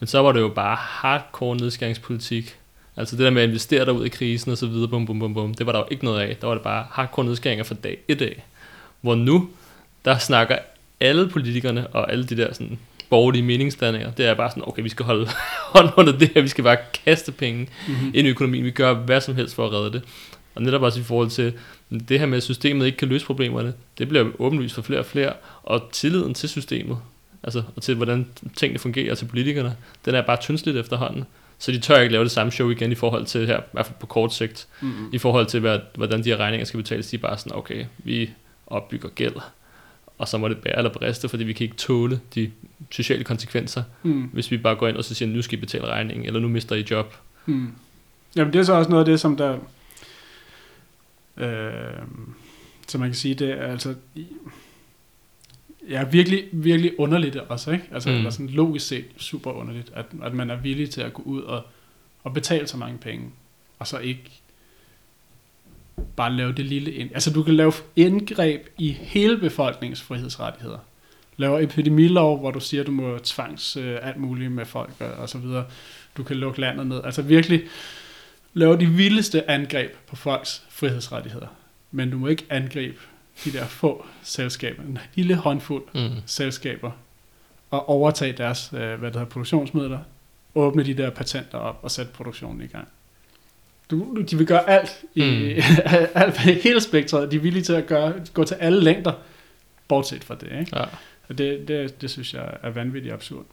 Men 0.00 0.06
så 0.06 0.18
var 0.18 0.32
det 0.32 0.40
jo 0.40 0.48
bare 0.48 0.76
hardcore 0.76 1.56
nedskæringspolitik. 1.56 2.56
Altså 2.96 3.16
det 3.16 3.24
der 3.24 3.30
med 3.30 3.42
at 3.42 3.48
investere 3.48 3.84
derud 3.84 4.06
i 4.06 4.08
krisen 4.08 4.52
og 4.52 4.58
så 4.58 4.66
videre, 4.66 4.88
bum, 4.88 5.06
bum, 5.06 5.18
bum, 5.18 5.34
bum, 5.34 5.54
det 5.54 5.66
var 5.66 5.72
der 5.72 5.78
jo 5.78 5.86
ikke 5.90 6.04
noget 6.04 6.20
af. 6.20 6.36
Der 6.40 6.46
var 6.46 6.54
det 6.54 6.62
bare 6.62 6.86
hardcore 6.90 7.26
nedskæringer 7.26 7.64
fra 7.64 7.74
dag 7.74 7.98
et 8.08 8.22
af. 8.22 8.44
Hvor 9.04 9.14
nu, 9.14 9.48
der 10.04 10.18
snakker 10.18 10.58
alle 11.00 11.28
politikerne 11.28 11.86
og 11.86 12.12
alle 12.12 12.24
de 12.24 12.36
der 12.36 12.52
sådan 12.54 12.78
borgerlige 13.10 13.42
meningsdanninger, 13.42 14.10
det 14.10 14.26
er 14.26 14.34
bare 14.34 14.50
sådan, 14.50 14.62
okay, 14.66 14.82
vi 14.82 14.88
skal 14.88 15.04
holde 15.04 15.26
hånd 15.74 15.88
under 15.96 16.18
det 16.18 16.30
her, 16.34 16.42
vi 16.42 16.48
skal 16.48 16.64
bare 16.64 16.76
kaste 17.04 17.32
penge 17.32 17.68
Mm-hmm. 17.88 18.10
ind 18.14 18.26
i 18.26 18.30
økonomien, 18.30 18.64
vi 18.64 18.70
gør 18.70 18.94
hvad 18.94 19.20
som 19.20 19.34
helst 19.36 19.54
for 19.54 19.66
at 19.66 19.72
redde 19.72 19.92
det. 19.92 20.02
Og 20.54 20.62
netop 20.62 20.82
også 20.82 21.00
i 21.00 21.02
forhold 21.02 21.30
til 21.30 21.52
det 22.08 22.18
her 22.18 22.26
med, 22.26 22.36
at 22.36 22.42
systemet 22.42 22.86
ikke 22.86 22.98
kan 22.98 23.08
løse 23.08 23.26
problemerne, 23.26 23.74
det 23.98 24.08
bliver 24.08 24.26
åbenlyst 24.38 24.74
for 24.74 24.82
flere 24.82 25.00
og 25.00 25.06
flere, 25.06 25.32
og 25.62 25.88
tilliden 25.92 26.34
til 26.34 26.48
systemet, 26.48 26.98
altså 27.42 27.62
og 27.76 27.82
til 27.82 27.94
hvordan 27.94 28.26
tingene 28.56 28.78
fungerer 28.78 29.14
til 29.14 29.24
politikerne, 29.26 29.76
den 30.04 30.14
er 30.14 30.22
bare 30.22 30.36
tyndsligt 30.40 30.76
efterhånden. 30.78 31.24
Så 31.58 31.72
de 31.72 31.78
tør 31.80 32.00
ikke 32.00 32.12
lave 32.12 32.24
det 32.24 32.32
samme 32.32 32.52
show 32.52 32.70
igen 32.70 32.92
i 32.92 32.94
forhold 32.94 33.26
til 33.26 33.46
her, 33.46 33.58
i 33.58 33.62
hvert 33.72 33.86
fald 33.86 33.96
på 34.00 34.06
kort 34.06 34.34
sigt, 34.34 34.66
Mm-hmm. 34.80 35.08
i 35.12 35.18
forhold 35.18 35.46
til, 35.46 35.60
hvad, 35.60 35.78
hvordan 35.94 36.24
de 36.24 36.28
her 36.28 36.36
regninger 36.36 36.64
skal 36.66 36.78
betales. 36.82 37.06
De 37.10 37.16
er 37.16 37.20
bare 37.20 37.38
sådan, 37.38 37.58
okay, 37.58 37.84
vi 37.98 38.30
opbygger 38.66 39.08
gæld, 39.08 39.34
og 40.18 40.28
så 40.28 40.38
må 40.38 40.48
det 40.48 40.58
bære 40.58 40.76
eller 40.78 40.92
briste, 40.92 41.28
fordi 41.28 41.44
vi 41.44 41.52
kan 41.52 41.64
ikke 41.64 41.76
tåle 41.76 42.20
de 42.34 42.50
sociale 42.90 43.24
konsekvenser, 43.24 43.82
Mm. 44.02 44.22
hvis 44.22 44.50
vi 44.50 44.56
bare 44.58 44.74
går 44.76 44.88
ind 44.88 44.96
og 44.96 45.04
så 45.04 45.14
siger, 45.14 45.28
nu 45.28 45.42
skal 45.42 45.58
I 45.58 45.60
betale 45.60 45.86
regningen, 45.86 46.26
eller 46.26 46.40
nu 46.40 46.48
mister 46.48 46.76
I 46.76 46.86
job. 46.90 47.14
Mm. 47.46 47.72
Jamen 48.36 48.52
det 48.52 48.58
er 48.58 48.62
så 48.62 48.72
også 48.72 48.90
noget 48.90 49.04
af 49.04 49.06
det, 49.06 49.20
som 49.20 49.36
der... 49.36 49.58
Øh, 51.36 52.02
så 52.88 52.98
man 52.98 53.08
kan 53.08 53.14
sige, 53.14 53.34
det 53.34 53.50
er 53.50 53.62
altså... 53.66 53.94
Ja, 55.88 56.04
virkelig, 56.04 56.44
virkelig 56.52 57.00
underligt 57.00 57.36
også, 57.36 57.70
ikke? 57.70 57.84
Altså, 57.92 58.10
mm. 58.10 58.16
eller 58.16 58.30
sådan 58.30 58.48
logisk 58.48 58.86
set 58.86 59.04
super 59.16 59.50
underligt, 59.52 59.90
at, 59.94 60.06
at 60.22 60.34
man 60.34 60.50
er 60.50 60.56
villig 60.56 60.90
til 60.90 61.00
at 61.00 61.14
gå 61.14 61.22
ud 61.22 61.42
og, 61.42 61.62
og 62.22 62.34
betale 62.34 62.66
så 62.66 62.76
mange 62.76 62.98
penge, 62.98 63.30
og 63.78 63.86
så 63.86 63.98
ikke 63.98 64.40
bare 66.16 66.32
lave 66.32 66.52
det 66.52 66.64
lille 66.64 66.92
ind. 66.92 67.10
Altså, 67.14 67.30
du 67.30 67.42
kan 67.42 67.54
lave 67.54 67.72
indgreb 67.96 68.66
i 68.78 68.92
hele 68.92 69.38
befolkningens 69.38 70.02
frihedsrettigheder. 70.02 70.78
Laver 71.36 71.58
epidemilov, 71.60 72.38
hvor 72.38 72.50
du 72.50 72.60
siger, 72.60 72.84
du 72.84 72.90
må 72.90 73.18
tvangs 73.18 73.76
øh, 73.76 73.98
alt 74.02 74.16
muligt 74.16 74.52
med 74.52 74.64
folk 74.64 74.92
og, 75.00 75.06
og 75.12 75.28
så 75.28 75.38
videre. 75.38 75.64
Du 76.16 76.22
kan 76.22 76.36
lukke 76.36 76.60
landet 76.60 76.86
ned. 76.86 77.00
Altså 77.04 77.22
virkelig 77.22 77.62
lave 78.54 78.78
de 78.80 78.86
vildeste 78.86 79.50
angreb 79.50 79.90
på 80.06 80.16
folks 80.16 80.62
frihedsrettigheder. 80.70 81.46
Men 81.90 82.10
du 82.10 82.18
må 82.18 82.26
ikke 82.26 82.44
angribe 82.50 82.98
de 83.44 83.52
der 83.52 83.66
få 83.66 84.06
selskaber, 84.22 84.82
en 84.82 84.98
lille 85.14 85.34
håndfuld 85.34 85.82
Mm. 85.94 86.10
selskaber, 86.26 86.90
og 87.70 87.88
overtage 87.88 88.32
deres 88.32 88.70
øh, 88.72 88.78
hvad 88.78 88.96
det 88.96 89.02
hedder, 89.02 89.24
produktionsmidler, 89.24 89.98
åbne 90.54 90.82
de 90.82 90.94
der 90.94 91.10
patenter 91.10 91.58
op 91.58 91.78
og 91.82 91.90
sætte 91.90 92.12
produktionen 92.12 92.62
i 92.62 92.66
gang. 92.66 92.88
Du, 93.90 94.22
de 94.30 94.36
vil 94.38 94.46
gøre 94.46 94.70
alt, 94.70 94.90
i, 95.14 95.22
Mm. 95.22 95.62
alt 96.22 96.38
hele 96.38 96.80
spektret. 96.80 97.30
De 97.30 97.36
er 97.36 97.40
villige 97.40 97.62
til 97.62 97.72
at 97.72 97.86
gøre, 97.86 98.14
gå 98.34 98.44
til 98.44 98.54
alle 98.54 98.80
længder, 98.80 99.12
bortset 99.88 100.24
fra 100.24 100.34
det. 100.34 100.58
Ikke? 100.60 100.76
Ja. 100.78 100.84
Og 101.28 101.38
det, 101.38 101.68
det, 101.68 102.00
det 102.00 102.10
synes 102.10 102.34
jeg 102.34 102.56
er 102.62 102.70
vanvittigt 102.70 103.14
absurd. 103.14 103.44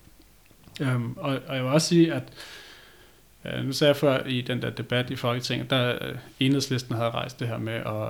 Um, 0.82 1.18
og, 1.20 1.40
og 1.48 1.56
jeg 1.56 1.64
vil 1.64 1.72
også 1.72 1.88
sige, 1.88 2.14
at 2.14 2.24
uh, 3.46 3.66
nu 3.66 3.72
sagde 3.74 3.90
jeg 3.90 3.96
før 3.98 4.24
i 4.26 4.42
den 4.42 4.62
der 4.62 4.70
debat 4.70 5.10
i 5.10 5.16
Folketinget, 5.16 5.70
der 5.70 6.10
uh, 6.12 6.18
enhedslisten 6.40 6.96
havde 6.96 7.10
rejst 7.10 7.40
det 7.40 7.48
her 7.48 7.58
med 7.58 7.74
at, 7.74 8.10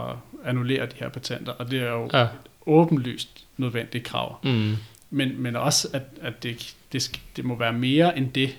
at 0.00 0.16
annullere 0.44 0.86
de 0.86 0.92
her 0.96 1.08
patenter, 1.08 1.52
og 1.52 1.70
det 1.70 1.82
er 1.82 1.90
jo 1.90 2.10
Ja. 2.12 2.26
åbenlyst 2.66 3.44
nødvendigt 3.56 4.04
krav. 4.04 4.38
Mm. 4.44 4.74
Men, 5.10 5.42
men 5.42 5.56
også, 5.56 5.88
at, 5.92 6.02
at 6.22 6.42
det, 6.42 6.74
det, 6.92 7.20
det 7.36 7.44
må 7.44 7.56
være 7.56 7.72
mere 7.72 8.18
end 8.18 8.32
det, 8.32 8.56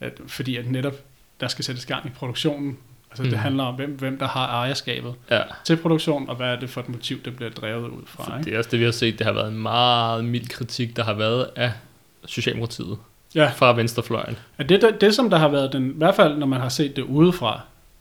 at, 0.00 0.20
fordi 0.26 0.56
at 0.56 0.70
netop 0.70 0.94
der 1.42 1.48
skal 1.48 1.64
sættes 1.64 1.86
gang 1.86 2.06
i 2.06 2.10
produktionen. 2.10 2.78
Altså 3.10 3.22
mm. 3.22 3.28
Det 3.30 3.38
handler 3.38 3.64
om, 3.64 3.74
hvem, 3.74 3.90
hvem 3.90 4.18
der 4.18 4.26
har 4.26 4.46
ejerskabet 4.46 5.14
ja. 5.30 5.40
til 5.64 5.76
produktion, 5.76 6.28
og 6.28 6.36
hvad 6.36 6.46
er 6.46 6.60
det 6.60 6.70
for 6.70 6.80
et 6.80 6.88
motiv, 6.88 7.22
det 7.24 7.36
bliver 7.36 7.50
drevet 7.50 7.88
ud 7.88 8.02
fra. 8.06 8.24
For 8.24 8.38
Ikke? 8.38 8.44
det 8.44 8.54
er 8.54 8.58
også 8.58 8.70
det, 8.70 8.80
vi 8.80 8.84
har 8.84 8.92
set. 8.92 9.18
Det 9.18 9.26
har 9.26 9.32
været 9.32 9.48
en 9.48 9.58
meget 9.58 10.24
mild 10.24 10.48
kritik, 10.48 10.96
der 10.96 11.04
har 11.04 11.14
været 11.14 11.50
af 11.56 11.72
Socialdemokratiet 12.26 12.98
Ja. 13.34 13.50
fra 13.56 13.72
venstrefløjen. 13.72 14.36
Er 14.58 14.64
det, 14.64 14.82
det, 14.82 15.00
det, 15.00 15.14
som 15.14 15.30
der 15.30 15.38
har 15.38 15.48
været 15.48 15.72
den, 15.72 15.90
i 15.90 15.94
hvert 15.96 16.14
fald 16.14 16.36
når 16.36 16.46
man 16.46 16.60
har 16.60 16.68
set 16.68 16.96
det 16.96 17.02
udefra, 17.02 17.60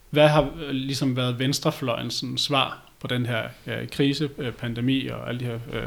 hvad 0.10 0.28
har 0.28 0.42
øh, 0.42 0.70
ligesom 0.70 1.16
været 1.16 1.40
venstrefløjens 1.40 2.14
sådan, 2.14 2.38
svar 2.38 2.80
på 3.00 3.08
den 3.08 3.26
her 3.26 3.44
øh, 3.68 3.88
krise, 3.88 4.30
øh, 4.38 4.52
pandemi 4.52 5.08
og 5.08 5.30
alle 5.30 5.40
de 5.40 5.46
her 5.46 5.60
øh, 5.74 5.84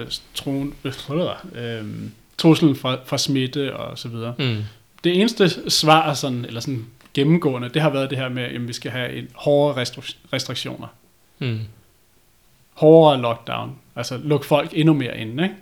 øh, 0.00 0.06
troen, 0.34 0.74
øh, 0.84 0.92
øh, 1.54 1.84
truslen 2.38 2.76
fra, 2.76 2.98
fra 3.04 3.18
smitte 3.18 3.76
og 3.76 3.98
så 3.98 4.08
videre. 4.08 4.34
Mm. 4.38 4.62
Det 5.06 5.20
eneste 5.20 5.70
svar 5.70 6.14
sådan, 6.14 6.44
eller 6.44 6.60
sådan 6.60 6.86
gennemgående, 7.14 7.68
det 7.68 7.82
har 7.82 7.90
været 7.90 8.10
det 8.10 8.18
her 8.18 8.28
med, 8.28 8.42
at 8.42 8.68
vi 8.68 8.72
skal 8.72 8.90
have 8.90 9.12
en 9.12 9.28
hårdere 9.34 9.82
restri- 9.82 10.16
restriktioner. 10.32 10.86
Mm. 11.38 11.60
Hårdere 12.74 13.20
lockdown. 13.20 13.76
Altså 13.96 14.18
luk 14.24 14.44
folk 14.44 14.70
endnu 14.72 14.94
mere 14.94 15.18
inde. 15.18 15.42
Ikke? 15.42 15.54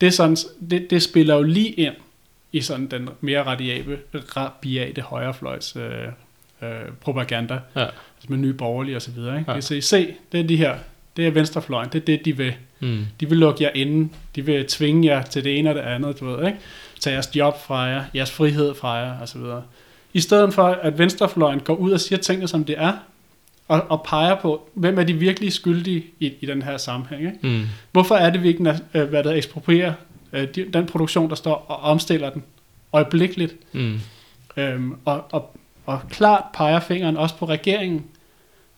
Det, 0.00 0.06
er 0.06 0.10
sådan, 0.10 0.36
det, 0.70 0.90
det 0.90 1.02
spiller 1.02 1.34
jo 1.34 1.42
lige 1.42 1.68
ind 1.68 1.94
i 2.52 2.60
sådan 2.60 2.86
den 2.86 3.08
mere 3.20 3.42
radiable, 3.42 3.98
rabiate 4.14 5.02
højrefløjs 5.02 5.76
øh, 5.76 6.08
øh, 6.62 6.70
propaganda. 7.00 7.54
Ja. 7.76 7.82
Altså 7.82 8.26
med 8.28 8.38
nye 8.38 8.52
borgerlige 8.52 8.96
og 8.96 9.02
så 9.02 9.10
videre. 9.10 9.38
Ikke? 9.38 9.50
Ja. 9.50 9.56
Er, 9.56 9.80
se, 9.80 10.14
det 10.32 10.40
er 10.40 10.44
de 10.44 10.56
her, 10.56 10.76
det 11.16 11.26
er 11.26 11.30
venstrefløjen, 11.30 11.88
det 11.92 12.00
er 12.00 12.06
det, 12.06 12.24
de 12.24 12.36
vil. 12.36 12.54
Mm. 12.80 13.06
De 13.20 13.28
vil 13.28 13.38
lukke 13.38 13.64
jer 13.64 13.70
inde. 13.74 14.08
De 14.36 14.44
vil 14.46 14.66
tvinge 14.66 15.08
jer 15.08 15.22
til 15.22 15.44
det 15.44 15.58
ene 15.58 15.70
og 15.70 15.74
det 15.74 15.82
andet, 15.82 16.20
du 16.20 16.26
ved, 16.26 16.46
ikke? 16.46 16.58
Tage 17.04 17.14
jeres 17.14 17.36
job 17.36 17.60
fra 17.66 17.80
jer, 17.80 18.04
jeres 18.14 18.30
frihed 18.30 18.74
fra 18.74 18.92
jer, 18.92 19.18
og 19.18 19.28
så 19.28 19.38
videre. 19.38 19.62
I 20.12 20.20
stedet 20.20 20.54
for, 20.54 20.64
at 20.66 20.98
venstrefløjen 20.98 21.60
går 21.60 21.74
ud 21.74 21.90
og 21.92 22.00
siger 22.00 22.18
tingene, 22.18 22.48
som 22.48 22.64
det 22.64 22.74
er, 22.78 22.92
og, 23.68 23.82
og 23.88 24.02
peger 24.02 24.34
på, 24.40 24.68
hvem 24.74 24.98
er 24.98 25.04
de 25.04 25.12
virkelig 25.14 25.52
skyldige 25.52 26.04
i, 26.20 26.32
i 26.40 26.46
den 26.46 26.62
her 26.62 26.76
sammenhæng, 26.76 27.20
ikke? 27.22 27.38
Mm. 27.42 27.62
Hvorfor 27.92 28.14
er 28.14 28.30
det, 28.30 28.42
vi 28.42 28.48
ikke 28.48 28.80
øh, 28.94 29.08
hvad 29.08 29.24
der 29.24 29.32
eksproprierer 29.32 29.92
øh, 30.32 30.48
de, 30.54 30.66
den 30.72 30.86
produktion, 30.86 31.28
der 31.28 31.34
står, 31.34 31.54
og 31.68 31.76
omstiller 31.76 32.30
den 32.30 32.42
øjeblikkeligt, 32.92 33.54
Mm. 33.72 34.00
øhm, 34.56 34.94
og, 35.04 35.24
og, 35.32 35.56
og 35.86 36.00
klart 36.10 36.44
peger 36.54 36.80
fingeren 36.80 37.16
også 37.16 37.34
på 37.36 37.46
regeringen, 37.46 38.04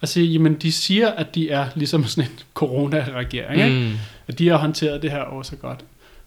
og 0.01 0.09
siger, 0.09 0.27
jamen 0.33 0.55
de 0.55 0.73
siger, 0.73 1.09
at 1.09 1.35
de 1.35 1.51
er 1.51 1.67
ligesom 1.75 2.05
sådan 2.05 2.31
en 2.31 2.39
corona-regering, 2.61 3.65
ikke? 3.65 3.77
Mm. 3.89 3.93
at 4.29 4.39
de 4.39 4.49
har 4.49 4.57
håndteret 4.57 5.03
det 5.03 5.11
her 5.11 5.23
over 5.23 5.43
så 5.43 5.57
godt. 5.57 5.85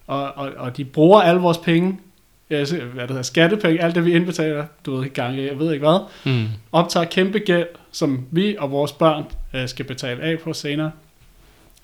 Og, 0.10 0.38
og, 0.38 0.52
og 0.58 0.78
de 0.78 0.86
bruger 0.86 1.22
alle 1.22 1.42
vores 1.42 1.58
penge, 1.58 2.00
hvad 2.48 2.66
det 2.68 3.10
hedder, 3.10 3.22
skattepenge, 3.22 3.82
alt 3.82 3.96
det 3.96 4.06
vi 4.06 4.12
indbetaler, 4.14 4.66
du 4.86 4.96
ved 4.96 5.04
ikke 5.04 5.14
gange, 5.16 5.44
jeg 5.44 5.60
ved 5.60 5.74
ikke 5.74 5.86
hvad, 5.88 6.00
Mm. 6.26 6.48
optager 6.72 7.06
kæmpe 7.06 7.40
gæld, 7.40 7.68
som 7.92 8.26
vi 8.32 8.56
og 8.60 8.72
vores 8.72 8.92
børn 8.92 9.24
øh, 9.54 9.68
skal 9.70 9.86
betale 9.86 10.22
af 10.22 10.40
på 10.40 10.54
senere. 10.54 10.92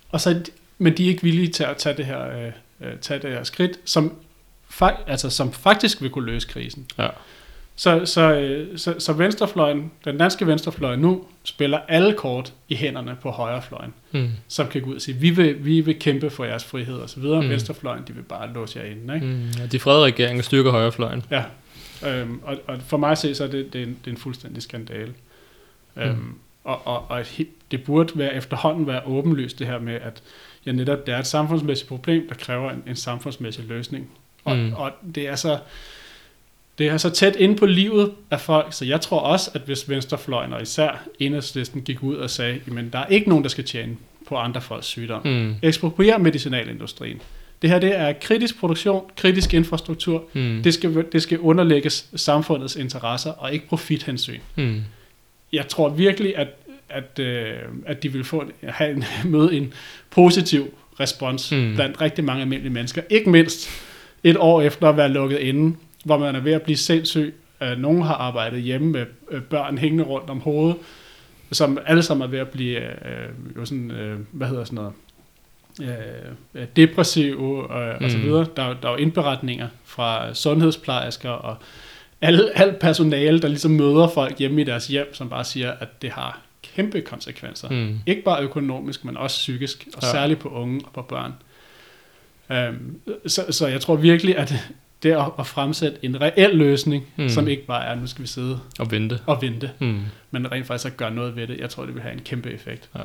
Og 0.10 0.22
så, 0.22 0.42
men 0.78 0.98
de 0.98 1.06
er 1.06 1.10
ikke 1.10 1.24
villige 1.24 1.48
til 1.48 1.64
at 1.64 1.78
tage 1.78 1.98
det 1.98 2.06
her, 2.06 2.38
øh, 2.38 2.52
øh, 2.82 2.98
tage 3.02 3.20
det 3.22 3.30
her 3.30 3.44
skridt, 3.44 3.80
som, 3.86 4.14
fak, 4.70 4.94
altså, 5.08 5.30
som 5.30 5.52
faktisk 5.54 6.02
vil 6.02 6.10
kunne 6.10 6.26
løse 6.26 6.48
krisen. 6.48 6.86
Ja. 6.98 7.08
Så, 7.78 8.06
så, 8.06 8.34
øh, 8.34 8.78
så, 8.78 8.96
så 9.00 9.14
venstrefløjen, 9.14 9.92
den 10.06 10.18
danske 10.18 10.48
venstrefløj 10.48 10.96
nu, 10.96 11.24
spiller 11.44 11.78
alle 11.88 12.14
kort 12.14 12.54
i 12.70 12.76
hænderne 12.76 13.18
på 13.22 13.32
højrefløjen 13.32 13.94
Mm. 14.12 14.30
som 14.48 14.68
kan 14.68 14.82
gå 14.82 14.90
ud 14.90 14.96
og 14.96 15.02
sige, 15.02 15.18
vi 15.18 15.30
vil, 15.30 15.66
vi 15.66 15.82
vil 15.82 16.00
kæmpe 16.00 16.30
for 16.30 16.46
jeres 16.46 16.64
frihed 16.64 16.96
og 16.96 17.10
så 17.10 17.20
videre. 17.20 17.42
Mm. 17.42 17.50
Venstrefløjen, 17.50 18.04
de 18.08 18.14
vil 18.14 18.22
bare 18.22 18.54
låse 18.54 18.80
jer 18.80 18.86
inde. 18.86 19.16
Ikke? 19.16 19.28
Mm. 19.28 19.48
Ja, 19.60 19.66
de 19.66 19.80
frede 19.80 20.04
regeringen 20.04 20.44
styrker 20.44 20.72
højrefløjen. 20.72 21.24
Ja. 21.32 21.44
Øhm, 22.08 22.40
og, 22.44 22.58
og 22.68 22.78
for 22.88 22.98
mig 22.98 23.12
at 23.12 23.18
se, 23.18 23.36
så 23.36 23.44
er 23.44 23.48
det, 23.48 23.74
det, 23.74 23.82
er 23.82 23.86
en, 23.86 23.98
det 24.06 24.08
er 24.08 24.12
en 24.12 24.18
fuldstændig 24.18 24.64
skandale. 24.64 25.14
Mm. 25.96 26.02
Øhm, 26.02 26.34
og 26.64 26.88
og, 26.88 27.06
og 27.10 27.20
et 27.20 27.48
det 27.72 27.84
burde 27.84 28.12
være 28.20 28.34
efterhånden 28.36 28.88
være 28.88 29.02
åbenlyst 29.06 29.60
det 29.60 29.68
her 29.68 29.80
med, 29.80 29.94
at 29.94 30.24
ja, 30.66 30.72
netop 30.72 31.06
det 31.06 31.14
er 31.14 31.20
et 31.20 31.28
samfundsmæssigt 31.28 31.90
problem, 31.90 32.28
der 32.30 32.36
kræver 32.36 32.72
en, 32.72 32.84
en 32.88 32.96
samfundsmæssig 32.96 33.66
løsning. 33.66 34.10
Og, 34.46 34.58
Mm. 34.58 34.74
og 34.74 34.92
det 35.16 35.28
er 35.28 35.36
så 35.36 35.58
det 36.78 36.88
er 36.88 36.98
så 36.98 37.10
tæt 37.10 37.36
inde 37.36 37.56
på 37.56 37.66
livet 37.66 38.12
af 38.32 38.42
folk, 38.42 38.74
så 38.74 38.86
jeg 38.86 39.02
tror 39.02 39.20
også, 39.20 39.52
at 39.54 39.62
hvis 39.66 39.90
venstrefløjen 39.90 40.54
og 40.54 40.62
især 40.62 41.04
enhedslisten 41.20 41.82
gik 41.82 42.04
ud 42.04 42.16
og 42.16 42.30
sagde, 42.30 42.60
jamen 42.68 42.90
der 42.94 43.00
er 43.00 43.06
ikke 43.06 43.30
nogen, 43.30 43.44
der 43.44 43.50
skal 43.50 43.64
tjene 43.64 43.98
på 44.28 44.36
andre 44.36 44.62
folks 44.62 44.86
sygdom. 44.86 45.28
Mm. 45.28 45.56
Ekspropriere 45.62 46.20
medicinalindustrien. 46.20 47.22
Det 47.62 47.70
her 47.70 47.80
det 47.80 48.00
er 48.00 48.14
kritisk 48.22 48.60
produktion, 48.60 49.04
kritisk 49.16 49.54
infrastruktur. 49.54 50.24
Mm. 50.34 50.62
Det 50.64 50.74
skal, 50.74 51.06
det 51.12 51.22
skal 51.22 51.40
underlægges 51.40 52.10
samfundets 52.16 52.76
interesser 52.76 53.32
og 53.32 53.54
ikke 53.54 53.68
profithensyn. 53.68 54.40
Mm. 54.56 54.82
Jeg 55.54 55.68
tror 55.68 55.90
virkelig, 55.90 56.38
at, 56.38 56.48
at, 56.90 57.20
øh, 57.20 57.54
at 57.86 58.04
de 58.04 58.12
vil 58.12 58.24
få, 58.24 58.44
have 58.64 58.92
en, 58.92 59.04
møde 59.32 59.58
en 59.58 59.74
positiv 60.10 60.74
respons 61.00 61.52
mm. 61.52 61.76
blandt 61.76 62.02
rigtig 62.02 62.24
mange 62.24 62.42
almindelige 62.42 62.74
mennesker. 62.74 63.02
Ikke 63.10 63.30
mindst 63.30 63.70
et 64.24 64.38
år 64.38 64.62
efter 64.62 64.90
at 64.90 64.98
være 64.98 65.10
lukket 65.10 65.38
inde, 65.38 65.76
hvor 66.06 66.18
man 66.18 66.36
er 66.36 66.40
ved 66.40 66.52
at 66.54 66.62
blive 66.62 66.78
sindssyg. 66.78 67.34
Øh, 67.64 67.78
Nogle 67.78 68.04
har 68.04 68.14
arbejdet 68.14 68.62
hjemme 68.62 68.88
med 68.92 69.06
øh, 69.32 69.42
børn 69.42 69.78
hængende 69.78 70.04
rundt 70.04 70.30
om 70.30 70.40
hovedet, 70.40 70.78
som 71.52 71.78
alle 71.86 72.04
sammen 72.04 72.26
er 72.26 72.30
ved 72.32 72.40
at 72.40 72.50
blive 72.50 72.80
øh, 72.80 73.30
jo 73.58 73.66
sådan, 73.66 73.92
øh, 73.92 74.20
hvad 74.32 74.48
hedder 74.48 74.64
sådan 74.64 74.76
noget, 74.76 74.94
øh, 75.82 76.62
øh, 76.62 76.68
depressive 76.76 77.70
og, 77.70 77.96
og 78.02 78.12
så 78.12 78.18
Mm. 78.18 78.24
videre. 78.24 78.46
Der, 78.56 78.64
er 78.64 78.74
der 78.74 78.88
er 78.88 78.92
jo 78.92 78.98
indberetninger 78.98 79.68
fra 79.86 80.34
sundhedsplejersker 80.34 81.30
og 81.30 81.58
alle, 82.22 82.58
alt 82.58 82.80
personale, 82.80 83.40
der 83.42 83.48
ligesom 83.48 83.72
møder 83.72 84.08
folk 84.08 84.38
hjemme 84.40 84.62
i 84.62 84.64
deres 84.64 84.88
hjem, 84.88 85.14
som 85.14 85.30
bare 85.30 85.44
siger, 85.44 85.72
at 85.72 86.02
det 86.02 86.10
har 86.12 86.42
kæmpe 86.76 87.02
konsekvenser. 87.02 87.70
Mm. 87.70 88.00
Ikke 88.06 88.22
bare 88.24 88.44
økonomisk, 88.44 89.06
men 89.06 89.18
også 89.18 89.38
psykisk, 89.38 89.88
og 89.96 90.04
Ja. 90.04 90.08
særligt 90.12 90.40
på 90.40 90.50
unge 90.50 90.82
og 90.86 90.92
på 90.94 91.02
børn. 91.02 91.34
Um, 92.50 93.00
så, 93.28 93.46
så 93.50 93.68
jeg 93.68 93.82
tror 93.82 93.96
virkelig, 93.96 94.38
at 94.38 94.54
det 95.10 95.16
at, 95.16 95.26
at 95.40 95.48
fremsætte 95.48 95.98
en 96.02 96.22
reel 96.22 96.56
løsning, 96.56 97.04
Mm. 97.18 97.30
som 97.30 97.48
ikke 97.48 97.66
bare 97.66 97.86
er, 97.86 97.96
nu 97.96 98.08
skal 98.08 98.22
vi 98.22 98.28
sidde 98.28 98.60
Og 98.80 98.92
vente. 98.92 99.20
og 99.26 99.42
vente, 99.42 99.72
Mm. 99.80 100.00
men 100.32 100.52
rent 100.52 100.68
faktisk 100.68 100.86
at 100.94 100.98
gøre 100.98 101.12
noget 101.12 101.36
ved 101.36 101.48
det, 101.48 101.58
jeg 101.60 101.70
tror, 101.70 101.86
det 101.86 101.94
vil 101.94 102.02
have 102.04 102.14
en 102.14 102.22
kæmpe 102.26 102.50
effekt. 102.52 102.90
Ja. 102.96 103.02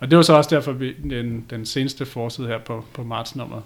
Og 0.00 0.10
det 0.10 0.16
var 0.16 0.22
så 0.22 0.32
også 0.34 0.50
derfor, 0.56 0.72
vi, 0.72 0.92
den, 0.92 1.46
den 1.50 1.66
seneste 1.66 2.06
forside 2.06 2.48
her 2.48 2.58
på, 2.58 2.84
på 2.94 3.02
martsnummer 3.04 3.60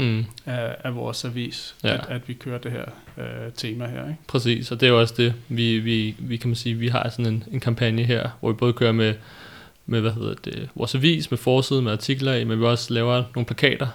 Mm. 0.00 0.24
af, 0.46 0.76
af 0.84 0.94
vores 0.96 1.24
avis, 1.24 1.74
ja. 1.84 1.94
at, 1.94 2.00
at 2.08 2.28
vi 2.28 2.32
kører 2.34 2.58
det 2.58 2.72
her 2.72 2.84
øh, 3.18 3.52
tema 3.56 3.86
her. 3.86 4.02
Ikke? 4.02 4.16
Præcis, 4.26 4.72
og 4.72 4.80
det 4.80 4.86
er 4.86 4.90
jo 4.90 5.00
også 5.00 5.14
det, 5.16 5.34
vi, 5.48 5.78
vi, 5.78 6.14
vi 6.18 6.36
kan 6.36 6.48
man 6.48 6.56
sige, 6.56 6.74
vi 6.74 6.88
har 6.88 7.08
sådan 7.08 7.26
en, 7.26 7.44
en 7.52 7.60
kampagne 7.60 8.02
her, 8.04 8.28
hvor 8.40 8.48
vi 8.52 8.56
både 8.56 8.72
kører 8.72 8.92
med, 8.92 9.14
med 9.86 10.00
hvad 10.00 10.10
hedder 10.10 10.34
det, 10.44 10.68
vores 10.74 10.94
avis, 10.94 11.30
med 11.30 11.38
forsiden, 11.38 11.84
med 11.84 11.92
artikler 11.92 12.34
i, 12.34 12.44
men 12.44 12.60
vi 12.60 12.64
også 12.64 12.94
laver 12.94 13.24
nogle 13.34 13.46
plakater 13.46 13.86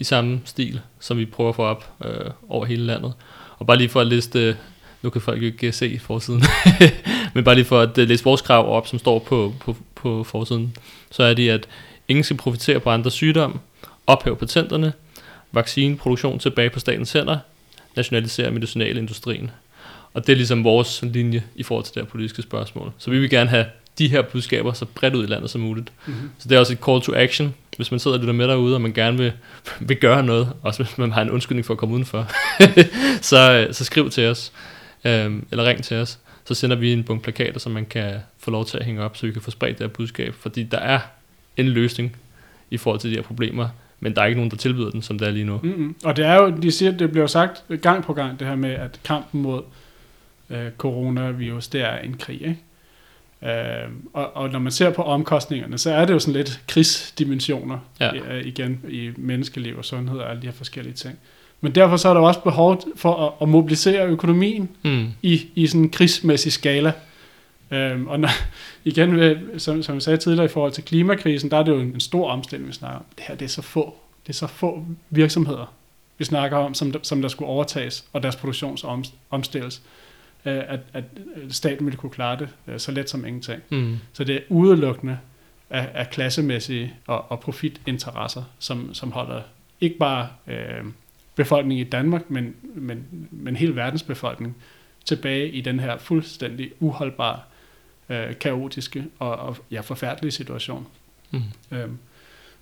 i 0.00 0.04
samme 0.04 0.40
stil, 0.44 0.80
som 1.00 1.18
vi 1.18 1.26
prøver 1.26 1.50
at 1.50 1.56
få 1.56 1.62
op 1.62 1.92
øh, 2.04 2.30
over 2.48 2.64
hele 2.64 2.86
landet. 2.86 3.12
Og 3.58 3.66
bare 3.66 3.76
lige 3.76 3.88
for 3.88 4.00
at 4.00 4.06
liste, 4.06 4.56
nu 5.02 5.10
kan 5.10 5.20
folk 5.20 5.42
jo 5.42 5.46
ikke 5.46 5.72
se 5.72 5.98
forsiden, 5.98 6.42
men 7.34 7.44
bare 7.44 7.54
lige 7.54 7.64
for 7.64 7.80
at 7.80 7.98
øh, 7.98 8.08
læse 8.08 8.24
vores 8.24 8.40
krav 8.40 8.76
op, 8.76 8.86
som 8.86 8.98
står 8.98 9.18
på, 9.18 9.54
på, 9.60 9.76
på 9.94 10.24
forsiden, 10.24 10.76
så 11.10 11.22
er 11.22 11.34
det, 11.34 11.50
at 11.50 11.68
ingen 12.08 12.24
skal 12.24 12.36
profitere 12.36 12.80
på 12.80 12.90
andres 12.90 13.12
sygdom, 13.12 13.60
ophæve 14.06 14.36
patenterne, 14.36 14.92
vaccineproduktion 15.52 16.38
tilbage 16.38 16.70
på 16.70 16.80
statens 16.80 17.12
hænder, 17.12 17.38
nationalisere 17.96 18.50
medicinalindustrien. 18.50 19.50
Og 20.14 20.26
det 20.26 20.32
er 20.32 20.36
ligesom 20.36 20.64
vores 20.64 21.02
linje 21.02 21.42
i 21.54 21.62
forhold 21.62 21.84
til 21.84 21.94
det 21.94 22.02
her 22.02 22.08
politiske 22.10 22.42
spørgsmål. 22.42 22.92
Så 22.98 23.10
vi 23.10 23.18
vil 23.18 23.30
gerne 23.30 23.50
have 23.50 23.66
de 23.98 24.08
her 24.08 24.22
budskaber 24.22 24.72
så 24.72 24.84
bredt 24.84 25.14
ud 25.14 25.24
i 25.24 25.26
landet 25.26 25.50
som 25.50 25.60
muligt. 25.60 25.92
Mm-hmm. 26.06 26.30
Så 26.38 26.48
det 26.48 26.56
er 26.56 26.60
også 26.60 26.72
et 26.72 26.78
call 26.84 27.00
to 27.00 27.14
action, 27.14 27.54
hvis 27.80 27.90
man 27.90 28.00
sidder 28.00 28.16
og 28.16 28.20
lytter 28.20 28.34
med 28.34 28.48
derude, 28.48 28.74
og 28.74 28.80
man 28.80 28.92
gerne 28.92 29.18
vil, 29.18 29.32
vil 29.88 29.96
gøre 29.96 30.22
noget, 30.22 30.52
også 30.62 30.82
hvis 30.82 30.98
man 30.98 31.12
har 31.12 31.22
en 31.22 31.30
undskyldning 31.30 31.66
for 31.66 31.74
at 31.74 31.78
komme 31.78 31.94
udenfor, 31.94 32.26
så, 33.30 33.52
øh, 33.52 33.74
så 33.74 33.84
skriv 33.84 34.10
til 34.10 34.26
os, 34.26 34.52
øh, 35.04 35.42
eller 35.50 35.64
ring 35.64 35.84
til 35.84 35.96
os, 35.96 36.18
så 36.44 36.54
sender 36.54 36.76
vi 36.76 36.92
en 36.92 37.04
bunke 37.04 37.22
plakater, 37.22 37.60
som 37.60 37.72
man 37.72 37.86
kan 37.86 38.14
få 38.38 38.50
lov 38.50 38.64
til 38.66 38.78
at 38.78 38.84
hænge 38.84 39.02
op, 39.02 39.16
så 39.16 39.26
vi 39.26 39.32
kan 39.32 39.42
få 39.42 39.50
spredt 39.50 39.78
det 39.78 39.86
her 39.86 39.92
budskab, 39.92 40.34
fordi 40.34 40.62
der 40.62 40.78
er 40.78 40.98
en 41.56 41.68
løsning 41.68 42.16
i 42.70 42.76
forhold 42.76 43.00
til 43.00 43.10
de 43.10 43.16
her 43.16 43.22
problemer, 43.22 43.68
men 44.00 44.14
der 44.14 44.22
er 44.22 44.26
ikke 44.26 44.38
nogen, 44.38 44.50
der 44.50 44.56
tilbyder 44.56 44.90
den, 44.90 45.02
som 45.02 45.18
det 45.18 45.28
er 45.28 45.32
lige 45.32 45.44
nu. 45.44 45.60
Mm-hmm. 45.62 45.94
Og 46.04 46.16
det 46.16 46.24
er 46.24 46.34
jo, 46.34 46.50
de 46.50 46.70
siger, 46.70 46.92
det 46.92 47.10
bliver 47.10 47.26
sagt 47.26 47.64
gang 47.82 48.04
på 48.04 48.12
gang, 48.12 48.40
det 48.40 48.48
her 48.48 48.56
med, 48.56 48.70
at 48.70 49.00
kampen 49.04 49.42
mod 49.42 49.62
øh, 50.50 50.70
coronavirus, 50.78 51.68
det 51.68 51.80
er 51.80 51.98
en 51.98 52.16
krig, 52.16 52.42
ikke? 52.42 52.58
Øh, 53.42 53.90
og, 54.12 54.36
og 54.36 54.50
når 54.50 54.58
man 54.58 54.72
ser 54.72 54.90
på 54.90 55.02
omkostningerne, 55.02 55.78
så 55.78 55.90
er 55.90 56.04
det 56.04 56.14
jo 56.14 56.18
sådan 56.18 56.34
lidt 56.34 56.60
krigsdimensioner 56.68 57.78
ja. 58.00 58.14
øh, 58.14 58.46
igen 58.46 58.80
i 58.88 59.10
menneskeliv 59.16 59.78
og 59.78 59.84
sundhed 59.84 60.18
og 60.18 60.30
alle 60.30 60.42
de 60.42 60.46
her 60.46 60.54
forskellige 60.54 60.94
ting. 60.94 61.18
Men 61.60 61.74
derfor 61.74 61.96
så 61.96 62.08
er 62.08 62.14
der 62.14 62.20
også 62.20 62.40
behov 62.40 62.82
for 62.96 63.26
at, 63.26 63.32
at 63.42 63.48
mobilisere 63.48 64.06
økonomien 64.06 64.68
mm. 64.82 65.06
i, 65.22 65.46
i 65.54 65.66
sådan 65.66 65.80
en 65.80 65.90
krigsmæssig 65.90 66.52
skala. 66.52 66.92
Øhm, 67.70 68.06
og 68.06 68.20
når, 68.20 68.30
igen, 68.84 69.34
som, 69.58 69.82
som 69.82 69.94
jeg 69.94 70.02
sagde 70.02 70.16
tidligere 70.16 70.44
i 70.44 70.48
forhold 70.48 70.72
til 70.72 70.84
klimakrisen, 70.84 71.50
der 71.50 71.56
er 71.56 71.62
det 71.62 71.72
jo 71.72 71.80
en, 71.80 71.88
en 71.88 72.00
stor 72.00 72.30
omstilling, 72.30 72.68
vi 72.68 72.72
snakker 72.72 72.98
om. 72.98 73.04
Det 73.16 73.24
her 73.28 73.34
det 73.34 73.44
er 73.44 73.48
så 73.48 73.62
få, 73.62 73.94
det 74.26 74.28
er 74.28 74.36
så 74.36 74.46
få 74.46 74.84
virksomheder, 75.10 75.72
vi 76.18 76.24
snakker 76.24 76.56
om, 76.56 76.74
som, 76.74 76.94
som 77.02 77.22
der 77.22 77.28
skulle 77.28 77.48
overtages, 77.48 78.04
og 78.12 78.22
deres 78.22 78.36
produktionsomstilles. 78.36 79.82
Øh, 79.84 80.09
at, 80.44 80.80
at 80.92 81.04
staten 81.48 81.86
ville 81.86 81.96
kunne 81.96 82.10
klare 82.10 82.38
det 82.38 82.48
øh, 82.66 82.78
så 82.78 82.92
let 82.92 83.10
som 83.10 83.24
ingenting. 83.24 83.62
Mm. 83.70 83.98
Så 84.12 84.24
det 84.24 84.36
er 84.36 84.40
udelukkende 84.48 85.18
af, 85.70 85.88
af 85.94 86.10
klassemæssige 86.10 86.94
og, 87.06 87.30
og 87.30 87.40
profitinteresser, 87.40 88.42
som, 88.58 88.94
som 88.94 89.12
holder 89.12 89.42
ikke 89.80 89.98
bare 89.98 90.28
øh, 90.46 90.84
befolkningen 91.34 91.86
i 91.86 91.90
Danmark, 91.90 92.30
men, 92.30 92.54
men, 92.62 93.28
men 93.30 93.56
hele 93.56 93.76
verdens 93.76 94.02
befolkning 94.02 94.56
tilbage 95.04 95.50
i 95.50 95.60
den 95.60 95.80
her 95.80 95.98
fuldstændig 95.98 96.70
uholdbare, 96.80 97.40
øh, 98.08 98.38
kaotiske 98.38 99.04
og, 99.18 99.36
og 99.36 99.56
ja, 99.70 99.80
forfærdelige 99.80 100.32
situation. 100.32 100.86
Mm. 101.30 101.42
Øhm, 101.70 101.98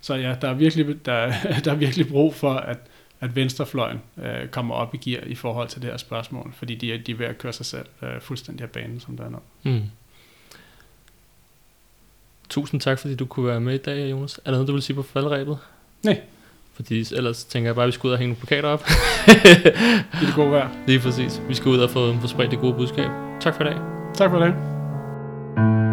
så 0.01 0.15
ja, 0.15 0.35
der 0.41 0.49
er 0.49 0.53
virkelig, 0.53 1.05
der, 1.05 1.33
der 1.65 1.71
er 1.71 1.75
virkelig 1.75 2.07
brug 2.07 2.35
for, 2.35 2.53
at, 2.53 2.77
at 3.19 3.35
venstrefløjen 3.35 4.01
øh, 4.23 4.47
kommer 4.47 4.75
op 4.75 4.95
i 4.95 4.97
gear 4.97 5.23
i 5.23 5.35
forhold 5.35 5.67
til 5.67 5.81
det 5.81 5.89
her 5.89 5.97
spørgsmål, 5.97 6.53
fordi 6.55 6.75
de, 6.75 6.97
de 6.97 7.11
er 7.11 7.15
ved 7.15 7.25
at 7.25 7.37
køre 7.37 7.53
sig 7.53 7.65
selv 7.65 7.85
øh, 8.01 8.21
fuldstændig 8.21 8.63
af 8.63 8.69
banen, 8.69 8.99
som 8.99 9.17
der 9.17 9.25
er 9.25 9.29
nu. 9.29 9.39
Mm. 9.63 9.81
Tusind 12.49 12.81
tak, 12.81 12.99
fordi 12.99 13.15
du 13.15 13.25
kunne 13.25 13.47
være 13.47 13.59
med 13.59 13.73
i 13.73 13.77
dag, 13.77 14.11
Jonas. 14.11 14.37
Er 14.37 14.41
der 14.43 14.51
noget, 14.51 14.67
du 14.67 14.73
vil 14.73 14.81
sige 14.81 14.95
på 14.95 15.03
faldrebet? 15.03 15.57
Nej. 16.03 16.21
Fordi 16.73 17.05
ellers 17.15 17.43
tænker 17.43 17.67
jeg 17.67 17.75
bare, 17.75 17.83
at 17.83 17.87
vi 17.87 17.91
skal 17.91 18.07
ud 18.07 18.11
og 18.11 18.17
hænge 18.17 18.33
nogle 18.33 18.47
plakater 18.47 18.69
op. 18.69 18.85
I 20.21 20.25
det 20.25 20.35
gode 20.35 20.51
vejr. 20.51 20.69
Lige 20.87 20.99
præcis. 20.99 21.41
Vi 21.47 21.53
skal 21.53 21.69
ud 21.69 21.79
og 21.79 21.89
få, 21.89 22.19
få 22.21 22.27
spredt 22.27 22.51
det 22.51 22.59
gode 22.59 22.73
budskab. 22.73 23.09
Tak 23.41 23.55
for 23.55 23.63
i 23.63 23.67
dag. 23.67 23.77
Tak 24.15 24.31
for 24.31 24.39
det. 24.39 25.88